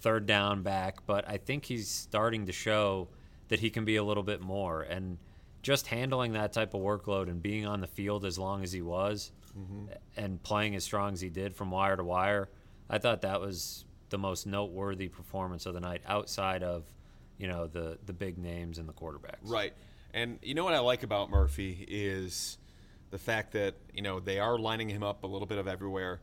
third 0.00 0.26
down 0.26 0.62
back, 0.62 1.06
but 1.06 1.28
I 1.28 1.38
think 1.38 1.64
he's 1.64 1.88
starting 1.88 2.46
to 2.46 2.52
show 2.52 3.08
that 3.48 3.60
he 3.60 3.70
can 3.70 3.84
be 3.84 3.96
a 3.96 4.04
little 4.04 4.22
bit 4.22 4.40
more. 4.40 4.82
And 4.82 5.18
just 5.62 5.88
handling 5.88 6.32
that 6.32 6.52
type 6.52 6.74
of 6.74 6.80
workload 6.80 7.28
and 7.28 7.42
being 7.42 7.66
on 7.66 7.80
the 7.80 7.86
field 7.86 8.24
as 8.24 8.38
long 8.38 8.62
as 8.62 8.72
he 8.72 8.82
was 8.82 9.32
mm-hmm. 9.58 9.86
and 10.16 10.42
playing 10.42 10.74
as 10.76 10.84
strong 10.84 11.12
as 11.12 11.20
he 11.20 11.28
did 11.28 11.54
from 11.54 11.70
wire 11.70 11.96
to 11.96 12.04
wire, 12.04 12.48
I 12.88 12.98
thought 12.98 13.22
that 13.22 13.40
was 13.40 13.84
the 14.10 14.18
most 14.18 14.46
noteworthy 14.46 15.08
performance 15.08 15.66
of 15.66 15.74
the 15.74 15.80
night 15.80 16.02
outside 16.06 16.62
of, 16.62 16.84
you 17.36 17.48
know, 17.48 17.66
the 17.66 17.98
the 18.06 18.12
big 18.12 18.38
names 18.38 18.78
and 18.78 18.88
the 18.88 18.92
quarterbacks. 18.92 19.42
Right. 19.42 19.72
And 20.14 20.38
you 20.42 20.54
know 20.54 20.64
what 20.64 20.74
I 20.74 20.78
like 20.78 21.02
about 21.02 21.30
Murphy 21.30 21.84
is 21.88 22.58
the 23.10 23.18
fact 23.18 23.52
that 23.52 23.74
you 23.92 24.02
know 24.02 24.20
they 24.20 24.38
are 24.38 24.58
lining 24.58 24.88
him 24.88 25.02
up 25.02 25.24
a 25.24 25.26
little 25.26 25.46
bit 25.46 25.58
of 25.58 25.68
everywhere, 25.68 26.20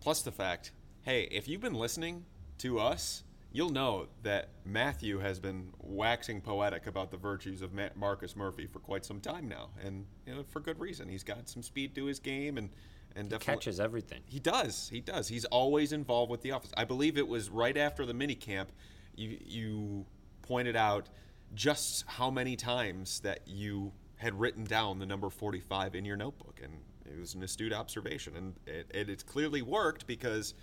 plus 0.00 0.22
the 0.22 0.32
fact, 0.32 0.72
hey, 1.02 1.28
if 1.30 1.48
you've 1.48 1.60
been 1.60 1.74
listening 1.74 2.24
to 2.58 2.78
us, 2.78 3.24
you'll 3.52 3.70
know 3.70 4.06
that 4.22 4.50
Matthew 4.64 5.18
has 5.18 5.40
been 5.40 5.72
waxing 5.78 6.40
poetic 6.40 6.86
about 6.86 7.10
the 7.10 7.16
virtues 7.16 7.62
of 7.62 7.70
Marcus 7.96 8.36
Murphy 8.36 8.66
for 8.66 8.78
quite 8.78 9.04
some 9.04 9.20
time 9.20 9.48
now, 9.48 9.70
and 9.84 10.06
you 10.26 10.34
know 10.34 10.44
for 10.48 10.60
good 10.60 10.78
reason. 10.78 11.08
He's 11.08 11.24
got 11.24 11.48
some 11.48 11.62
speed 11.62 11.94
to 11.96 12.06
his 12.06 12.18
game, 12.18 12.58
and 12.58 12.70
and 13.16 13.30
he 13.30 13.38
catches 13.38 13.80
everything. 13.80 14.20
He 14.26 14.38
does. 14.38 14.88
He 14.88 15.00
does. 15.00 15.28
He's 15.28 15.44
always 15.46 15.92
involved 15.92 16.30
with 16.30 16.42
the 16.42 16.52
office. 16.52 16.70
I 16.76 16.84
believe 16.84 17.18
it 17.18 17.26
was 17.26 17.50
right 17.50 17.76
after 17.76 18.06
the 18.06 18.14
mini 18.14 18.34
camp. 18.34 18.70
You 19.16 19.38
you 19.44 20.06
pointed 20.42 20.76
out 20.76 21.08
just 21.54 22.04
how 22.06 22.30
many 22.30 22.56
times 22.56 23.20
that 23.20 23.40
you 23.46 23.92
had 24.16 24.38
written 24.38 24.64
down 24.64 24.98
the 24.98 25.06
number 25.06 25.30
45 25.30 25.94
in 25.94 26.04
your 26.04 26.16
notebook. 26.16 26.60
And 26.62 26.74
it 27.06 27.18
was 27.18 27.34
an 27.34 27.42
astute 27.42 27.72
observation. 27.72 28.36
And 28.36 28.54
it, 28.66 28.90
it, 28.92 29.08
it's 29.08 29.22
clearly 29.22 29.62
worked 29.62 30.06
because 30.06 30.54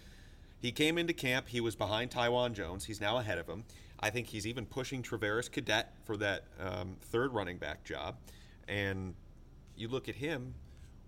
he 0.59 0.71
came 0.71 0.97
into 0.97 1.13
camp. 1.13 1.47
He 1.47 1.61
was 1.61 1.75
behind 1.75 2.11
Taiwan 2.11 2.53
Jones. 2.53 2.85
He's 2.85 2.99
now 2.99 3.17
ahead 3.17 3.37
of 3.37 3.47
him. 3.47 3.63
I 3.99 4.09
think 4.09 4.27
he's 4.27 4.45
even 4.45 4.65
pushing 4.65 5.01
Travaris 5.01 5.51
Cadet 5.51 5.93
for 6.03 6.17
that 6.17 6.45
um, 6.59 6.97
third 7.01 7.33
running 7.33 7.57
back 7.57 7.83
job. 7.83 8.17
And 8.67 9.15
you 9.75 9.87
look 9.87 10.09
at 10.09 10.15
him. 10.15 10.53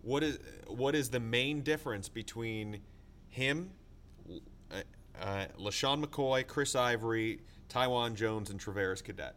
What 0.02 0.24
is 0.24 0.40
what 0.68 0.96
is 0.96 1.10
the 1.10 1.20
main 1.20 1.62
difference 1.62 2.08
between 2.08 2.80
him, 3.28 3.72
uh, 4.72 4.76
uh, 5.22 5.46
LeSean 5.60 6.04
McCoy, 6.04 6.48
Chris 6.48 6.74
Ivory, 6.74 7.42
Taiwan 7.68 8.16
Jones, 8.16 8.50
and 8.50 8.60
Travaris 8.60 9.04
Cadet? 9.04 9.36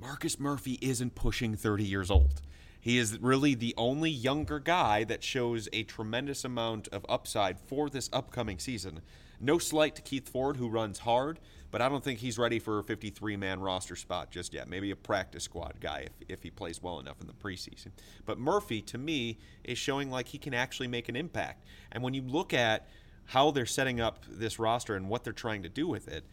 Marcus 0.00 0.40
Murphy 0.40 0.78
isn't 0.80 1.14
pushing 1.14 1.54
30 1.54 1.84
years 1.84 2.10
old. 2.10 2.40
He 2.80 2.96
is 2.96 3.18
really 3.20 3.54
the 3.54 3.74
only 3.76 4.10
younger 4.10 4.58
guy 4.58 5.04
that 5.04 5.22
shows 5.22 5.68
a 5.72 5.82
tremendous 5.82 6.44
amount 6.44 6.88
of 6.88 7.04
upside 7.08 7.60
for 7.60 7.90
this 7.90 8.08
upcoming 8.12 8.58
season. 8.58 9.02
No 9.38 9.58
slight 9.58 9.94
to 9.96 10.02
Keith 10.02 10.28
Ford, 10.28 10.56
who 10.56 10.68
runs 10.68 11.00
hard, 11.00 11.38
but 11.70 11.80
I 11.80 11.88
don't 11.88 12.02
think 12.02 12.18
he's 12.18 12.38
ready 12.38 12.58
for 12.58 12.78
a 12.78 12.84
53 12.84 13.36
man 13.36 13.60
roster 13.60 13.96
spot 13.96 14.30
just 14.30 14.52
yet. 14.52 14.68
Maybe 14.68 14.90
a 14.90 14.96
practice 14.96 15.44
squad 15.44 15.74
guy 15.80 16.06
if, 16.06 16.12
if 16.28 16.42
he 16.42 16.50
plays 16.50 16.82
well 16.82 17.00
enough 17.00 17.20
in 17.20 17.26
the 17.26 17.32
preseason. 17.32 17.88
But 18.26 18.38
Murphy, 18.38 18.82
to 18.82 18.98
me, 18.98 19.38
is 19.64 19.78
showing 19.78 20.10
like 20.10 20.28
he 20.28 20.38
can 20.38 20.54
actually 20.54 20.88
make 20.88 21.08
an 21.08 21.16
impact. 21.16 21.64
And 21.92 22.02
when 22.02 22.14
you 22.14 22.22
look 22.22 22.52
at 22.52 22.88
how 23.26 23.50
they're 23.50 23.66
setting 23.66 24.00
up 24.00 24.24
this 24.28 24.58
roster 24.58 24.96
and 24.96 25.08
what 25.08 25.22
they're 25.22 25.32
trying 25.32 25.62
to 25.62 25.68
do 25.68 25.86
with 25.86 26.08
it, 26.08 26.24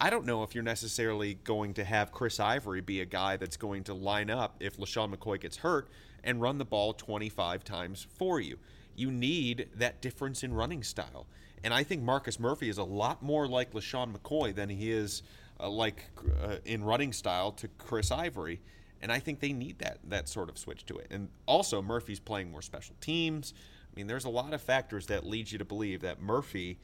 I 0.00 0.10
don't 0.10 0.26
know 0.26 0.42
if 0.42 0.54
you're 0.54 0.64
necessarily 0.64 1.34
going 1.44 1.74
to 1.74 1.84
have 1.84 2.10
Chris 2.10 2.40
Ivory 2.40 2.80
be 2.80 3.00
a 3.00 3.04
guy 3.04 3.36
that's 3.36 3.56
going 3.56 3.84
to 3.84 3.94
line 3.94 4.28
up 4.28 4.56
if 4.60 4.76
LeSean 4.76 5.14
McCoy 5.14 5.40
gets 5.40 5.58
hurt 5.58 5.88
and 6.24 6.40
run 6.40 6.58
the 6.58 6.64
ball 6.64 6.92
25 6.92 7.62
times 7.64 8.06
for 8.18 8.40
you. 8.40 8.58
You 8.96 9.10
need 9.10 9.68
that 9.76 10.00
difference 10.00 10.42
in 10.42 10.52
running 10.52 10.82
style. 10.82 11.26
And 11.62 11.72
I 11.72 11.84
think 11.84 12.02
Marcus 12.02 12.38
Murphy 12.38 12.68
is 12.68 12.78
a 12.78 12.84
lot 12.84 13.22
more 13.22 13.46
like 13.46 13.72
LeSean 13.72 14.14
McCoy 14.14 14.54
than 14.54 14.68
he 14.68 14.90
is 14.90 15.22
uh, 15.60 15.68
like 15.68 16.04
uh, 16.42 16.56
in 16.64 16.82
running 16.82 17.12
style 17.12 17.52
to 17.52 17.68
Chris 17.78 18.10
Ivory. 18.10 18.60
And 19.00 19.12
I 19.12 19.18
think 19.20 19.40
they 19.40 19.52
need 19.52 19.78
that 19.78 19.98
that 20.08 20.28
sort 20.28 20.48
of 20.48 20.58
switch 20.58 20.86
to 20.86 20.98
it. 20.98 21.06
And 21.10 21.28
also 21.46 21.80
Murphy's 21.80 22.20
playing 22.20 22.50
more 22.50 22.62
special 22.62 22.96
teams. 23.00 23.54
I 23.90 23.92
mean, 23.96 24.06
there's 24.06 24.24
a 24.24 24.30
lot 24.30 24.52
of 24.52 24.60
factors 24.60 25.06
that 25.06 25.24
lead 25.24 25.52
you 25.52 25.58
to 25.58 25.64
believe 25.64 26.00
that 26.00 26.20
Murphy 26.20 26.78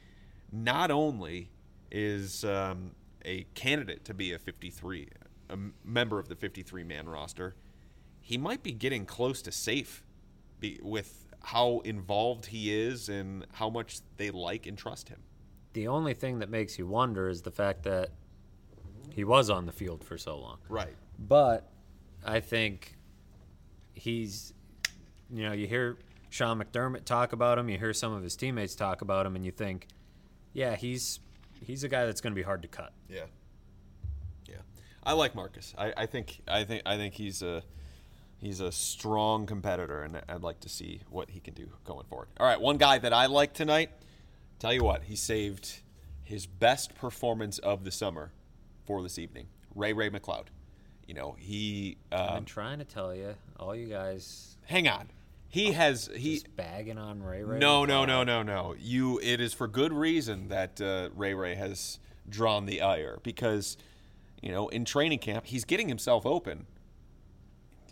not 0.51 0.91
only 0.91 1.49
is 1.91 2.45
um, 2.45 2.91
a 3.25 3.45
candidate 3.53 4.05
to 4.05 4.13
be 4.13 4.33
a 4.33 4.39
53, 4.39 5.09
a 5.49 5.57
member 5.83 6.19
of 6.19 6.27
the 6.27 6.35
53 6.35 6.83
man 6.83 7.09
roster, 7.09 7.55
he 8.19 8.37
might 8.37 8.63
be 8.63 8.71
getting 8.71 9.05
close 9.05 9.41
to 9.41 9.51
safe 9.51 10.03
be, 10.59 10.79
with 10.81 11.25
how 11.43 11.79
involved 11.79 12.47
he 12.47 12.73
is 12.73 13.09
and 13.09 13.45
how 13.53 13.69
much 13.69 13.99
they 14.17 14.29
like 14.29 14.67
and 14.67 14.77
trust 14.77 15.09
him. 15.09 15.21
The 15.73 15.87
only 15.87 16.13
thing 16.13 16.39
that 16.39 16.49
makes 16.49 16.77
you 16.77 16.85
wonder 16.85 17.29
is 17.29 17.41
the 17.41 17.51
fact 17.51 17.83
that 17.83 18.11
he 19.09 19.23
was 19.23 19.49
on 19.49 19.65
the 19.65 19.71
field 19.71 20.03
for 20.03 20.17
so 20.17 20.37
long. 20.37 20.59
Right. 20.69 20.95
But 21.17 21.69
I 22.25 22.39
think 22.39 22.95
he's, 23.93 24.53
you 25.29 25.43
know, 25.43 25.53
you 25.53 25.67
hear 25.67 25.97
Sean 26.29 26.61
McDermott 26.61 27.05
talk 27.05 27.33
about 27.33 27.57
him, 27.57 27.69
you 27.69 27.77
hear 27.77 27.93
some 27.93 28.13
of 28.13 28.23
his 28.23 28.35
teammates 28.35 28.75
talk 28.75 29.01
about 29.01 29.25
him, 29.25 29.35
and 29.35 29.45
you 29.45 29.51
think, 29.51 29.87
yeah, 30.53 30.75
he's 30.75 31.19
he's 31.61 31.83
a 31.83 31.87
guy 31.89 32.05
that's 32.05 32.21
going 32.21 32.31
to 32.33 32.35
be 32.35 32.43
hard 32.43 32.61
to 32.63 32.67
cut. 32.67 32.91
Yeah. 33.09 33.25
Yeah. 34.47 34.55
I 35.03 35.13
like 35.13 35.35
Marcus. 35.35 35.73
I, 35.77 35.93
I 35.97 36.05
think 36.05 36.41
I 36.47 36.63
think 36.63 36.81
I 36.85 36.97
think 36.97 37.13
he's 37.13 37.41
a 37.41 37.63
he's 38.39 38.59
a 38.59 38.71
strong 38.71 39.45
competitor, 39.45 40.03
and 40.03 40.21
I'd 40.27 40.41
like 40.43 40.59
to 40.61 40.69
see 40.69 41.01
what 41.09 41.29
he 41.31 41.39
can 41.39 41.53
do 41.53 41.69
going 41.85 42.05
forward. 42.07 42.27
All 42.39 42.45
right, 42.45 42.59
one 42.59 42.77
guy 42.77 42.97
that 42.99 43.13
I 43.13 43.27
like 43.27 43.53
tonight. 43.53 43.91
Tell 44.59 44.73
you 44.73 44.83
what, 44.83 45.03
he 45.03 45.15
saved 45.15 45.79
his 46.23 46.45
best 46.45 46.93
performance 46.95 47.57
of 47.59 47.83
the 47.83 47.91
summer 47.91 48.31
for 48.85 49.01
this 49.01 49.17
evening. 49.17 49.47
Ray 49.75 49.93
Ray 49.93 50.09
McCloud. 50.09 50.47
You 51.07 51.13
know 51.15 51.35
he. 51.39 51.97
I've 52.11 52.29
Um, 52.29 52.35
been 52.37 52.45
trying 52.45 52.79
to 52.79 52.85
tell 52.85 53.13
you, 53.15 53.35
all 53.59 53.75
you 53.75 53.87
guys 53.87 54.57
hang 54.65 54.87
on. 54.87 55.09
He 55.51 55.73
has 55.73 56.09
he. 56.15 56.35
just 56.35 56.55
bagging 56.55 56.97
on 56.97 57.21
Ray 57.21 57.43
Ray. 57.43 57.59
No, 57.59 57.83
no, 57.83 58.05
no, 58.05 58.23
no, 58.23 58.41
no. 58.41 58.73
You. 58.79 59.19
It 59.21 59.41
is 59.41 59.53
for 59.53 59.67
good 59.67 59.91
reason 59.91 60.47
that 60.47 60.79
uh, 60.79 61.09
Ray 61.13 61.33
Ray 61.33 61.55
has 61.55 61.99
drawn 62.29 62.65
the 62.65 62.81
ire 62.81 63.19
because, 63.21 63.75
you 64.41 64.49
know, 64.49 64.69
in 64.69 64.85
training 64.85 65.19
camp 65.19 65.45
he's 65.45 65.65
getting 65.65 65.89
himself 65.89 66.25
open. 66.25 66.67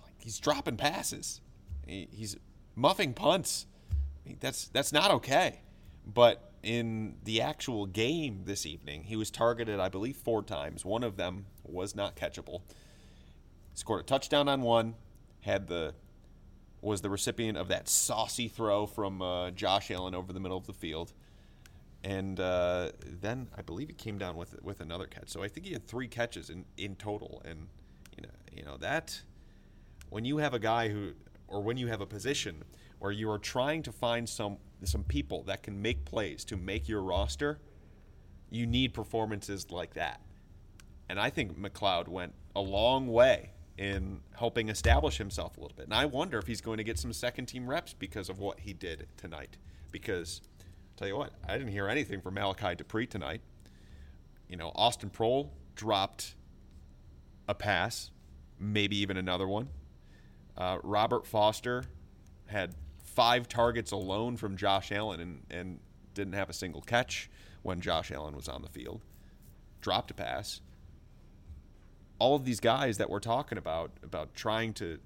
Like 0.02 0.14
he's 0.20 0.40
dropping 0.40 0.78
passes, 0.78 1.42
he, 1.86 2.08
he's 2.10 2.38
muffing 2.76 3.14
punts. 3.14 3.66
I 3.92 4.30
mean, 4.30 4.38
that's 4.40 4.70
that's 4.70 4.94
not 4.94 5.12
okay. 5.12 5.60
But 6.06 6.54
in 6.64 7.16
the 7.26 7.42
actual 7.42 7.86
game 7.86 8.44
this 8.46 8.66
evening, 8.66 9.04
he 9.04 9.18
was 9.18 9.30
targeted, 9.30 9.82
I 9.82 9.90
believe, 9.90 10.16
four 10.16 10.44
times. 10.44 10.86
One 10.86 11.04
of 11.04 11.18
them 11.18 11.46
was 11.64 11.94
not 11.94 12.16
catchable. 12.16 12.62
Scored 13.74 14.00
a 14.00 14.04
touchdown 14.04 14.48
on 14.48 14.62
one. 14.62 14.96
Had 15.42 15.68
the 15.68 15.94
was 16.82 17.02
the 17.02 17.10
recipient 17.10 17.58
of 17.58 17.68
that 17.68 17.90
saucy 17.90 18.48
throw 18.48 18.86
from 18.86 19.22
uh, 19.22 19.52
Josh 19.52 19.92
Allen 19.92 20.16
over 20.16 20.32
the 20.32 20.40
middle 20.40 20.58
of 20.58 20.66
the 20.66 20.74
field, 20.74 21.14
and 22.04 22.40
uh, 22.40 22.92
then 23.04 23.48
I 23.58 23.62
believe 23.62 23.90
he 23.90 23.94
came 23.94 24.18
down 24.18 24.38
with 24.38 24.62
with 24.64 24.80
another 24.80 25.06
catch. 25.06 25.30
So 25.30 25.44
I 25.44 25.48
think 25.48 25.66
he 25.66 25.74
had 25.74 25.88
three 25.88 26.08
catches 26.08 26.50
in, 26.50 26.66
in 26.78 26.96
total, 26.96 27.42
and 27.46 27.68
you 28.16 28.24
know 28.24 28.34
you 28.56 28.64
know 28.64 28.78
that 28.78 29.22
when 30.10 30.26
you 30.26 30.38
have 30.38 30.54
a 30.54 30.60
guy 30.60 30.90
who 30.90 31.14
or 31.48 31.62
when 31.62 31.78
you 31.78 31.88
have 31.88 32.02
a 32.02 32.06
position 32.06 32.64
where 33.00 33.12
you 33.12 33.30
are 33.30 33.40
trying 33.40 33.84
to 33.84 33.92
find 33.92 34.28
some 34.28 34.58
some 34.84 35.04
people 35.04 35.44
that 35.44 35.64
can 35.64 35.82
make 35.82 36.06
plays 36.06 36.46
to 36.46 36.56
make 36.56 36.88
your 36.88 37.02
roster, 37.02 37.60
you 38.50 38.66
need 38.66 38.94
performances 38.94 39.70
like 39.72 39.94
that. 39.96 40.22
And 41.10 41.20
I 41.20 41.30
think 41.30 41.60
McCloud 41.60 42.08
went 42.08 42.34
a 42.56 42.62
long 42.62 43.08
way 43.08 43.52
in 43.80 44.20
helping 44.38 44.68
establish 44.68 45.18
himself 45.18 45.56
a 45.56 45.62
little 45.62 45.76
bit. 45.76 45.86
And 45.86 45.94
I 45.94 46.06
wonder 46.06 46.38
if 46.38 46.48
he's 46.48 46.60
going 46.60 46.80
to 46.80 46.84
get 46.84 47.00
some 47.00 47.14
second 47.14 47.46
team 47.46 47.66
reps 47.66 47.94
because 47.94 48.28
of 48.28 48.38
what 48.38 48.60
he 48.60 48.74
did 48.74 49.08
tonight. 49.16 49.58
Because, 49.90 50.42
tell 50.98 51.08
you 51.08 51.16
what, 51.16 51.32
I 51.48 51.58
didn't 51.58 51.72
hear 51.72 51.88
anything 51.88 52.20
from 52.20 52.34
Malachi 52.34 52.76
Dupree 52.76 53.08
tonight. 53.08 53.40
You 54.50 54.58
know, 54.58 54.74
Austin 54.76 55.10
Proehl 55.10 55.52
dropped 55.76 56.36
a 57.48 57.56
pass, 57.56 58.12
maybe 58.60 58.98
even 58.98 59.16
another 59.16 59.48
one. 59.48 59.70
Uh, 60.58 60.80
Robert 60.84 61.26
Foster 61.26 61.86
had 62.48 62.76
five 63.02 63.48
targets 63.48 63.94
alone 63.94 64.36
from 64.36 64.58
Josh 64.58 64.92
Allen 64.92 65.22
and, 65.22 65.42
and 65.50 65.80
didn't 66.16 66.34
have 66.34 66.50
a 66.50 66.54
single 66.54 66.82
catch 66.82 67.30
when 67.62 67.80
Josh 67.80 68.12
Allen 68.12 68.36
was 68.36 68.50
on 68.50 68.62
the 68.62 68.68
field. 68.68 69.06
Dropped 69.80 70.12
a 70.12 70.14
pass 70.14 70.60
all 72.20 72.36
of 72.36 72.46
these 72.46 72.60
guys 72.60 72.98
that 72.98 73.10
we're 73.10 73.20
talking 73.20 73.58
about 73.58 73.92
about 74.04 74.34
trying 74.34 74.74
to 74.74 75.00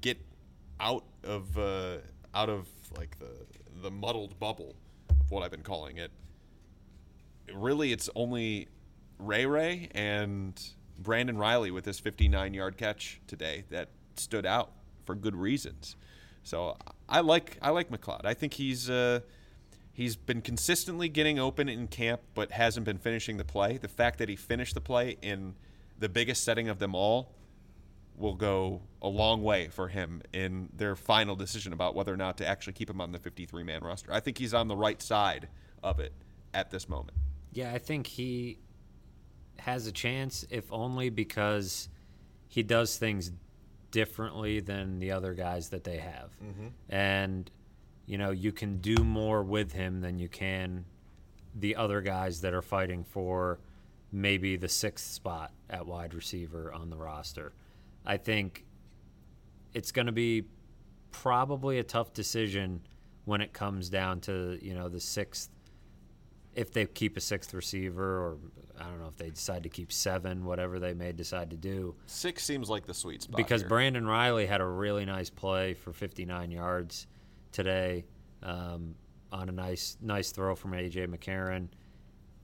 get 0.00 0.18
out 0.78 1.04
of 1.24 1.58
uh, 1.58 1.96
out 2.34 2.48
of 2.48 2.68
like 2.96 3.18
the 3.18 3.46
the 3.82 3.90
muddled 3.90 4.38
bubble 4.38 4.74
of 5.10 5.30
what 5.30 5.42
I've 5.42 5.50
been 5.50 5.62
calling 5.62 5.96
it. 5.96 6.10
Really, 7.52 7.92
it's 7.92 8.10
only 8.14 8.68
Ray 9.18 9.46
Ray 9.46 9.88
and 9.94 10.60
Brandon 10.98 11.38
Riley 11.38 11.70
with 11.70 11.84
this 11.84 11.98
59 11.98 12.54
yard 12.54 12.76
catch 12.76 13.20
today 13.26 13.64
that 13.70 13.88
stood 14.16 14.46
out 14.46 14.72
for 15.04 15.14
good 15.14 15.36
reasons. 15.36 15.96
So 16.42 16.76
I 17.08 17.20
like 17.20 17.58
I 17.62 17.70
like 17.70 17.90
McCloud. 17.90 18.24
I 18.24 18.34
think 18.34 18.54
he's 18.54 18.90
uh, 18.90 19.20
he's 19.98 20.14
been 20.14 20.40
consistently 20.40 21.08
getting 21.08 21.40
open 21.40 21.68
in 21.68 21.88
camp, 21.88 22.20
but 22.32 22.52
hasn't 22.52 22.86
been 22.86 22.98
finishing 22.98 23.36
the 23.36 23.44
play. 23.44 23.78
The 23.78 23.88
fact 23.88 24.20
that 24.20 24.28
he 24.28 24.36
finished 24.36 24.74
the 24.74 24.80
play 24.80 25.16
in 25.20 25.56
the 25.98 26.08
biggest 26.08 26.44
setting 26.44 26.68
of 26.68 26.78
them 26.78 26.94
all 26.94 27.34
will 28.16 28.36
go 28.36 28.80
a 29.02 29.08
long 29.08 29.42
way 29.42 29.66
for 29.66 29.88
him 29.88 30.22
in 30.32 30.68
their 30.72 30.94
final 30.94 31.34
decision 31.34 31.72
about 31.72 31.96
whether 31.96 32.14
or 32.14 32.16
not 32.16 32.38
to 32.38 32.46
actually 32.46 32.74
keep 32.74 32.88
him 32.88 33.00
on 33.00 33.10
the 33.10 33.18
53 33.18 33.64
man 33.64 33.82
roster. 33.82 34.12
I 34.12 34.20
think 34.20 34.38
he's 34.38 34.54
on 34.54 34.68
the 34.68 34.76
right 34.76 35.02
side 35.02 35.48
of 35.82 35.98
it 35.98 36.12
at 36.54 36.70
this 36.70 36.88
moment. 36.88 37.18
Yeah, 37.52 37.72
I 37.72 37.78
think 37.78 38.06
he 38.06 38.58
has 39.58 39.88
a 39.88 39.92
chance, 39.92 40.46
if 40.48 40.72
only 40.72 41.10
because 41.10 41.88
he 42.46 42.62
does 42.62 42.98
things 42.98 43.32
differently 43.90 44.60
than 44.60 45.00
the 45.00 45.10
other 45.10 45.34
guys 45.34 45.70
that 45.70 45.82
they 45.82 45.96
have. 45.96 46.30
Mm-hmm. 46.40 46.68
And, 46.88 47.50
you 48.08 48.16
know, 48.16 48.30
you 48.30 48.52
can 48.52 48.78
do 48.78 48.96
more 49.04 49.42
with 49.42 49.72
him 49.72 50.00
than 50.00 50.18
you 50.18 50.28
can 50.28 50.86
the 51.54 51.76
other 51.76 52.00
guys 52.00 52.40
that 52.40 52.54
are 52.54 52.62
fighting 52.62 53.04
for 53.04 53.58
maybe 54.10 54.56
the 54.56 54.68
sixth 54.68 55.12
spot 55.12 55.52
at 55.68 55.86
wide 55.86 56.14
receiver 56.14 56.72
on 56.72 56.88
the 56.88 56.96
roster. 56.96 57.52
I 58.06 58.16
think 58.16 58.64
it's 59.74 59.92
going 59.92 60.06
to 60.06 60.12
be 60.12 60.44
probably 61.10 61.78
a 61.78 61.84
tough 61.84 62.14
decision 62.14 62.80
when 63.26 63.42
it 63.42 63.52
comes 63.52 63.90
down 63.90 64.20
to, 64.20 64.58
you 64.62 64.74
know, 64.74 64.88
the 64.88 65.00
sixth 65.00 65.50
if 66.54 66.72
they 66.72 66.86
keep 66.86 67.16
a 67.16 67.20
sixth 67.20 67.52
receiver, 67.52 68.02
or 68.02 68.38
I 68.80 68.84
don't 68.84 68.98
know 69.00 69.08
if 69.08 69.16
they 69.16 69.30
decide 69.30 69.62
to 69.64 69.68
keep 69.68 69.92
seven, 69.92 70.44
whatever 70.44 70.80
they 70.80 70.94
may 70.94 71.12
decide 71.12 71.50
to 71.50 71.56
do. 71.56 71.94
Six 72.06 72.42
seems 72.42 72.70
like 72.70 72.86
the 72.86 72.94
sweet 72.94 73.22
spot. 73.22 73.36
Because 73.36 73.60
here. 73.60 73.68
Brandon 73.68 74.06
Riley 74.06 74.46
had 74.46 74.62
a 74.62 74.66
really 74.66 75.04
nice 75.04 75.30
play 75.30 75.74
for 75.74 75.92
59 75.92 76.50
yards 76.50 77.06
today 77.52 78.04
um, 78.42 78.94
on 79.32 79.48
a 79.48 79.52
nice 79.52 79.96
nice 80.00 80.30
throw 80.30 80.54
from 80.54 80.72
AJ 80.72 81.08
McCarron. 81.08 81.68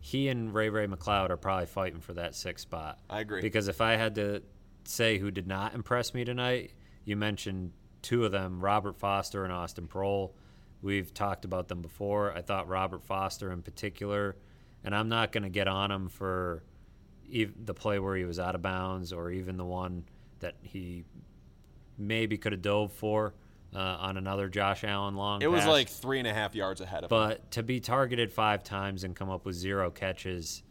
He 0.00 0.28
and 0.28 0.52
Ray 0.52 0.68
Ray 0.68 0.86
McCloud 0.86 1.30
are 1.30 1.36
probably 1.36 1.66
fighting 1.66 2.00
for 2.00 2.12
that 2.14 2.34
sixth 2.34 2.62
spot. 2.62 2.98
I 3.08 3.20
agree. 3.20 3.40
Because 3.40 3.68
if 3.68 3.80
I 3.80 3.96
had 3.96 4.14
to 4.16 4.42
say 4.84 5.18
who 5.18 5.30
did 5.30 5.46
not 5.46 5.74
impress 5.74 6.12
me 6.12 6.24
tonight, 6.24 6.72
you 7.04 7.16
mentioned 7.16 7.72
two 8.02 8.24
of 8.24 8.32
them, 8.32 8.60
Robert 8.60 8.98
Foster 8.98 9.44
and 9.44 9.52
Austin 9.52 9.88
Proehl. 9.88 10.32
We've 10.82 11.14
talked 11.14 11.46
about 11.46 11.68
them 11.68 11.80
before. 11.80 12.36
I 12.36 12.42
thought 12.42 12.68
Robert 12.68 13.02
Foster 13.02 13.50
in 13.50 13.62
particular, 13.62 14.36
and 14.84 14.94
I'm 14.94 15.08
not 15.08 15.32
going 15.32 15.44
to 15.44 15.48
get 15.48 15.66
on 15.66 15.90
him 15.90 16.10
for 16.10 16.62
ev- 17.32 17.54
the 17.64 17.72
play 17.72 17.98
where 17.98 18.14
he 18.16 18.26
was 18.26 18.38
out 18.38 18.54
of 18.54 18.60
bounds 18.60 19.10
or 19.10 19.30
even 19.30 19.56
the 19.56 19.64
one 19.64 20.04
that 20.40 20.56
he 20.60 21.04
maybe 21.96 22.36
could 22.36 22.52
have 22.52 22.60
dove 22.60 22.92
for 22.92 23.32
uh, 23.74 23.78
on 23.78 24.16
another 24.16 24.48
Josh 24.48 24.84
Allen 24.84 25.16
long. 25.16 25.42
it 25.42 25.50
was 25.50 25.62
pass. 25.62 25.68
like 25.68 25.88
three 25.88 26.18
and 26.18 26.28
a 26.28 26.34
half 26.34 26.54
yards 26.54 26.80
ahead 26.80 27.04
of 27.04 27.10
him. 27.12 27.18
But 27.18 27.50
to 27.52 27.62
be 27.62 27.80
targeted 27.80 28.32
five 28.32 28.62
times 28.62 29.04
and 29.04 29.14
come 29.16 29.30
up 29.30 29.44
with 29.44 29.56
zero 29.56 29.90
catches, 29.90 30.62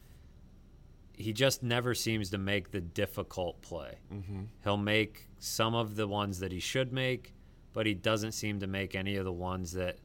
he 1.13 1.33
just 1.33 1.63
never 1.63 1.93
seems 1.93 2.29
to 2.31 2.37
make 2.37 2.71
the 2.71 2.81
difficult 2.81 3.61
play. 3.61 3.97
Mm-hmm. 4.13 4.43
He'll 4.63 4.77
make 4.77 5.27
some 5.39 5.75
of 5.75 5.95
the 5.95 6.07
ones 6.07 6.39
that 6.39 6.51
he 6.51 6.59
should 6.59 6.93
make, 6.93 7.33
but 7.73 7.85
he 7.85 7.93
doesn't 7.93 8.31
seem 8.31 8.59
to 8.61 8.67
make 8.67 8.95
any 8.95 9.17
of 9.17 9.25
the 9.25 9.33
ones 9.33 9.73
that 9.73 9.97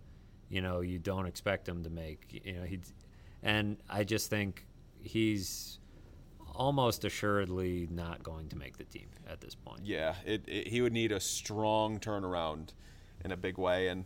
you 0.49 0.61
know 0.61 0.80
you 0.80 0.99
don't 0.99 1.26
expect 1.26 1.68
him 1.68 1.84
to 1.84 1.90
make. 1.90 2.42
You 2.44 2.55
know, 2.55 2.64
he 2.64 2.80
and 3.42 3.76
I 3.88 4.05
just 4.05 4.28
think 4.30 4.66
he's 5.01 5.78
almost 6.59 7.04
assuredly 7.04 7.88
not 7.90 8.22
going 8.22 8.48
to 8.48 8.56
make 8.56 8.76
the 8.76 8.84
team 8.84 9.06
at 9.30 9.40
this 9.40 9.54
point. 9.54 9.80
Yeah, 9.84 10.16
it, 10.26 10.42
it, 10.46 10.68
he 10.68 10.82
would 10.82 10.92
need 10.92 11.12
a 11.12 11.20
strong 11.20 12.00
turnaround 12.00 12.72
in 13.24 13.30
a 13.32 13.36
big 13.36 13.56
way, 13.56 13.88
and 13.88 14.04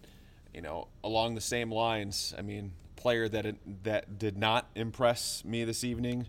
you 0.55 0.61
know, 0.61 0.89
along 1.03 1.35
the 1.35 1.41
same 1.41 1.73
lines. 1.73 2.35
I 2.39 2.43
mean, 2.43 2.73
player 2.97 3.29
that 3.29 3.47
it, 3.47 3.85
that 3.85 4.19
did 4.19 4.37
not 4.37 4.69
impress 4.75 5.45
me 5.45 5.65
this 5.65 5.83
evening. 5.83 6.29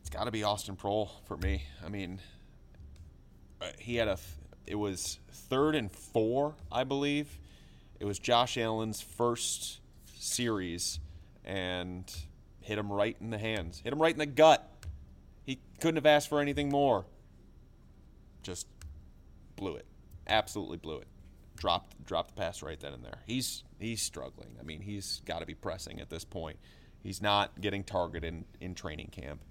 It's 0.00 0.10
got 0.10 0.24
to 0.24 0.30
be 0.30 0.42
Austin 0.42 0.76
Proehl 0.76 1.10
for 1.24 1.36
me. 1.36 1.62
I 1.84 1.88
mean, 1.88 2.20
uh, 3.62 3.68
he 3.78 3.96
had 3.96 4.08
a. 4.08 4.18
It 4.66 4.74
was 4.74 5.20
third 5.30 5.76
and 5.76 5.90
four, 5.90 6.56
I 6.70 6.82
believe. 6.82 7.38
It 8.00 8.04
was 8.04 8.18
Josh 8.18 8.58
Allen's 8.58 9.00
first 9.00 9.80
series, 10.18 10.98
and 11.44 12.12
hit 12.60 12.76
him 12.76 12.92
right 12.92 13.16
in 13.20 13.30
the 13.30 13.38
hands. 13.38 13.80
Hit 13.84 13.92
him 13.92 14.02
right 14.02 14.12
in 14.12 14.18
the 14.18 14.26
gut. 14.26 14.68
He 15.46 15.60
couldn't 15.80 15.96
have 15.96 16.06
asked 16.06 16.28
for 16.28 16.40
anything 16.40 16.68
more. 16.68 17.06
Just 18.42 18.66
blew 19.54 19.76
it. 19.76 19.86
Absolutely 20.26 20.76
blew 20.76 20.98
it. 20.98 21.06
Dropped 21.56 22.04
dropped 22.04 22.34
the 22.34 22.42
pass 22.42 22.62
right 22.62 22.78
then 22.78 22.92
and 22.92 23.04
there. 23.04 23.20
He's 23.26 23.62
he's 23.78 24.02
struggling. 24.02 24.56
I 24.60 24.64
mean, 24.64 24.80
he's 24.82 25.22
got 25.24 25.38
to 25.38 25.46
be 25.46 25.54
pressing 25.54 26.00
at 26.00 26.10
this 26.10 26.24
point. 26.24 26.58
He's 27.02 27.22
not 27.22 27.60
getting 27.60 27.84
targeted 27.84 28.24
in, 28.28 28.44
in 28.60 28.74
training 28.74 29.08
camp. 29.12 29.44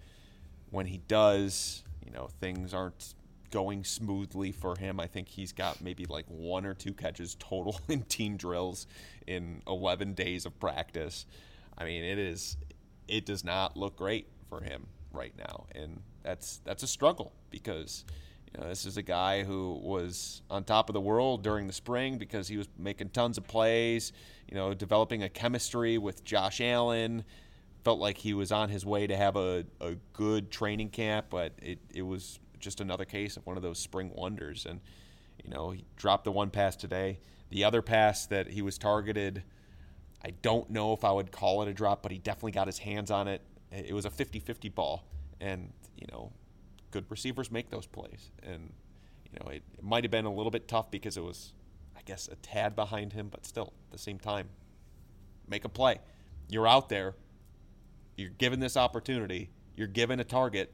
When 0.70 0.86
he 0.88 0.98
does, 1.08 1.84
you 2.06 2.12
know, 2.12 2.28
things 2.42 2.74
aren't 2.74 3.16
going 3.50 3.86
smoothly 3.86 4.52
for 4.52 4.76
him. 4.76 5.00
I 5.00 5.08
think 5.08 5.30
he's 5.30 5.54
got 5.54 5.80
maybe 5.80 6.06
like 6.06 6.26
one 6.28 6.66
or 6.66 6.74
two 6.74 6.94
catches 6.94 7.36
total 7.36 7.80
in 7.88 8.02
team 8.04 8.36
drills 8.36 8.86
in 9.26 9.62
11 9.66 10.14
days 10.14 10.46
of 10.46 10.60
practice. 10.60 11.26
I 11.78 11.86
mean, 11.86 12.04
it 12.04 12.20
is 12.20 12.58
it 13.08 13.26
does 13.26 13.46
not 13.46 13.78
look 13.78 13.96
great 13.96 14.28
for 14.50 14.62
him 14.62 14.88
right 15.16 15.34
now, 15.38 15.66
and 15.74 16.02
that's 16.24 16.58
that's 16.66 16.84
a 16.84 16.88
struggle 16.88 17.34
because 17.50 18.06
you 18.52 18.60
know 18.60 18.68
this 18.68 18.86
is 18.86 18.98
a 18.98 19.02
guy 19.02 19.44
who 19.44 19.80
was 19.82 20.42
on 20.50 20.64
top 20.64 20.90
of 20.90 20.94
the 20.94 21.02
world 21.02 21.44
during 21.44 21.68
the 21.68 21.74
spring 21.74 22.18
because 22.18 22.48
he 22.48 22.58
was 22.58 22.68
making 22.78 23.10
tons 23.10 23.38
of 23.38 23.48
plays, 23.48 24.14
you 24.50 24.56
know, 24.56 24.74
developing 24.74 25.24
a 25.24 25.30
chemistry 25.30 25.98
with 25.98 26.24
Josh 26.24 26.62
Allen. 26.62 27.24
Felt 27.84 28.00
like 28.00 28.18
he 28.18 28.34
was 28.34 28.52
on 28.52 28.70
his 28.70 28.84
way 28.84 29.06
to 29.06 29.16
have 29.16 29.36
a, 29.36 29.64
a 29.80 29.94
good 30.14 30.50
training 30.50 30.90
camp, 30.90 31.28
but 31.30 31.54
it, 31.62 31.78
it 31.94 32.02
was 32.02 32.40
just 32.66 32.82
another 32.82 33.06
case 33.06 33.38
of 33.38 33.46
one 33.46 33.58
of 33.58 33.64
those 33.64 33.78
spring 33.78 34.12
wonders. 34.16 34.66
And, 34.66 34.82
you 35.44 35.52
know, 35.52 35.70
he 35.70 35.86
dropped 35.96 36.24
the 36.24 36.32
one 36.32 36.50
pass 36.50 36.76
today. 36.76 37.20
The 37.52 37.64
other 37.64 37.84
pass 37.84 38.26
that 38.28 38.48
he 38.48 38.64
was 38.64 38.80
targeted, 38.80 39.44
I 40.24 40.32
don't 40.42 40.72
know 40.72 40.94
if 40.94 41.04
I 41.04 41.12
would 41.12 41.32
call 41.32 41.62
it 41.62 41.68
a 41.68 41.74
drop, 41.74 42.02
but 42.02 42.12
he 42.12 42.18
definitely 42.18 42.54
got 42.54 42.66
his 42.66 42.80
hands 42.80 43.12
on 43.12 43.28
it. 43.28 43.42
It 43.76 43.94
was 43.94 44.06
a 44.06 44.10
50 44.10 44.40
50 44.40 44.70
ball. 44.70 45.04
And, 45.42 45.72
you 45.98 46.08
know, 46.12 46.32
good 46.92 47.06
receivers 47.10 47.52
make 47.52 47.70
those 47.70 47.86
plays. 47.86 48.32
And, 48.42 48.72
you 49.32 49.40
know, 49.40 49.52
it, 49.52 49.64
it 49.78 49.84
might 49.84 50.04
have 50.04 50.12
been 50.12 50.26
a 50.26 50.34
little 50.34 50.52
bit 50.52 50.68
tough 50.68 50.90
because 50.90 51.18
it 51.18 51.24
was, 51.24 51.54
I 51.96 52.02
guess, 52.06 52.28
a 52.30 52.36
tad 52.38 52.76
behind 52.76 53.14
him, 53.14 53.28
but 53.30 53.46
still, 53.46 53.74
at 53.88 53.92
the 53.92 53.98
same 53.98 54.18
time, 54.18 54.48
make 55.48 55.66
a 55.66 55.70
play. 55.70 56.00
You're 56.48 56.68
out 56.68 56.90
there, 56.90 57.16
you're 58.16 58.30
given 58.30 58.60
this 58.60 58.78
opportunity, 58.78 59.50
you're 59.76 59.88
given 59.88 60.20
a 60.20 60.24
target. 60.24 60.72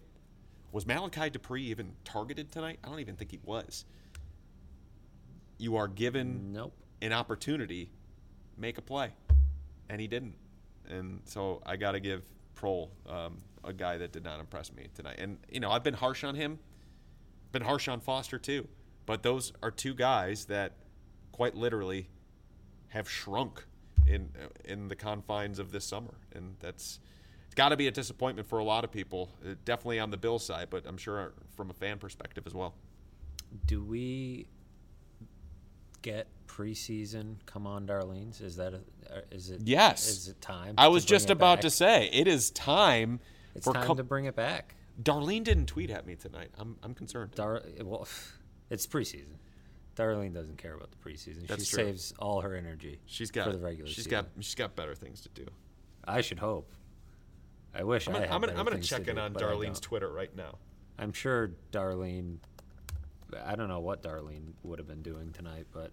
Was 0.72 0.86
Malachi 0.86 1.30
Dupree 1.30 1.64
even 1.64 1.94
targeted 2.04 2.52
tonight? 2.52 2.80
I 2.84 2.90
don't 2.90 3.00
even 3.00 3.16
think 3.16 3.32
he 3.32 3.40
was. 3.44 3.86
You 5.58 5.76
are 5.76 5.88
given 5.88 6.54
Nope. 6.54 6.74
an 7.02 7.14
opportunity, 7.14 7.90
make 8.58 8.78
a 8.78 8.82
play, 8.82 9.12
and 9.90 10.00
he 10.00 10.08
didn't. 10.08 10.36
And 10.90 11.22
so 11.26 11.62
I 11.66 11.76
got 11.78 11.92
to 11.94 12.00
give 12.00 12.24
Proehl 12.56 12.90
um, 13.08 13.38
a 13.64 13.74
guy 13.74 13.98
that 13.98 14.12
did 14.12 14.24
not 14.24 14.40
impress 14.40 14.72
me 14.74 14.88
tonight. 14.94 15.18
And 15.20 15.38
you 15.50 15.60
know 15.60 15.72
I've 15.72 15.84
been 15.84 15.94
harsh 15.96 16.24
on 16.24 16.36
him, 16.36 16.60
been 17.52 17.64
harsh 17.64 17.88
on 17.88 18.00
Foster 18.00 18.38
too, 18.40 18.68
but 19.06 19.24
those 19.24 19.54
are 19.62 19.72
two 19.72 19.94
guys 19.94 20.46
that 20.46 20.74
quite 21.32 21.56
literally 21.56 22.10
have 22.90 23.10
shrunk 23.10 23.66
in 24.08 24.30
in 24.66 24.88
the 24.88 24.96
confines 24.96 25.60
of 25.60 25.72
this 25.72 25.86
summer, 25.86 26.16
and 26.34 26.56
that's 26.60 27.00
it's 27.46 27.56
got 27.56 27.70
to 27.70 27.78
be 27.78 27.88
a 27.88 27.92
disappointment 27.92 28.48
for 28.48 28.60
a 28.60 28.64
lot 28.64 28.84
of 28.84 28.92
people. 28.92 29.30
uh, 29.46 29.56
Definitely 29.66 30.00
on 30.00 30.10
the 30.10 30.18
Bill 30.18 30.40
side, 30.40 30.68
but 30.70 30.86
I'm 30.86 30.98
sure 30.98 31.34
from 31.56 31.70
a 31.70 31.74
fan 31.74 31.98
perspective 31.98 32.46
as 32.48 32.54
well. 32.54 32.76
Do 33.66 33.84
we 33.84 34.48
get 36.02 36.28
preseason? 36.56 37.36
Come 37.46 37.66
on, 37.68 37.88
Darlene's. 37.88 38.42
Is 38.42 38.56
that 38.58 38.74
a? 38.74 38.78
uh, 39.18 39.22
Is 39.32 39.50
it? 39.50 39.62
Yes. 39.64 40.08
Is 40.10 40.28
it 40.28 40.42
time? 40.42 40.76
I 40.78 40.88
was 40.90 41.06
just 41.06 41.30
about 41.30 41.58
back? 41.58 41.62
to 41.62 41.70
say 41.70 42.10
it 42.12 42.28
is 42.28 42.52
time 42.52 43.20
It's 43.56 43.66
for 43.66 43.74
time 43.74 43.86
co- 43.88 43.96
to 43.96 44.04
bring 44.04 44.26
it 44.26 44.36
back. 44.36 44.76
Darlene 45.02 45.44
didn't 45.44 45.66
tweet 45.68 45.90
at 45.90 46.06
me 46.06 46.16
tonight. 46.16 46.50
I'm 46.58 46.78
I'm 46.84 46.94
concerned. 46.94 47.32
Dar- 47.36 47.64
well, 47.84 48.08
it's 48.70 48.86
preseason. 48.88 49.38
Darlene 49.96 50.34
doesn't 50.34 50.58
care 50.58 50.74
about 50.74 50.90
the 50.92 50.98
preseason. 50.98 51.48
That's 51.48 51.66
she 51.68 51.76
true. 51.76 51.86
saves 51.86 52.14
all 52.20 52.42
her 52.42 52.56
energy 52.56 53.00
She's 53.06 53.30
got 53.30 53.46
for 53.48 53.52
the 53.54 53.60
regular 53.60 53.88
she's 53.90 54.06
season. 54.06 54.12
got 54.12 54.26
she's 54.40 54.56
got 54.56 54.76
better 54.76 54.96
things 54.96 55.22
to 55.22 55.30
do. 55.30 55.46
I 56.06 56.22
should 56.22 56.40
hope. 56.40 56.72
I 57.74 57.84
wish 57.84 58.08
I'm 58.08 58.16
I 58.16 58.20
gonna, 58.20 58.28
had 58.28 58.36
I'm 58.36 58.42
gonna, 58.42 58.60
I'm 58.60 58.66
gonna 58.66 58.80
check 58.80 59.08
in 59.08 59.16
do, 59.16 59.22
on 59.22 59.34
Darlene's. 59.34 59.80
Twitter 59.80 60.12
right 60.12 60.34
now. 60.36 60.58
I'm 61.00 61.14
sure 61.14 61.52
Darlene. 61.72 62.38
I 63.46 63.56
don't 63.56 63.70
know 63.70 63.80
what 63.80 64.04
Darlene 64.04 64.54
would 64.64 64.78
have 64.80 64.88
been 64.88 65.02
doing 65.02 65.32
tonight, 65.32 65.66
but 65.72 65.92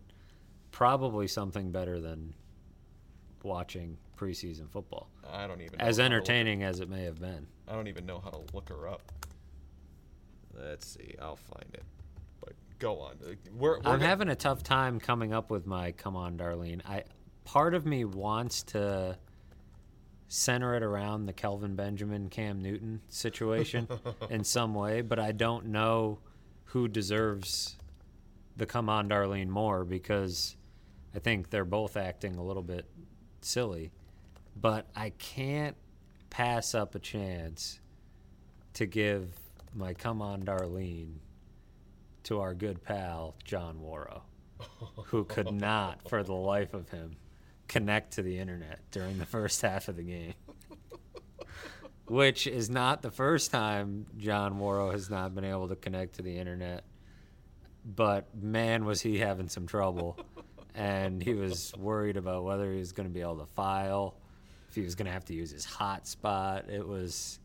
probably 0.70 1.26
something 1.26 1.70
better 1.72 2.00
than 2.00 2.34
watching 3.42 3.96
preseason 4.16 4.68
football. 4.70 5.08
I 5.30 5.46
don't 5.46 5.60
even 5.60 5.78
know 5.78 5.84
As 5.84 5.96
how 5.96 6.02
to 6.02 6.08
look- 6.08 6.12
entertaining 6.12 6.62
as 6.64 6.80
it 6.80 6.88
may 6.88 7.04
have 7.04 7.20
been. 7.20 7.46
I 7.66 7.72
don't 7.74 7.86
even 7.88 8.06
know 8.06 8.20
how 8.20 8.30
to 8.30 8.40
look 8.54 8.68
her 8.70 8.88
up. 8.88 9.02
Let's 10.54 10.86
see. 10.86 11.14
I'll 11.20 11.36
find 11.36 11.66
it. 11.74 11.84
But 12.40 12.54
go 12.78 12.98
on. 13.00 13.16
We're, 13.20 13.34
we're 13.58 13.76
I'm 13.78 13.82
gonna- 13.82 14.06
having 14.06 14.28
a 14.28 14.34
tough 14.36 14.62
time 14.62 14.98
coming 14.98 15.32
up 15.32 15.50
with 15.50 15.66
my 15.66 15.92
"Come 15.92 16.16
on, 16.16 16.36
Darlene." 16.36 16.80
I 16.84 17.04
part 17.44 17.74
of 17.74 17.86
me 17.86 18.04
wants 18.04 18.62
to 18.64 19.16
center 20.26 20.74
it 20.74 20.82
around 20.82 21.26
the 21.26 21.32
Kelvin 21.32 21.74
Benjamin, 21.76 22.28
Cam 22.28 22.60
Newton 22.60 23.00
situation 23.08 23.88
in 24.30 24.44
some 24.44 24.74
way, 24.74 25.00
but 25.00 25.18
I 25.18 25.32
don't 25.32 25.66
know 25.66 26.18
who 26.64 26.88
deserves 26.88 27.76
the 28.58 28.66
"Come 28.66 28.88
on, 28.88 29.08
Darlene" 29.08 29.48
more 29.48 29.84
because 29.84 30.56
I 31.14 31.20
think 31.20 31.50
they're 31.50 31.64
both 31.64 31.96
acting 31.96 32.36
a 32.36 32.44
little 32.44 32.62
bit 32.62 32.86
silly. 33.40 33.92
But 34.60 34.86
I 34.94 35.10
can't 35.10 35.76
pass 36.28 36.74
up 36.74 36.94
a 36.94 36.98
chance 36.98 37.80
to 38.74 38.84
give 38.86 39.38
my 39.74 39.94
"Come 39.94 40.20
on, 40.20 40.42
Darlene" 40.42 41.14
to 42.24 42.40
our 42.40 42.52
good 42.52 42.82
pal 42.82 43.36
John 43.44 43.80
Wawrow, 43.80 44.22
who 45.06 45.24
could 45.24 45.52
not, 45.52 46.08
for 46.10 46.22
the 46.22 46.34
life 46.34 46.74
of 46.74 46.90
him, 46.90 47.16
connect 47.68 48.14
to 48.14 48.22
the 48.22 48.38
internet 48.38 48.80
during 48.90 49.18
the 49.18 49.26
first 49.26 49.62
half 49.62 49.88
of 49.88 49.96
the 49.96 50.02
game. 50.02 50.34
Which 52.06 52.46
is 52.46 52.68
not 52.68 53.02
the 53.02 53.10
first 53.10 53.50
time 53.50 54.06
John 54.16 54.58
Wawrow 54.58 54.92
has 54.92 55.08
not 55.08 55.34
been 55.34 55.44
able 55.44 55.68
to 55.68 55.76
connect 55.76 56.16
to 56.16 56.22
the 56.22 56.36
internet. 56.36 56.84
But 57.94 58.34
man, 58.34 58.84
was 58.84 59.00
he 59.00 59.18
having 59.18 59.48
some 59.48 59.66
trouble. 59.66 60.18
And 60.74 61.22
he 61.22 61.34
was 61.34 61.72
worried 61.76 62.16
about 62.16 62.44
whether 62.44 62.70
he 62.72 62.78
was 62.78 62.92
going 62.92 63.08
to 63.08 63.12
be 63.12 63.20
able 63.20 63.38
to 63.38 63.46
file, 63.46 64.14
if 64.68 64.74
he 64.74 64.82
was 64.82 64.94
going 64.94 65.06
to 65.06 65.12
have 65.12 65.24
to 65.24 65.34
use 65.34 65.50
his 65.50 65.66
hotspot. 65.66 66.68
It 66.68 66.86
was 66.86 67.40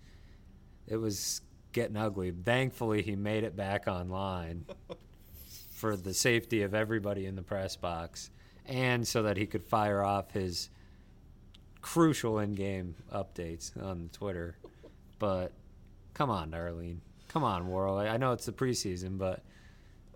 it 0.87 0.97
was 0.97 1.41
getting 1.71 1.97
ugly. 1.97 2.31
Thankfully, 2.31 3.01
he 3.01 3.15
made 3.15 3.43
it 3.43 3.55
back 3.55 3.87
online 3.87 4.65
for 5.75 5.95
the 5.95 6.13
safety 6.13 6.61
of 6.61 6.73
everybody 6.73 7.25
in 7.25 7.35
the 7.35 7.41
press 7.41 7.75
box 7.75 8.29
and 8.65 9.07
so 9.07 9.23
that 9.23 9.37
he 9.37 9.45
could 9.45 9.63
fire 9.63 10.03
off 10.03 10.31
his 10.31 10.69
crucial 11.81 12.39
in-game 12.39 12.95
updates 13.13 13.75
on 13.81 14.09
Twitter. 14.13 14.57
But 15.19 15.51
come 16.13 16.29
on, 16.29 16.51
Darlene. 16.51 16.99
Come 17.27 17.43
on, 17.43 17.67
Worrell. 17.67 17.97
I 17.97 18.17
know 18.17 18.31
it's 18.31 18.45
the 18.45 18.51
preseason, 18.51 19.17
but 19.17 19.43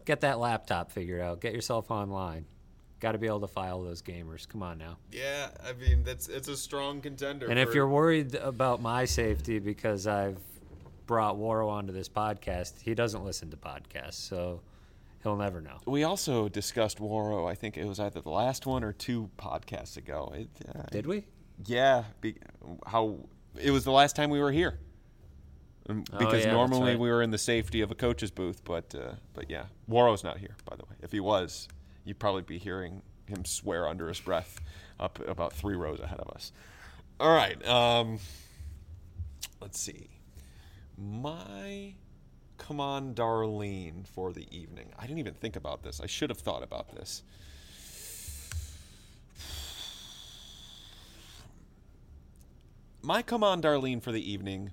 get 0.08 0.22
that 0.22 0.40
laptop 0.40 0.92
figured 0.92 1.22
out. 1.22 1.42
Get 1.42 1.54
yourself 1.54 1.92
online. 1.92 2.46
Got 3.00 3.12
to 3.12 3.20
be 3.20 3.28
able 3.28 3.42
to 3.42 3.48
file 3.48 3.84
those 3.84 4.02
gamers. 4.02 4.48
Come 4.48 4.64
on 4.64 4.80
now. 4.80 4.98
Yeah, 5.12 5.50
I 5.64 5.74
mean 5.74 6.04
that's 6.04 6.28
it's 6.30 6.48
a 6.48 6.58
strong 6.58 7.02
contender. 7.02 7.48
And 7.48 7.60
if 7.60 7.76
you're 7.76 7.88
worried 7.88 8.34
about 8.34 8.82
my 8.82 9.06
safety 9.06 9.60
because 9.60 10.08
I've 10.08 10.40
brought 11.06 11.38
Wawrow 11.38 11.70
onto 11.70 11.94
this 11.94 12.10
podcast, 12.10 12.82
he 12.82 12.96
doesn't 12.96 13.24
listen 13.24 13.52
to 13.52 13.58
podcasts, 13.58 14.14
so 14.16 14.62
he'll 15.22 15.36
never 15.36 15.62
know. 15.62 15.78
we 15.86 16.04
also 16.04 16.50
discussed 16.50 17.00
Wawrow. 17.00 17.48
I 17.48 17.54
think 17.54 17.78
it 17.78 17.86
was 17.86 18.00
either 18.00 18.22
the 18.22 18.32
last 18.32 18.66
one 18.66 18.84
or 18.84 18.94
two 18.94 19.30
podcasts 19.38 19.98
ago. 19.98 20.34
It, 20.36 20.50
uh, 20.74 20.84
Did 20.92 21.06
we? 21.06 21.26
Yeah, 21.66 22.06
be, 22.22 22.38
how 22.86 23.20
it 23.62 23.70
was 23.72 23.84
the 23.84 23.92
last 23.92 24.16
time 24.16 24.32
we 24.32 24.40
were 24.40 24.52
here. 24.52 24.80
Um, 25.90 26.04
Oh, 26.14 26.18
Because 26.18 26.46
yeah, 26.46 26.52
normally 26.52 26.92
right. 26.92 27.00
we 27.00 27.10
were 27.10 27.22
in 27.22 27.32
the 27.32 27.38
safety 27.38 27.82
of 27.82 27.92
a 27.92 27.96
coach's 27.96 28.32
booth, 28.32 28.62
but 28.66 28.94
uh, 28.96 29.14
but 29.34 29.50
yeah, 29.50 29.66
Wawrow's 29.88 30.24
not 30.24 30.38
here. 30.38 30.56
By 30.66 30.76
the 30.76 30.84
way, 30.84 30.96
if 31.02 31.12
he 31.12 31.20
was, 31.20 31.68
you'd 32.04 32.20
probably 32.20 32.42
be 32.42 32.58
hearing 32.58 33.02
him 33.26 33.46
swear 33.46 33.88
under 33.88 34.08
his 34.08 34.20
breath 34.20 34.60
up 35.00 35.20
about 35.28 35.54
three 35.54 35.76
rows 35.76 36.00
ahead 36.00 36.20
of 36.20 36.30
us. 36.30 36.52
All 37.20 37.34
right, 37.34 37.66
um, 37.68 38.20
let's 39.62 39.80
see. 39.80 40.10
My 40.98 41.94
come 42.58 42.80
on, 42.80 43.14
Darlene, 43.14 44.06
for 44.08 44.34
the 44.34 44.48
evening. 44.56 44.88
I 44.98 45.04
didn't 45.04 45.20
even 45.20 45.36
think 45.36 45.56
about 45.56 45.84
this. 45.84 46.00
I 46.02 46.06
should 46.08 46.30
have 46.30 46.40
thought 46.40 46.64
about 46.64 46.96
this. 46.96 47.24
My 53.02 53.22
come 53.22 53.44
on, 53.44 53.62
Darlene, 53.62 54.02
for 54.02 54.12
the 54.12 54.32
evening 54.32 54.72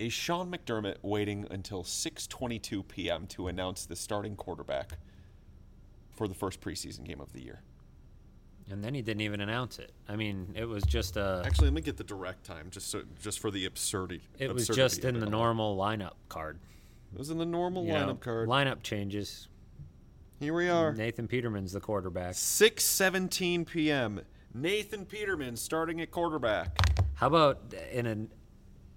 is 0.00 0.12
Sean 0.14 0.50
McDermott 0.50 0.96
waiting 1.02 1.46
until 1.50 1.84
6:22 1.84 2.88
p.m. 2.88 3.26
to 3.28 3.46
announce 3.48 3.84
the 3.84 3.94
starting 3.94 4.34
quarterback 4.34 4.98
for 6.10 6.26
the 6.26 6.34
first 6.34 6.60
preseason 6.60 7.04
game 7.04 7.20
of 7.20 7.32
the 7.32 7.42
year. 7.42 7.60
And 8.70 8.82
then 8.82 8.94
he 8.94 9.02
didn't 9.02 9.20
even 9.20 9.40
announce 9.40 9.78
it. 9.78 9.92
I 10.08 10.16
mean, 10.16 10.54
it 10.56 10.64
was 10.64 10.84
just 10.84 11.16
a. 11.16 11.42
Actually, 11.44 11.66
let 11.68 11.74
me 11.74 11.80
get 11.82 11.98
the 11.98 12.04
direct 12.04 12.44
time 12.44 12.68
just 12.70 12.90
so, 12.90 13.02
just 13.20 13.40
for 13.40 13.50
the 13.50 13.66
absurdity. 13.66 14.22
It 14.38 14.52
was 14.52 14.70
absurdity 14.70 14.82
just 14.82 15.04
in 15.04 15.20
the 15.20 15.26
all. 15.26 15.32
normal 15.32 15.76
lineup 15.76 16.14
card. 16.28 16.58
It 17.12 17.18
was 17.18 17.30
in 17.30 17.38
the 17.38 17.46
normal 17.46 17.84
You 17.84 17.92
lineup 17.92 18.06
know, 18.06 18.14
card. 18.14 18.48
Lineup 18.48 18.82
changes. 18.82 19.48
Here 20.38 20.54
we 20.54 20.70
are. 20.70 20.94
Nathan 20.94 21.28
Peterman's 21.28 21.72
the 21.72 21.80
quarterback. 21.80 22.34
6:17 22.34 23.66
p.m. 23.66 24.22
Nathan 24.54 25.04
Peterman 25.04 25.56
starting 25.56 26.00
at 26.00 26.10
quarterback. 26.10 26.78
How 27.14 27.26
about 27.26 27.74
in 27.92 28.06
an 28.06 28.30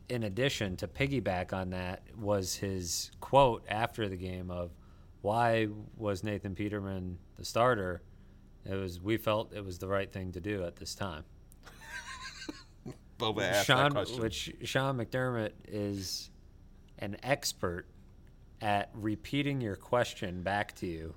in 0.09 0.23
addition 0.23 0.75
to 0.77 0.87
piggyback 0.87 1.53
on 1.53 1.69
that 1.71 2.03
was 2.17 2.55
his 2.55 3.11
quote 3.19 3.63
after 3.67 4.09
the 4.09 4.17
game 4.17 4.51
of 4.51 4.71
why 5.21 5.67
was 5.97 6.23
Nathan 6.23 6.55
Peterman 6.55 7.17
the 7.37 7.45
starter? 7.45 8.01
It 8.65 8.75
was 8.75 9.01
we 9.01 9.17
felt 9.17 9.53
it 9.53 9.63
was 9.63 9.79
the 9.79 9.87
right 9.87 10.11
thing 10.11 10.31
to 10.33 10.39
do 10.39 10.63
at 10.63 10.75
this 10.75 10.95
time. 10.95 11.23
Boba 13.19 13.43
asked 13.43 13.67
that 13.67 13.91
question. 13.91 14.21
which 14.21 14.53
Sean 14.63 14.97
McDermott 14.97 15.53
is 15.67 16.29
an 16.99 17.17
expert 17.23 17.85
at 18.61 18.89
repeating 18.93 19.61
your 19.61 19.75
question 19.75 20.41
back 20.41 20.73
to 20.75 20.87
you 20.87 21.13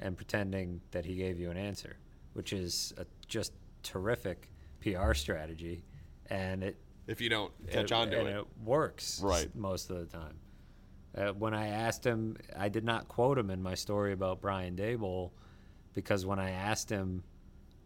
and 0.00 0.16
pretending 0.16 0.80
that 0.90 1.04
he 1.04 1.14
gave 1.14 1.38
you 1.38 1.50
an 1.50 1.56
answer, 1.56 1.96
which 2.34 2.52
is 2.52 2.92
a 2.98 3.06
just 3.28 3.52
terrific 3.82 4.48
PR 4.80 5.14
strategy, 5.14 5.84
and 6.26 6.62
it 6.64 6.76
if 7.06 7.20
you 7.20 7.28
don't 7.28 7.52
catch 7.70 7.84
it, 7.84 7.92
on 7.92 8.10
to 8.10 8.20
and 8.20 8.28
it. 8.28 8.46
works 8.64 9.20
Right. 9.22 9.54
most 9.54 9.90
of 9.90 9.98
the 9.98 10.06
time. 10.06 10.34
Uh, 11.16 11.32
when 11.32 11.52
I 11.52 11.68
asked 11.68 12.04
him, 12.04 12.36
I 12.56 12.68
did 12.68 12.84
not 12.84 13.08
quote 13.08 13.38
him 13.38 13.50
in 13.50 13.62
my 13.62 13.74
story 13.74 14.12
about 14.12 14.40
Brian 14.40 14.76
Daboll 14.76 15.30
because 15.92 16.24
when 16.24 16.38
I 16.38 16.50
asked 16.50 16.88
him 16.88 17.22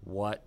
what 0.05 0.45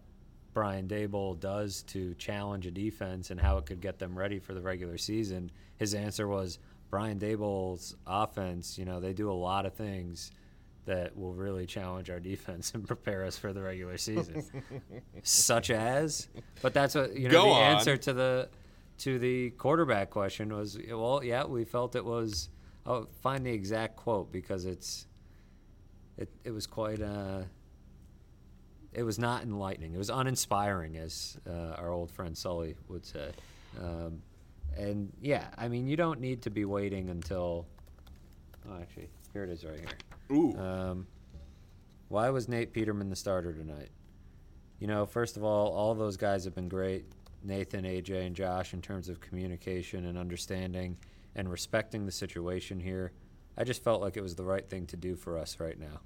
Brian 0.54 0.88
Daboll 0.88 1.40
does 1.40 1.84
to 1.84 2.14
challenge 2.16 2.66
a 2.66 2.72
defense 2.72 3.32
and 3.32 3.40
how 3.40 3.58
it 3.58 3.66
could 3.66 3.82
get 3.82 4.00
them 4.00 4.18
ready 4.18 4.40
for 4.40 4.54
the 4.54 4.62
regular 4.62 4.98
season, 4.98 5.52
his 5.78 5.94
answer 5.94 6.28
was 6.28 6.60
Brian 6.90 7.20
Daboll's 7.20 7.96
offense, 8.08 8.78
you 8.78 8.86
know, 8.86 9.00
they 9.00 9.14
do 9.14 9.30
a 9.30 9.34
lot 9.34 9.66
of 9.66 9.74
things 9.74 10.32
that 10.86 11.16
will 11.16 11.34
really 11.34 11.66
challenge 11.66 12.10
our 12.10 12.20
defense 12.20 12.72
and 12.74 12.88
prepare 12.88 13.26
us 13.26 13.38
for 13.38 13.54
the 13.54 13.62
regular 13.62 13.98
season. 13.98 14.44
Such 15.24 15.70
as, 15.70 16.28
but 16.62 16.74
that's 16.74 16.96
what 16.96 17.16
you 17.16 17.28
know. 17.28 17.34
Go 17.34 17.44
the 17.46 17.52
on. 17.52 17.76
answer 17.76 17.98
to 17.98 18.14
the 18.14 18.50
to 19.00 19.20
the 19.20 19.52
quarterback 19.52 20.10
question 20.10 20.54
was, 20.54 20.78
well, 20.90 21.22
yeah, 21.24 21.46
we 21.46 21.66
felt 21.66 21.96
it 21.96 22.06
was. 22.06 22.50
I'll 22.86 23.08
find 23.22 23.46
the 23.46 23.52
exact 23.52 23.98
quote 23.98 24.32
because 24.32 24.66
it's 24.66 25.06
it 26.18 26.30
it 26.44 26.52
was 26.52 26.66
quite 26.66 27.02
uh 27.02 27.44
it 28.94 29.04
was 29.04 29.20
not 29.20 29.44
enlightening. 29.44 29.94
It 29.94 29.98
was 29.98 30.10
uninspiring, 30.10 30.98
as 30.98 31.38
uh, 31.48 31.76
our 31.78 31.92
old 31.92 32.12
friend 32.12 32.36
Sully 32.36 32.76
would 32.88 33.06
say. 33.06 33.30
Um, 33.80 34.22
and 34.76 35.12
yeah, 35.22 35.46
I 35.58 35.68
mean, 35.68 35.88
you 35.88 35.96
don't 35.96 36.20
need 36.20 36.42
to 36.44 36.50
be 36.50 36.66
waiting 36.66 37.10
until. 37.10 37.68
Oh, 38.68 38.78
actually, 38.82 39.10
here 39.34 39.44
it 39.44 39.50
is 39.50 39.64
right 39.64 39.80
here. 39.80 39.88
Ooh. 40.32 40.56
Um, 40.58 41.08
why 42.08 42.30
was 42.30 42.48
Nate 42.48 42.74
Peterman 42.74 43.10
the 43.10 43.16
starter 43.16 43.54
tonight? 43.54 43.90
You 44.80 44.88
know, 44.88 45.06
first 45.06 45.38
of 45.38 45.44
all, 45.44 45.72
all 45.74 45.94
those 45.94 46.18
guys 46.18 46.46
have 46.46 46.56
been 46.56 46.70
great. 46.70 47.06
Nathan, 47.44 47.86
AJ, 47.86 48.26
and 48.28 48.36
Josh 48.36 48.74
in 48.74 48.82
terms 48.82 49.10
of 49.10 49.20
communication 49.22 50.06
and 50.06 50.18
understanding 50.18 50.98
and 51.36 51.50
respecting 51.50 52.06
the 52.06 52.12
situation 52.12 52.80
here. 52.80 53.12
I 53.58 53.64
just 53.64 53.84
felt 53.84 54.02
like 54.02 54.18
it 54.18 54.22
was 54.24 54.36
the 54.36 54.44
right 54.44 54.68
thing 54.68 54.86
to 54.88 54.98
do 54.98 55.16
for 55.16 55.38
us 55.38 55.60
right 55.60 55.78
now. 55.80 56.00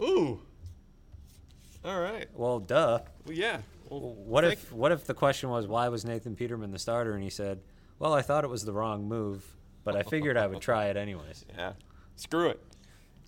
Ooh. 0.00 0.40
All 1.84 2.00
right. 2.00 2.26
Well, 2.34 2.58
duh. 2.58 3.00
Well, 3.26 3.34
yeah. 3.36 3.60
Well, 3.88 4.14
What 4.16 4.44
if 4.44 4.72
what 4.72 4.92
if 4.92 5.04
the 5.06 5.14
question 5.14 5.48
was 5.48 5.66
why 5.66 5.88
was 5.88 6.04
Nathan 6.04 6.36
Peterman 6.36 6.70
the 6.72 6.78
starter 6.78 7.14
and 7.14 7.22
he 7.22 7.30
said, 7.30 7.60
"Well, 7.98 8.12
I 8.12 8.20
thought 8.22 8.44
it 8.44 8.50
was 8.50 8.64
the 8.64 8.72
wrong 8.72 9.08
move, 9.08 9.44
but 9.84 9.96
I 9.96 10.02
figured 10.02 10.36
I 10.36 10.46
would 10.46 10.60
try 10.60 10.86
it 10.86 10.96
anyways." 10.96 11.46
Yeah. 11.56 11.72
Screw 12.16 12.48
it. 12.50 12.60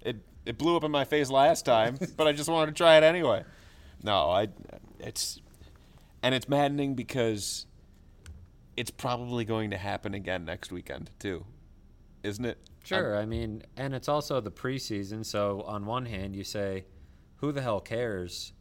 It 0.02 0.16
it 0.46 0.58
blew 0.58 0.76
up 0.76 0.84
in 0.84 0.90
my 0.90 1.04
face 1.04 1.30
last 1.30 1.64
time, 1.64 1.98
but 2.16 2.26
I 2.26 2.32
just 2.32 2.48
wanted 2.48 2.74
to 2.74 2.78
try 2.78 2.96
it 2.96 3.02
anyway. 3.02 3.44
No, 4.02 4.30
I 4.30 4.48
it's 4.98 5.40
and 6.22 6.34
it's 6.34 6.48
maddening 6.48 6.94
because 6.94 7.66
it's 8.76 8.90
probably 8.90 9.44
going 9.44 9.70
to 9.70 9.76
happen 9.76 10.14
again 10.14 10.44
next 10.44 10.72
weekend 10.72 11.10
too. 11.18 11.44
Isn't 12.22 12.44
it? 12.44 12.58
Sure. 12.84 13.16
I 13.16 13.26
mean, 13.26 13.62
and 13.76 13.94
it's 13.94 14.08
also 14.08 14.40
the 14.40 14.50
preseason, 14.50 15.24
so 15.24 15.62
on 15.62 15.86
one 15.86 16.06
hand 16.06 16.34
you 16.34 16.44
say, 16.44 16.84
"Who 17.36 17.52
the 17.52 17.62
hell 17.62 17.80
cares?" 17.80 18.52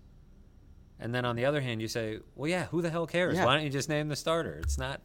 And 0.99 1.15
then 1.15 1.23
on 1.23 1.37
the 1.37 1.45
other 1.45 1.61
hand 1.61 1.81
you 1.81 1.87
say, 1.87 2.19
"Well, 2.35 2.49
yeah, 2.49 2.65
who 2.65 2.81
the 2.81 2.89
hell 2.89 3.07
cares? 3.07 3.35
Yeah. 3.35 3.45
Why 3.45 3.55
don't 3.55 3.63
you 3.63 3.69
just 3.69 3.89
name 3.89 4.09
the 4.09 4.15
starter?" 4.15 4.59
It's 4.63 4.77
not. 4.77 5.01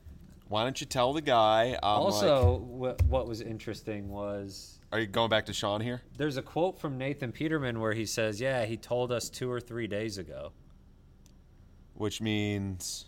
Why 0.49 0.65
don't 0.65 0.81
you 0.81 0.87
tell 0.87 1.13
the 1.13 1.23
guy? 1.23 1.79
I'm 1.83 2.01
also, 2.01 2.67
like, 2.69 3.01
what 3.03 3.27
was 3.27 3.41
interesting 3.41 4.09
was 4.11 4.79
are 4.95 5.01
you 5.01 5.07
going 5.09 5.29
back 5.29 5.47
to 5.47 5.53
Sean 5.53 5.81
here? 5.81 6.03
there's 6.17 6.37
a 6.37 6.43
quote 6.43 6.79
from 6.79 6.97
Nathan 6.97 7.33
Peterman 7.33 7.81
where 7.81 7.95
he 7.95 8.07
says, 8.07 8.41
"Yeah, 8.41 8.65
he 8.65 8.77
told 8.77 9.11
us 9.11 9.29
two 9.29 9.51
or 9.51 9.61
three 9.61 9.89
days 9.89 10.19
ago." 10.19 10.53
Which 11.95 12.21
means 12.21 13.07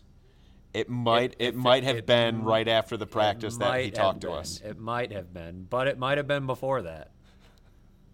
it 0.74 0.88
might 0.88 1.36
it, 1.38 1.50
if 1.50 1.54
might 1.54 1.84
have 1.84 1.98
it 1.98 2.06
been 2.06 2.42
right 2.42 2.66
after 2.66 2.96
the 2.96 3.06
practice 3.06 3.56
that 3.58 3.80
he 3.82 3.92
talked 3.92 4.22
to 4.22 4.26
been. 4.26 4.36
us. 4.36 4.60
It 4.64 4.78
might 4.78 5.12
have 5.12 5.32
been, 5.32 5.66
but 5.70 5.86
it 5.86 5.96
might 5.96 6.18
have 6.18 6.26
been 6.26 6.46
before 6.46 6.82
that. 6.82 7.12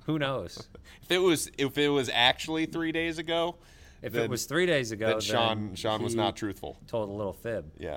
Who 0.04 0.18
knows? 0.18 0.68
If 1.02 1.10
it 1.10 1.18
was 1.18 1.50
if 1.58 1.78
it 1.78 1.88
was 1.88 2.10
actually 2.12 2.66
three 2.66 2.92
days 2.92 3.16
ago, 3.18 3.56
If 4.02 4.12
then- 4.12 4.24
it 4.24 4.30
was 4.30 4.44
three 4.44 4.66
days 4.66 4.92
ago, 4.92 5.08
then 5.12 5.20
Sean 5.20 5.74
Sean 5.74 6.02
was 6.02 6.14
not 6.14 6.36
truthful. 6.36 6.78
Told 6.86 7.08
a 7.08 7.12
little 7.12 7.32
fib. 7.32 7.72
Yeah. 7.78 7.96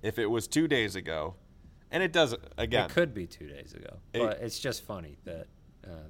If 0.00 0.18
it 0.18 0.26
was 0.26 0.46
two 0.48 0.66
days 0.68 0.94
ago, 0.96 1.34
and 1.92 2.02
it 2.02 2.12
does 2.12 2.34
again. 2.58 2.86
It 2.86 2.92
could 2.92 3.14
be 3.14 3.26
two 3.26 3.46
days 3.46 3.74
ago, 3.74 3.98
It- 4.12 4.18
but 4.18 4.40
it's 4.40 4.58
just 4.58 4.82
funny 4.82 5.16
that 5.24 5.46
uh, 5.86 6.08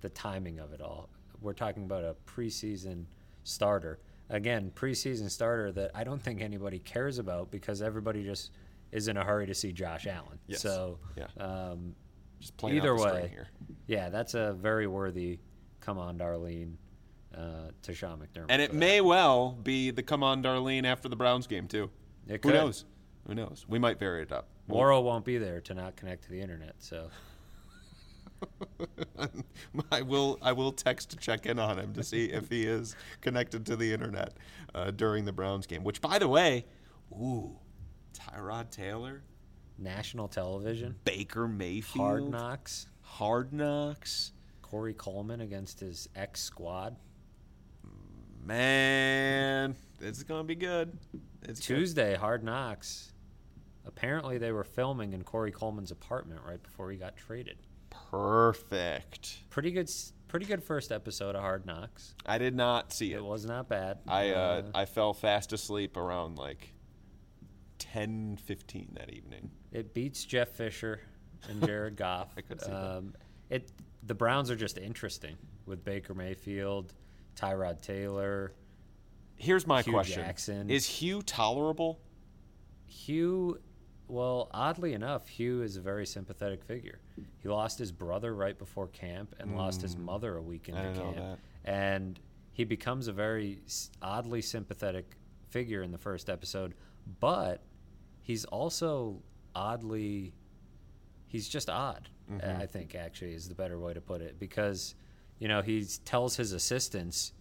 the 0.00 0.08
timing 0.10 0.58
of 0.58 0.72
it 0.72 0.80
all. 0.82 1.08
We're 1.40 1.52
talking 1.54 1.84
about 1.84 2.04
a 2.04 2.16
preseason 2.26 3.04
starter. 3.44 4.00
Again, 4.30 4.70
preseason 4.74 5.30
starter 5.30 5.72
that 5.72 5.92
I 5.94 6.04
don't 6.04 6.20
think 6.22 6.42
anybody 6.42 6.78
cares 6.80 7.18
about 7.18 7.50
because 7.50 7.80
everybody 7.80 8.24
just 8.24 8.50
is 8.92 9.08
in 9.08 9.16
a 9.16 9.24
hurry 9.24 9.46
to 9.46 9.54
see 9.54 9.72
Josh 9.72 10.06
Allen. 10.06 10.38
Yes. 10.46 10.60
So, 10.60 10.98
Yeah. 11.16 11.26
um, 11.38 11.94
Just 12.40 12.56
playing 12.56 12.76
either 12.78 12.94
way, 12.96 13.28
here. 13.28 13.48
yeah, 13.86 14.08
that's 14.10 14.34
a 14.34 14.52
very 14.54 14.86
worthy 14.86 15.38
come 15.80 15.98
on, 15.98 16.18
Darlene, 16.18 16.74
uh, 17.34 17.70
to 17.82 17.94
Sean 17.94 18.18
McDermott. 18.18 18.46
And 18.50 18.60
it 18.60 18.72
may 18.74 19.00
well 19.00 19.52
be 19.52 19.90
the 19.90 20.02
come 20.02 20.22
on 20.22 20.42
Darlene 20.42 20.84
after 20.84 21.08
the 21.08 21.16
Browns 21.16 21.46
game 21.46 21.66
too. 21.68 21.90
It 22.26 22.32
Who 22.44 22.50
could. 22.50 22.54
knows? 22.54 22.84
Who 23.26 23.34
knows? 23.34 23.64
We 23.68 23.78
might 23.78 23.98
vary 23.98 24.22
it 24.22 24.32
up. 24.32 24.48
Morrow 24.68 25.00
won't 25.00 25.24
be 25.24 25.38
there 25.38 25.60
to 25.62 25.74
not 25.74 25.96
connect 25.96 26.24
to 26.24 26.30
the 26.30 26.40
internet, 26.40 26.74
so 26.78 27.08
I 29.92 30.02
will 30.02 30.38
I 30.42 30.52
will 30.52 30.72
text 30.72 31.10
to 31.10 31.16
check 31.16 31.46
in 31.46 31.58
on 31.58 31.78
him 31.78 31.94
to 31.94 32.02
see 32.02 32.26
if 32.26 32.48
he 32.48 32.64
is 32.64 32.94
connected 33.20 33.66
to 33.66 33.76
the 33.76 33.92
internet 33.92 34.34
uh, 34.74 34.90
during 34.90 35.24
the 35.24 35.32
Browns 35.32 35.66
game. 35.66 35.84
Which, 35.84 36.00
by 36.00 36.18
the 36.18 36.28
way, 36.28 36.66
ooh, 37.12 37.56
Tyrod 38.14 38.70
Taylor, 38.70 39.22
national 39.78 40.28
television, 40.28 40.96
Baker 41.04 41.48
Mayfield, 41.48 42.06
Hard 42.06 42.30
Knocks. 42.30 42.86
Hard 43.00 43.52
Knocks. 43.52 44.32
Corey 44.62 44.92
Coleman 44.92 45.40
against 45.40 45.80
his 45.80 46.10
ex 46.14 46.42
squad. 46.42 46.96
Man, 48.44 49.74
this 49.98 50.18
is 50.18 50.24
gonna 50.24 50.44
be 50.44 50.54
good. 50.54 50.98
It's 51.42 51.66
good. 51.66 51.76
Tuesday, 51.76 52.16
Hard 52.16 52.44
Knocks. 52.44 53.12
Apparently, 53.88 54.38
they 54.38 54.52
were 54.52 54.62
filming 54.64 55.12
in 55.14 55.24
Corey 55.24 55.50
Coleman's 55.50 55.90
apartment 55.90 56.40
right 56.46 56.62
before 56.62 56.90
he 56.90 56.96
got 56.98 57.16
traded. 57.16 57.56
Perfect. 57.90 59.38
Pretty 59.50 59.70
good, 59.70 59.90
pretty 60.28 60.46
good 60.46 60.62
first 60.62 60.92
episode 60.92 61.34
of 61.34 61.40
Hard 61.40 61.66
Knocks. 61.66 62.14
I 62.26 62.38
did 62.38 62.54
not 62.54 62.92
see 62.92 63.12
it. 63.12 63.16
It 63.16 63.24
was 63.24 63.44
not 63.46 63.68
bad. 63.68 63.98
I 64.06 64.30
uh, 64.30 64.62
I 64.74 64.84
fell 64.84 65.12
fast 65.14 65.52
asleep 65.52 65.96
around 65.96 66.36
like 66.38 66.72
10, 67.78 68.38
15 68.44 68.92
that 68.98 69.10
evening. 69.12 69.50
it 69.72 69.94
beats 69.94 70.24
Jeff 70.24 70.50
Fisher 70.50 71.00
and 71.48 71.64
Jared 71.64 71.96
Goff. 71.96 72.28
I 72.36 72.42
could 72.42 72.60
see 72.60 72.70
that. 72.70 72.96
um, 72.98 73.14
It 73.50 73.70
the 74.02 74.14
Browns 74.14 74.50
are 74.50 74.56
just 74.56 74.78
interesting 74.78 75.36
with 75.66 75.84
Baker 75.84 76.14
Mayfield, 76.14 76.92
Tyrod 77.36 77.80
Taylor. 77.82 78.52
Here's 79.36 79.66
my 79.66 79.82
Hue 79.82 79.92
question: 79.92 80.22
Jackson. 80.24 80.70
Is 80.70 80.86
Hue 80.86 81.22
tolerable? 81.22 82.00
Hue, 82.86 83.58
well, 84.08 84.48
oddly 84.52 84.94
enough, 84.94 85.28
Hue 85.28 85.62
is 85.62 85.76
a 85.76 85.80
very 85.80 86.06
sympathetic 86.06 86.64
figure. 86.64 86.98
He 87.38 87.48
lost 87.48 87.78
his 87.78 87.92
brother 87.92 88.34
right 88.34 88.58
before 88.58 88.88
camp 88.88 89.34
and 89.38 89.56
lost 89.56 89.82
his 89.82 89.96
mother 89.96 90.36
a 90.36 90.42
week 90.42 90.68
into 90.68 90.80
Mm. 90.82 91.14
camp. 91.14 91.40
And 91.64 92.20
he 92.52 92.64
becomes 92.64 93.06
a 93.08 93.12
very 93.12 93.60
oddly 94.02 94.40
sympathetic 94.42 95.16
figure 95.50 95.82
in 95.82 95.92
the 95.92 95.98
first 95.98 96.28
episode, 96.28 96.74
but 97.20 97.62
he's 98.22 98.44
also 98.46 99.22
oddly 99.54 100.34
he's 101.26 101.48
just 101.48 101.68
odd. 101.68 102.08
Mm-hmm. 102.30 102.60
I 102.62 102.66
think 102.66 102.94
actually 102.94 103.34
is 103.34 103.48
the 103.48 103.54
better 103.54 103.78
way 103.78 103.92
to 103.94 104.00
put 104.00 104.20
it 104.22 104.38
because 104.38 104.94
you 105.38 105.48
know 105.48 105.62
he 105.62 105.84
tells 106.04 106.36
his 106.36 106.52
assistants 106.52 107.32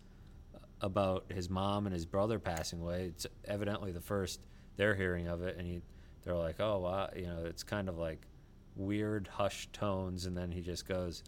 about 0.81 1.25
his 1.31 1.49
mom 1.49 1.85
and 1.87 1.93
his 1.93 2.05
brother 2.05 2.37
passing 2.39 2.79
away. 2.81 3.05
It's 3.05 3.25
evidently 3.45 3.91
the 3.91 4.01
first 4.01 4.45
they're 4.75 4.95
hearing 4.95 5.27
of 5.27 5.41
it, 5.41 5.57
and 5.57 5.65
he 5.67 5.81
they're 6.27 6.35
like, 6.35 6.59
oh 6.59 6.79
wow, 6.79 7.09
you 7.15 7.25
know, 7.27 7.45
it's 7.45 7.63
kind 7.63 7.89
of 7.89 7.97
like 7.97 8.21
weird 8.75 9.27
hushed 9.27 9.73
tones, 9.73 10.25
and 10.25 10.37
then 10.37 10.51
he 10.51 10.61
just 10.61 10.87
goes. 10.87 11.23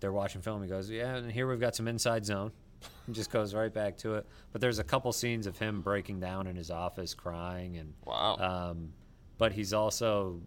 They're 0.00 0.12
watching 0.12 0.42
film. 0.42 0.62
He 0.62 0.68
goes, 0.68 0.90
yeah, 0.90 1.14
and 1.16 1.30
here 1.30 1.48
we've 1.48 1.60
got 1.60 1.76
some 1.76 1.88
inside 1.88 2.24
zone. 2.24 2.52
He 3.06 3.12
just 3.12 3.30
goes 3.30 3.54
right 3.54 3.72
back 3.72 3.96
to 3.98 4.14
it. 4.16 4.26
But 4.50 4.60
there's 4.60 4.80
a 4.80 4.84
couple 4.84 5.12
scenes 5.12 5.46
of 5.46 5.56
him 5.56 5.82
breaking 5.82 6.18
down 6.18 6.48
in 6.48 6.56
his 6.56 6.68
office, 6.70 7.14
crying, 7.14 7.76
and 7.76 7.94
Wow. 8.04 8.36
um, 8.38 8.92
but 9.38 9.52
he's 9.52 9.72
also 9.72 10.40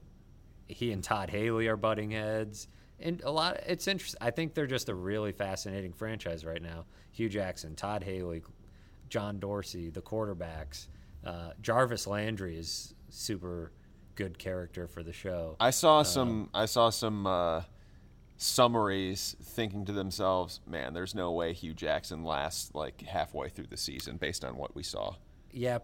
he 0.68 0.92
and 0.92 1.02
Todd 1.04 1.30
Haley 1.30 1.68
are 1.68 1.78
butting 1.78 2.12
heads, 2.12 2.68
and 3.00 3.22
a 3.24 3.32
lot. 3.32 3.62
It's 3.68 3.88
interesting. 3.88 4.18
I 4.22 4.32
think 4.32 4.54
they're 4.54 4.68
just 4.68 4.90
a 4.90 4.96
really 4.96 5.32
fascinating 5.32 5.94
franchise 5.94 6.44
right 6.46 6.62
now. 6.62 6.86
Hue 7.12 7.30
Jackson, 7.30 7.76
Todd 7.76 8.04
Haley, 8.04 8.42
John 9.10 9.40
Dorsey, 9.40 9.90
the 9.90 10.02
quarterbacks. 10.02 10.88
Uh, 11.26 11.52
Jarvis 11.62 12.06
Landry 12.08 12.58
is 12.58 12.94
super 13.10 13.72
good 14.16 14.38
character 14.38 14.88
for 14.88 15.02
the 15.04 15.12
show. 15.14 15.56
I 15.60 15.72
saw 15.72 16.04
some. 16.04 16.50
I 16.54 16.66
saw 16.66 16.90
some 16.90 17.26
uh, 17.26 17.62
summaries 18.38 19.36
thinking 19.42 19.86
to 19.86 19.92
themselves, 19.92 20.60
"Man, 20.68 20.94
there's 20.94 21.16
no 21.16 21.32
way 21.32 21.54
Hue 21.54 21.74
Jackson 21.74 22.24
lasts 22.24 22.72
like 22.74 23.02
halfway 23.02 23.50
through 23.50 23.68
the 23.68 23.78
season 23.78 24.18
based 24.18 24.44
on 24.46 24.56
what 24.58 24.76
we 24.76 24.84
saw." 24.84 25.16
yeah, 25.52 25.80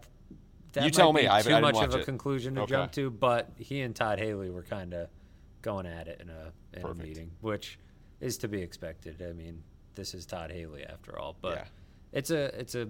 You 0.80 0.90
tell 0.90 1.12
me. 1.12 1.26
I- 1.28 1.40
too 1.42 1.60
much 1.60 1.76
of 1.82 1.94
a 1.94 1.98
it. 2.00 2.04
conclusion 2.04 2.54
to 2.56 2.62
Okay. 2.62 2.70
jump 2.70 2.92
to, 2.92 3.10
but 3.10 3.50
he 3.56 3.80
and 3.80 3.96
Todd 3.96 4.18
Haley 4.18 4.50
were 4.50 4.62
kind 4.64 4.92
of 4.94 5.08
going 5.62 5.86
at 5.86 6.08
it 6.08 6.20
in 6.20 6.28
a 6.28 6.52
in 6.74 6.84
a 6.84 6.94
meeting, 6.94 7.30
which 7.40 7.78
is 8.20 8.36
to 8.38 8.48
be 8.48 8.60
expected. 8.60 9.22
I 9.22 9.32
mean, 9.32 9.62
this 9.94 10.14
is 10.14 10.26
Todd 10.26 10.50
Haley 10.52 10.84
after 10.84 11.18
all, 11.18 11.36
but 11.40 11.56
Yeah. 11.56 11.64
it's 12.12 12.30
a 12.30 12.58
it's 12.60 12.74
a 12.74 12.88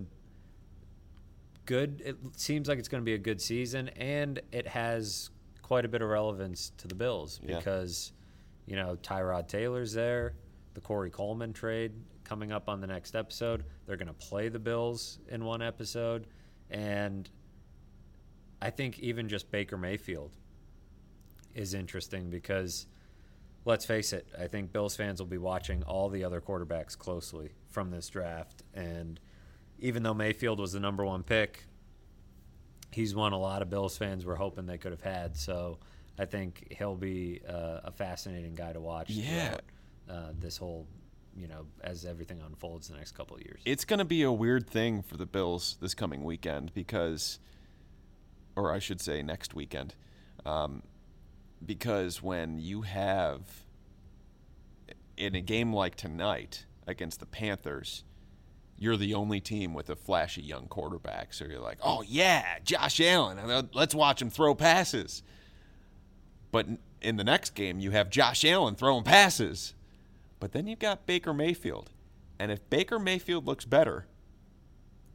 good. 1.66 2.02
It 2.04 2.16
seems 2.36 2.68
like 2.68 2.78
it's 2.78 2.88
going 2.88 3.02
to 3.02 3.04
be 3.04 3.14
a 3.14 3.18
good 3.18 3.40
season, 3.40 3.88
and 3.90 4.40
it 4.52 4.66
has 4.68 5.30
quite 5.62 5.84
a 5.84 5.88
bit 5.88 6.02
of 6.02 6.08
relevance 6.08 6.72
to 6.78 6.88
the 6.88 6.94
Bills 6.94 7.40
Yeah. 7.42 7.56
because 7.58 8.12
you 8.66 8.76
know 8.76 8.96
Tyrod 9.02 9.48
Taylor's 9.48 9.92
there, 9.92 10.34
the 10.74 10.80
Corey 10.80 11.10
Coleman 11.10 11.52
trade 11.52 11.92
coming 12.24 12.52
up 12.52 12.68
on 12.68 12.80
the 12.80 12.86
next 12.86 13.14
episode. 13.14 13.64
They're 13.86 13.96
going 13.96 14.08
to 14.08 14.12
play 14.14 14.48
the 14.48 14.58
Bills 14.58 15.18
in 15.28 15.44
one 15.44 15.62
episode, 15.62 16.26
and 16.70 17.28
I 18.60 18.70
think 18.70 18.98
even 19.00 19.28
just 19.28 19.50
Baker 19.50 19.76
Mayfield 19.76 20.36
is 21.54 21.74
interesting 21.74 22.30
because 22.30 22.86
let's 23.64 23.84
face 23.84 24.12
it, 24.12 24.26
I 24.38 24.46
think 24.46 24.72
Bills 24.72 24.96
fans 24.96 25.20
will 25.20 25.26
be 25.28 25.38
watching 25.38 25.82
all 25.84 26.08
the 26.08 26.24
other 26.24 26.40
quarterbacks 26.40 26.96
closely 26.96 27.52
from 27.70 27.90
this 27.90 28.08
draft. 28.08 28.62
And 28.74 29.20
even 29.82 30.04
though 30.04 30.14
Mayfield 30.14 30.60
was 30.60 30.72
the 30.72 30.80
number 30.80 31.04
one 31.04 31.24
pick, 31.24 31.64
he's 32.92 33.14
one 33.14 33.32
a 33.32 33.38
lot 33.38 33.62
of 33.62 33.68
Bills 33.68 33.98
fans 33.98 34.24
were 34.24 34.36
hoping 34.36 34.64
they 34.64 34.78
could 34.78 34.92
have 34.92 35.02
had. 35.02 35.36
So 35.36 35.78
I 36.18 36.24
think 36.24 36.72
he'll 36.78 36.94
be 36.94 37.40
uh, 37.46 37.80
a 37.84 37.90
fascinating 37.90 38.54
guy 38.54 38.72
to 38.72 38.80
watch. 38.80 39.10
Yeah. 39.10 39.58
Uh, 40.08 40.28
this 40.38 40.56
whole, 40.56 40.86
you 41.36 41.48
know, 41.48 41.66
as 41.82 42.04
everything 42.04 42.40
unfolds 42.46 42.88
the 42.88 42.96
next 42.96 43.12
couple 43.12 43.36
of 43.36 43.42
years. 43.42 43.60
It's 43.64 43.84
going 43.84 43.98
to 43.98 44.04
be 44.04 44.22
a 44.22 44.32
weird 44.32 44.70
thing 44.70 45.02
for 45.02 45.16
the 45.16 45.26
Bills 45.26 45.76
this 45.80 45.94
coming 45.94 46.22
weekend 46.22 46.72
because, 46.74 47.40
or 48.54 48.72
I 48.72 48.78
should 48.78 49.00
say 49.00 49.20
next 49.20 49.52
weekend, 49.52 49.96
um, 50.46 50.84
because 51.64 52.22
when 52.22 52.60
you 52.60 52.82
have 52.82 53.64
in 55.16 55.34
a 55.34 55.40
game 55.40 55.72
like 55.72 55.96
tonight 55.96 56.66
against 56.86 57.18
the 57.18 57.26
Panthers, 57.26 58.04
you're 58.82 58.96
the 58.96 59.14
only 59.14 59.40
team 59.40 59.74
with 59.74 59.88
a 59.90 59.94
flashy 59.96 60.42
young 60.42 60.66
quarterback. 60.66 61.32
So 61.32 61.44
you're 61.44 61.60
like, 61.60 61.78
oh 61.82 62.02
yeah, 62.02 62.58
Josh 62.64 63.00
Allen, 63.00 63.68
let's 63.72 63.94
watch 63.94 64.20
him 64.20 64.28
throw 64.28 64.54
passes. 64.56 65.22
But 66.50 66.66
in 67.00 67.16
the 67.16 67.24
next 67.24 67.50
game, 67.54 67.78
you 67.78 67.92
have 67.92 68.10
Josh 68.10 68.44
Allen 68.44 68.74
throwing 68.74 69.04
passes. 69.04 69.74
But 70.40 70.50
then 70.52 70.66
you've 70.66 70.80
got 70.80 71.06
Baker 71.06 71.32
Mayfield. 71.32 71.90
And 72.40 72.50
if 72.50 72.68
Baker 72.68 72.98
Mayfield 72.98 73.46
looks 73.46 73.64
better, 73.64 74.06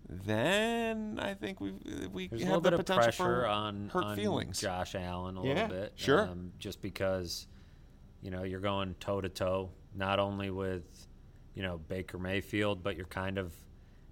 then 0.07 1.19
I 1.21 1.33
think 1.33 1.59
we 1.59 1.73
we 2.13 2.27
There's 2.27 2.43
have 2.43 2.63
the 2.63 2.71
potential 2.71 2.95
pressure 3.03 3.11
for 3.23 3.45
on, 3.45 3.89
hurt 3.89 4.03
on 4.05 4.15
feelings. 4.15 4.61
Josh 4.61 4.95
Allen 4.95 5.35
a 5.35 5.43
Yeah, 5.43 5.53
little 5.63 5.67
bit. 5.67 5.93
sure. 5.95 6.21
Um, 6.21 6.53
just 6.57 6.81
because, 6.81 7.47
you 8.21 8.31
know, 8.31 8.43
you're 8.43 8.61
going 8.61 8.95
toe 9.01 9.19
to 9.19 9.27
toe, 9.27 9.69
not 9.93 10.19
only 10.19 10.49
with, 10.49 11.06
you 11.57 11.63
know, 11.63 11.79
Baker 11.79 12.19
Mayfield, 12.19 12.83
but 12.83 12.95
you're 12.95 13.07
kind 13.07 13.39
of, 13.39 13.51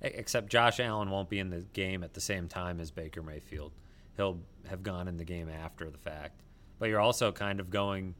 except 0.01 0.49
Josh 0.49 0.79
Allen 0.79 1.11
won't 1.11 1.29
be 1.29 1.37
in 1.37 1.51
the 1.51 1.61
game 1.73 2.03
at 2.03 2.15
the 2.15 2.19
same 2.19 2.47
time 2.47 2.79
as 2.79 2.89
Baker 2.89 3.21
Mayfield. 3.21 3.71
He'll 4.17 4.39
have 4.67 4.81
gone 4.81 5.07
in 5.07 5.15
the 5.15 5.23
game 5.23 5.47
after 5.47 5.91
the 5.91 5.97
fact. 5.99 6.41
But 6.79 6.89
you're 6.89 6.99
also 6.99 7.31
kind 7.31 7.59
of 7.59 7.69
going 7.69 8.15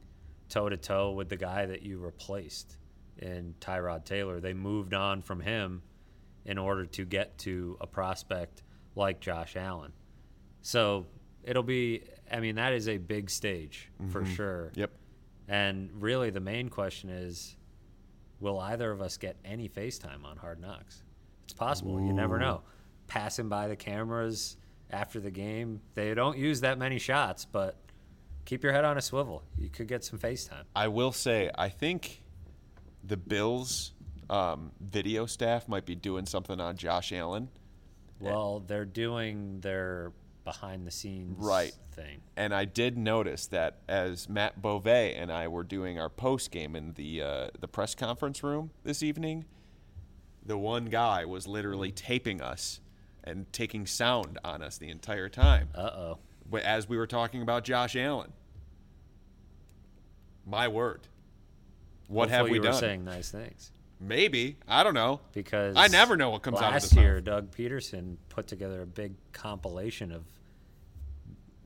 toe 0.48 0.68
to 0.68 0.76
toe 0.76 1.10
with 1.10 1.28
the 1.28 1.36
guy 1.36 1.66
that 1.66 1.82
you 1.82 1.98
replaced 1.98 2.76
in 3.18 3.52
Tyrod 3.60 4.04
Taylor. 4.04 4.38
They 4.38 4.54
moved 4.54 4.94
on 4.94 5.22
from 5.22 5.40
him 5.40 5.82
in 6.44 6.56
order 6.56 6.86
to 6.86 7.04
get 7.04 7.36
to 7.38 7.76
a 7.80 7.86
prospect 7.88 8.62
like 8.94 9.18
Josh 9.18 9.56
Allen. 9.56 9.92
So 10.62 11.04
it'll 11.42 11.64
be, 11.64 12.04
I 12.30 12.38
mean, 12.38 12.54
that 12.54 12.72
is 12.74 12.88
a 12.88 12.98
big 12.98 13.28
stage 13.28 13.90
for 14.10 14.22
mm-hmm. 14.22 14.34
sure. 14.34 14.72
Yep. 14.76 14.92
And 15.48 15.90
really, 16.00 16.30
the 16.30 16.38
main 16.38 16.68
question 16.68 17.10
is 17.10 17.56
will 18.40 18.58
either 18.58 18.90
of 18.90 19.00
us 19.00 19.16
get 19.16 19.36
any 19.44 19.68
FaceTime 19.68 20.24
on 20.24 20.36
Hard 20.36 20.60
Knocks? 20.60 21.02
It's 21.44 21.52
possible. 21.52 22.00
You 22.00 22.12
never 22.12 22.38
know. 22.38 22.62
Passing 23.06 23.48
by 23.48 23.68
the 23.68 23.76
cameras 23.76 24.56
after 24.90 25.20
the 25.20 25.30
game, 25.30 25.80
they 25.94 26.12
don't 26.14 26.36
use 26.36 26.60
that 26.60 26.78
many 26.78 26.98
shots, 26.98 27.44
but 27.44 27.76
keep 28.44 28.62
your 28.62 28.72
head 28.72 28.84
on 28.84 28.98
a 28.98 29.02
swivel. 29.02 29.42
You 29.58 29.68
could 29.68 29.88
get 29.88 30.04
some 30.04 30.18
FaceTime. 30.18 30.64
I 30.74 30.88
will 30.88 31.12
say, 31.12 31.50
I 31.56 31.68
think 31.68 32.22
the 33.04 33.16
Bills 33.16 33.92
um, 34.28 34.72
video 34.80 35.26
staff 35.26 35.68
might 35.68 35.86
be 35.86 35.94
doing 35.94 36.26
something 36.26 36.60
on 36.60 36.76
Josh 36.76 37.12
Allen. 37.12 37.48
Well, 38.18 38.60
they're 38.60 38.84
doing 38.84 39.60
their 39.60 40.12
behind 40.46 40.86
the 40.86 40.90
scenes 40.90 41.36
Right. 41.38 41.74
thing. 41.92 42.22
And 42.36 42.54
I 42.54 42.64
did 42.64 42.96
notice 42.96 43.46
that 43.48 43.80
as 43.86 44.26
Matt 44.30 44.62
Beauvais 44.62 45.14
and 45.14 45.30
I 45.30 45.48
were 45.48 45.62
doing 45.64 45.98
our 45.98 46.08
post 46.08 46.50
game 46.50 46.74
in 46.74 46.94
the 46.94 47.20
uh, 47.20 47.48
the 47.60 47.68
press 47.68 47.94
conference 47.94 48.42
room 48.42 48.70
this 48.84 49.02
evening, 49.02 49.44
the 50.44 50.56
one 50.56 50.86
guy 50.86 51.26
was 51.26 51.46
literally 51.46 51.92
taping 51.92 52.40
us 52.40 52.80
and 53.24 53.52
taking 53.52 53.84
sound 53.86 54.38
on 54.44 54.62
us 54.62 54.78
the 54.78 54.88
entire 54.88 55.28
time 55.28 55.68
Uh 55.74 55.80
oh. 55.80 56.18
But 56.48 56.62
as 56.62 56.88
we 56.88 56.96
were 56.96 57.08
talking 57.08 57.42
about 57.42 57.64
Josh 57.64 57.94
Allen. 57.96 58.32
My 60.46 60.68
word. 60.68 61.08
What 62.08 62.30
have 62.30 62.46
we 62.48 62.54
you 62.58 62.62
done? 62.62 62.72
Were 62.74 62.78
saying 62.78 63.04
nice 63.04 63.30
things 63.30 63.72
Maybe 63.98 64.58
I 64.68 64.84
don't 64.84 64.94
know. 64.94 65.20
because 65.32 65.74
I 65.76 65.88
never 65.88 66.16
know 66.16 66.30
what 66.30 66.42
comes 66.42 66.58
out 66.58 66.66
of 66.66 66.72
last 66.74 66.82
his 66.84 66.94
mouth. 66.94 67.02
year. 67.02 67.20
Doug 67.20 67.50
Pederson 67.50 68.16
put 68.28 68.46
together 68.46 68.82
a 68.82 68.86
big 68.86 69.14
compilation 69.32 70.12
of 70.12 70.22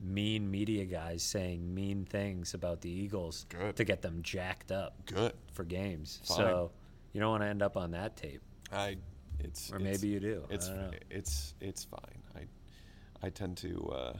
mean 0.03 0.49
media 0.49 0.85
guys 0.85 1.21
saying 1.21 1.73
mean 1.73 2.05
things 2.05 2.53
about 2.53 2.81
the 2.81 2.89
Eagles 2.89 3.45
Good. 3.49 3.75
to 3.75 3.83
get 3.83 4.01
them 4.01 4.21
jacked 4.23 4.71
up 4.71 4.95
Good. 5.05 5.33
for 5.53 5.63
games. 5.63 6.19
Fine. 6.25 6.37
So 6.37 6.71
you 7.13 7.21
don't 7.21 7.29
want 7.29 7.43
to 7.43 7.47
end 7.47 7.61
up 7.61 7.77
on 7.77 7.91
that 7.91 8.15
tape, 8.17 8.41
I. 8.71 8.97
It's 9.39 9.71
or 9.71 9.77
it's- 9.77 10.01
maybe 10.01 10.13
you 10.13 10.19
do. 10.19 10.43
It's 10.49 10.67
I 10.69 10.73
don't 10.75 10.91
know. 10.91 10.97
it's 11.09 11.53
it's 11.59 11.83
fine. 11.83 12.21
I 12.35 13.25
I 13.25 13.29
tend 13.29 13.57
to 13.57 13.91
uh, 13.93 14.13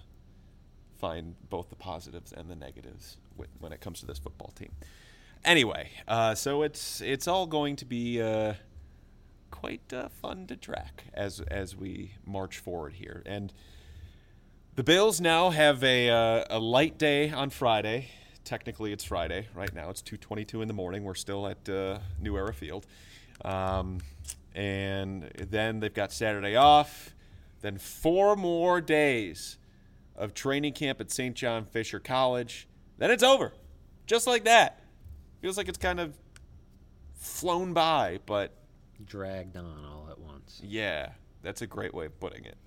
find 0.98 1.36
both 1.50 1.70
the 1.70 1.76
positives 1.76 2.32
and 2.34 2.50
the 2.50 2.56
negatives 2.56 3.18
when, 3.36 3.48
when 3.60 3.72
it 3.72 3.82
comes 3.82 4.00
to 4.02 4.06
this 4.06 4.18
football 4.20 4.52
team. 4.56 4.72
Anyway, 5.44 5.90
uh, 6.08 6.34
so 6.36 6.62
it's 6.64 7.02
it's 7.02 7.28
all 7.28 7.46
going 7.48 7.76
to 7.78 7.86
be 7.86 8.22
uh, 8.22 8.54
quite 9.52 9.92
uh, 9.94 10.10
fun 10.10 10.48
to 10.48 10.56
track 10.56 11.06
as 11.14 11.40
as 11.42 11.76
we 11.76 12.14
march 12.26 12.58
forward 12.60 12.94
here. 12.94 13.22
And 13.26 13.54
the 14.76 14.84
Bills 14.84 15.20
now 15.20 15.50
have 15.50 15.84
a 15.84 16.10
uh, 16.10 16.46
a 16.50 16.60
light 16.60 16.98
day 16.98 17.30
on 17.32 17.50
Friday. 17.50 18.10
Technically, 18.44 18.92
it's 18.92 19.04
Friday 19.04 19.48
right 19.54 19.74
now. 19.74 19.90
It's 19.90 20.02
two 20.02 20.18
twenty 20.18 20.46
two 20.46 20.62
in 20.62 20.68
the 20.68 20.74
morning. 20.74 21.04
We're 21.04 21.14
still 21.16 21.48
at 21.48 21.68
uh, 21.70 22.00
New 22.20 22.38
Era 22.38 22.54
Field, 22.54 22.86
um, 23.46 24.00
and 24.56 25.24
then 25.50 25.80
they've 25.80 25.94
got 25.94 26.12
Saturday 26.12 26.56
off. 26.56 27.14
Then 27.62 27.78
four 27.78 28.36
more 28.36 28.82
days 28.82 29.58
of 30.16 30.34
training 30.34 30.74
camp 30.74 31.00
at 31.00 31.12
St. 31.12 31.36
John 31.36 31.66
Fisher 31.66 32.00
College. 32.00 32.68
Then 32.98 33.12
it's 33.12 33.24
over. 33.24 33.54
Just 34.08 34.26
like 34.26 34.46
that. 34.46 34.82
Feels 35.42 35.58
like 35.58 35.68
it's 35.68 35.78
kind 35.78 36.00
of 36.00 36.18
flown 37.14 37.74
by, 37.74 38.20
but 38.26 38.54
Dragged 39.06 39.58
on 39.58 39.86
all 39.86 40.08
at 40.10 40.20
once. 40.20 40.60
yeah, 40.64 41.12
that's 41.42 41.62
a 41.62 41.68
great 41.68 41.94
way 41.94 42.06
of 42.08 42.20
putting 42.20 42.46
it. 42.46 42.58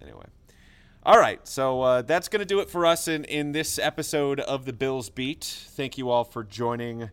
Anyway. 0.00 0.26
All 1.02 1.18
right, 1.18 1.40
so 1.48 1.80
uh, 1.80 2.02
that's 2.02 2.28
going 2.28 2.40
to 2.40 2.44
do 2.46 2.60
it 2.60 2.68
for 2.68 2.84
us 2.84 3.08
in, 3.08 3.24
in 3.24 3.52
this 3.52 3.78
episode 3.78 4.38
of 4.38 4.66
the 4.66 4.72
Bills 4.74 5.08
Beat. 5.08 5.44
Thank 5.44 5.96
you 5.96 6.10
all 6.10 6.24
for 6.24 6.44
joining 6.44 7.08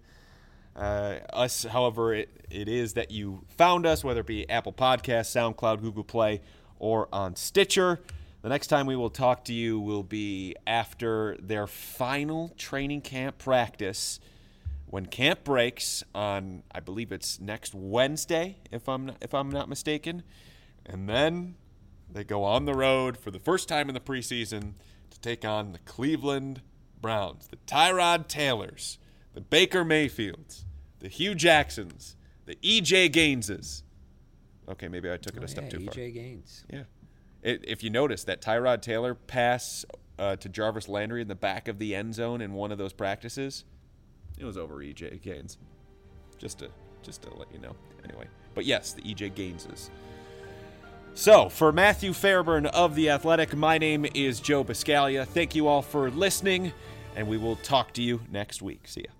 uh, 0.75 1.19
us, 1.31 1.63
however, 1.63 2.13
it, 2.13 2.29
it 2.49 2.67
is 2.67 2.95
that 2.95 3.11
you 3.11 3.45
found 3.47 3.85
us, 3.85 4.03
whether 4.03 4.19
it 4.19 4.25
be 4.25 4.47
Apple 4.49 4.73
Podcasts, 4.73 5.31
SoundCloud, 5.31 5.79
Google 5.79 6.03
Play, 6.03 6.41
or 6.79 7.07
on 7.13 7.37
Stitcher. 7.37 8.01
The 8.41 8.49
next 8.49 8.67
time 8.67 8.87
we 8.87 8.97
will 8.97 9.09
talk 9.09 9.45
to 9.45 9.53
you 9.53 9.79
will 9.79 10.03
be 10.03 10.57
after 10.67 11.37
their 11.39 11.65
final 11.65 12.49
training 12.57 13.01
camp 13.01 13.37
practice 13.37 14.19
when 14.87 15.05
camp 15.05 15.45
breaks 15.45 16.03
on 16.13 16.63
I 16.73 16.81
believe 16.81 17.13
it's 17.13 17.39
next 17.39 17.73
Wednesday 17.73 18.57
if 18.69 18.89
I'm 18.89 19.07
not, 19.07 19.17
if 19.21 19.33
I'm 19.33 19.49
not 19.49 19.67
mistaken 19.69 20.23
and 20.85 21.09
then 21.09 21.55
they 22.11 22.23
go 22.23 22.43
on 22.43 22.65
the 22.65 22.73
road 22.73 23.17
for 23.17 23.31
the 23.31 23.39
first 23.39 23.67
time 23.67 23.89
in 23.89 23.93
the 23.93 23.99
preseason 23.99 24.73
to 25.11 25.19
take 25.19 25.45
on 25.45 25.71
the 25.73 25.79
Cleveland 25.79 26.61
Browns, 27.01 27.47
the 27.47 27.57
Tyrod 27.67 28.27
Taylors, 28.27 28.97
the 29.33 29.41
Baker 29.41 29.83
Mayfields, 29.83 30.65
the 30.99 31.07
Hue 31.09 31.35
Jacksons, 31.35 32.15
the 32.45 32.55
EJ 32.55 33.11
Gaineses. 33.11 33.83
Okay, 34.69 34.87
maybe 34.87 35.11
I 35.11 35.17
took 35.17 35.35
it 35.35 35.41
Oh, 35.41 35.45
a 35.45 35.47
step 35.47 35.65
yeah, 35.65 35.69
too 35.69 35.85
far. 35.85 35.93
EJ 35.93 36.13
Gaines. 36.13 36.65
Yeah. 36.71 36.83
It, 37.43 37.63
if 37.67 37.83
you 37.83 37.89
notice 37.89 38.23
that 38.25 38.41
Tyrod 38.41 38.81
Taylor 38.81 39.13
pass 39.13 39.85
uh, 40.17 40.35
to 40.37 40.49
Jarvis 40.49 40.89
Landry 40.89 41.21
in 41.21 41.27
the 41.27 41.35
back 41.35 41.67
of 41.67 41.77
the 41.77 41.93
end 41.95 42.15
zone 42.15 42.41
in 42.41 42.53
one 42.53 42.71
of 42.71 42.77
those 42.77 42.93
practices, 42.93 43.63
it 44.39 44.45
was 44.45 44.57
over 44.57 44.75
EJ 44.77 45.21
Gaines. 45.21 45.57
Just 46.37 46.59
to 46.59 46.69
just 47.03 47.21
to 47.23 47.33
let 47.35 47.51
you 47.53 47.59
know. 47.59 47.75
Anyway, 48.03 48.27
but 48.53 48.65
yes, 48.65 48.93
the 48.93 49.01
EJ 49.01 49.33
Gaineses. 49.35 49.89
So, 51.17 51.49
for 51.49 51.71
Matthew 51.71 52.13
Fairburn 52.13 52.67
of 52.67 52.93
The 52.93 53.09
Athletic, 53.09 53.55
my 53.55 53.79
name 53.79 54.05
is 54.13 54.39
Joe 54.39 54.63
Buscaglia. 54.63 55.25
Thank 55.25 55.55
you 55.55 55.67
all 55.67 55.81
for 55.81 56.11
listening, 56.11 56.73
and 57.15 57.27
we 57.27 57.37
will 57.39 57.55
talk 57.55 57.91
to 57.93 58.03
you 58.03 58.21
next 58.31 58.61
week. 58.61 58.87
See 58.87 59.01
ya. 59.01 59.16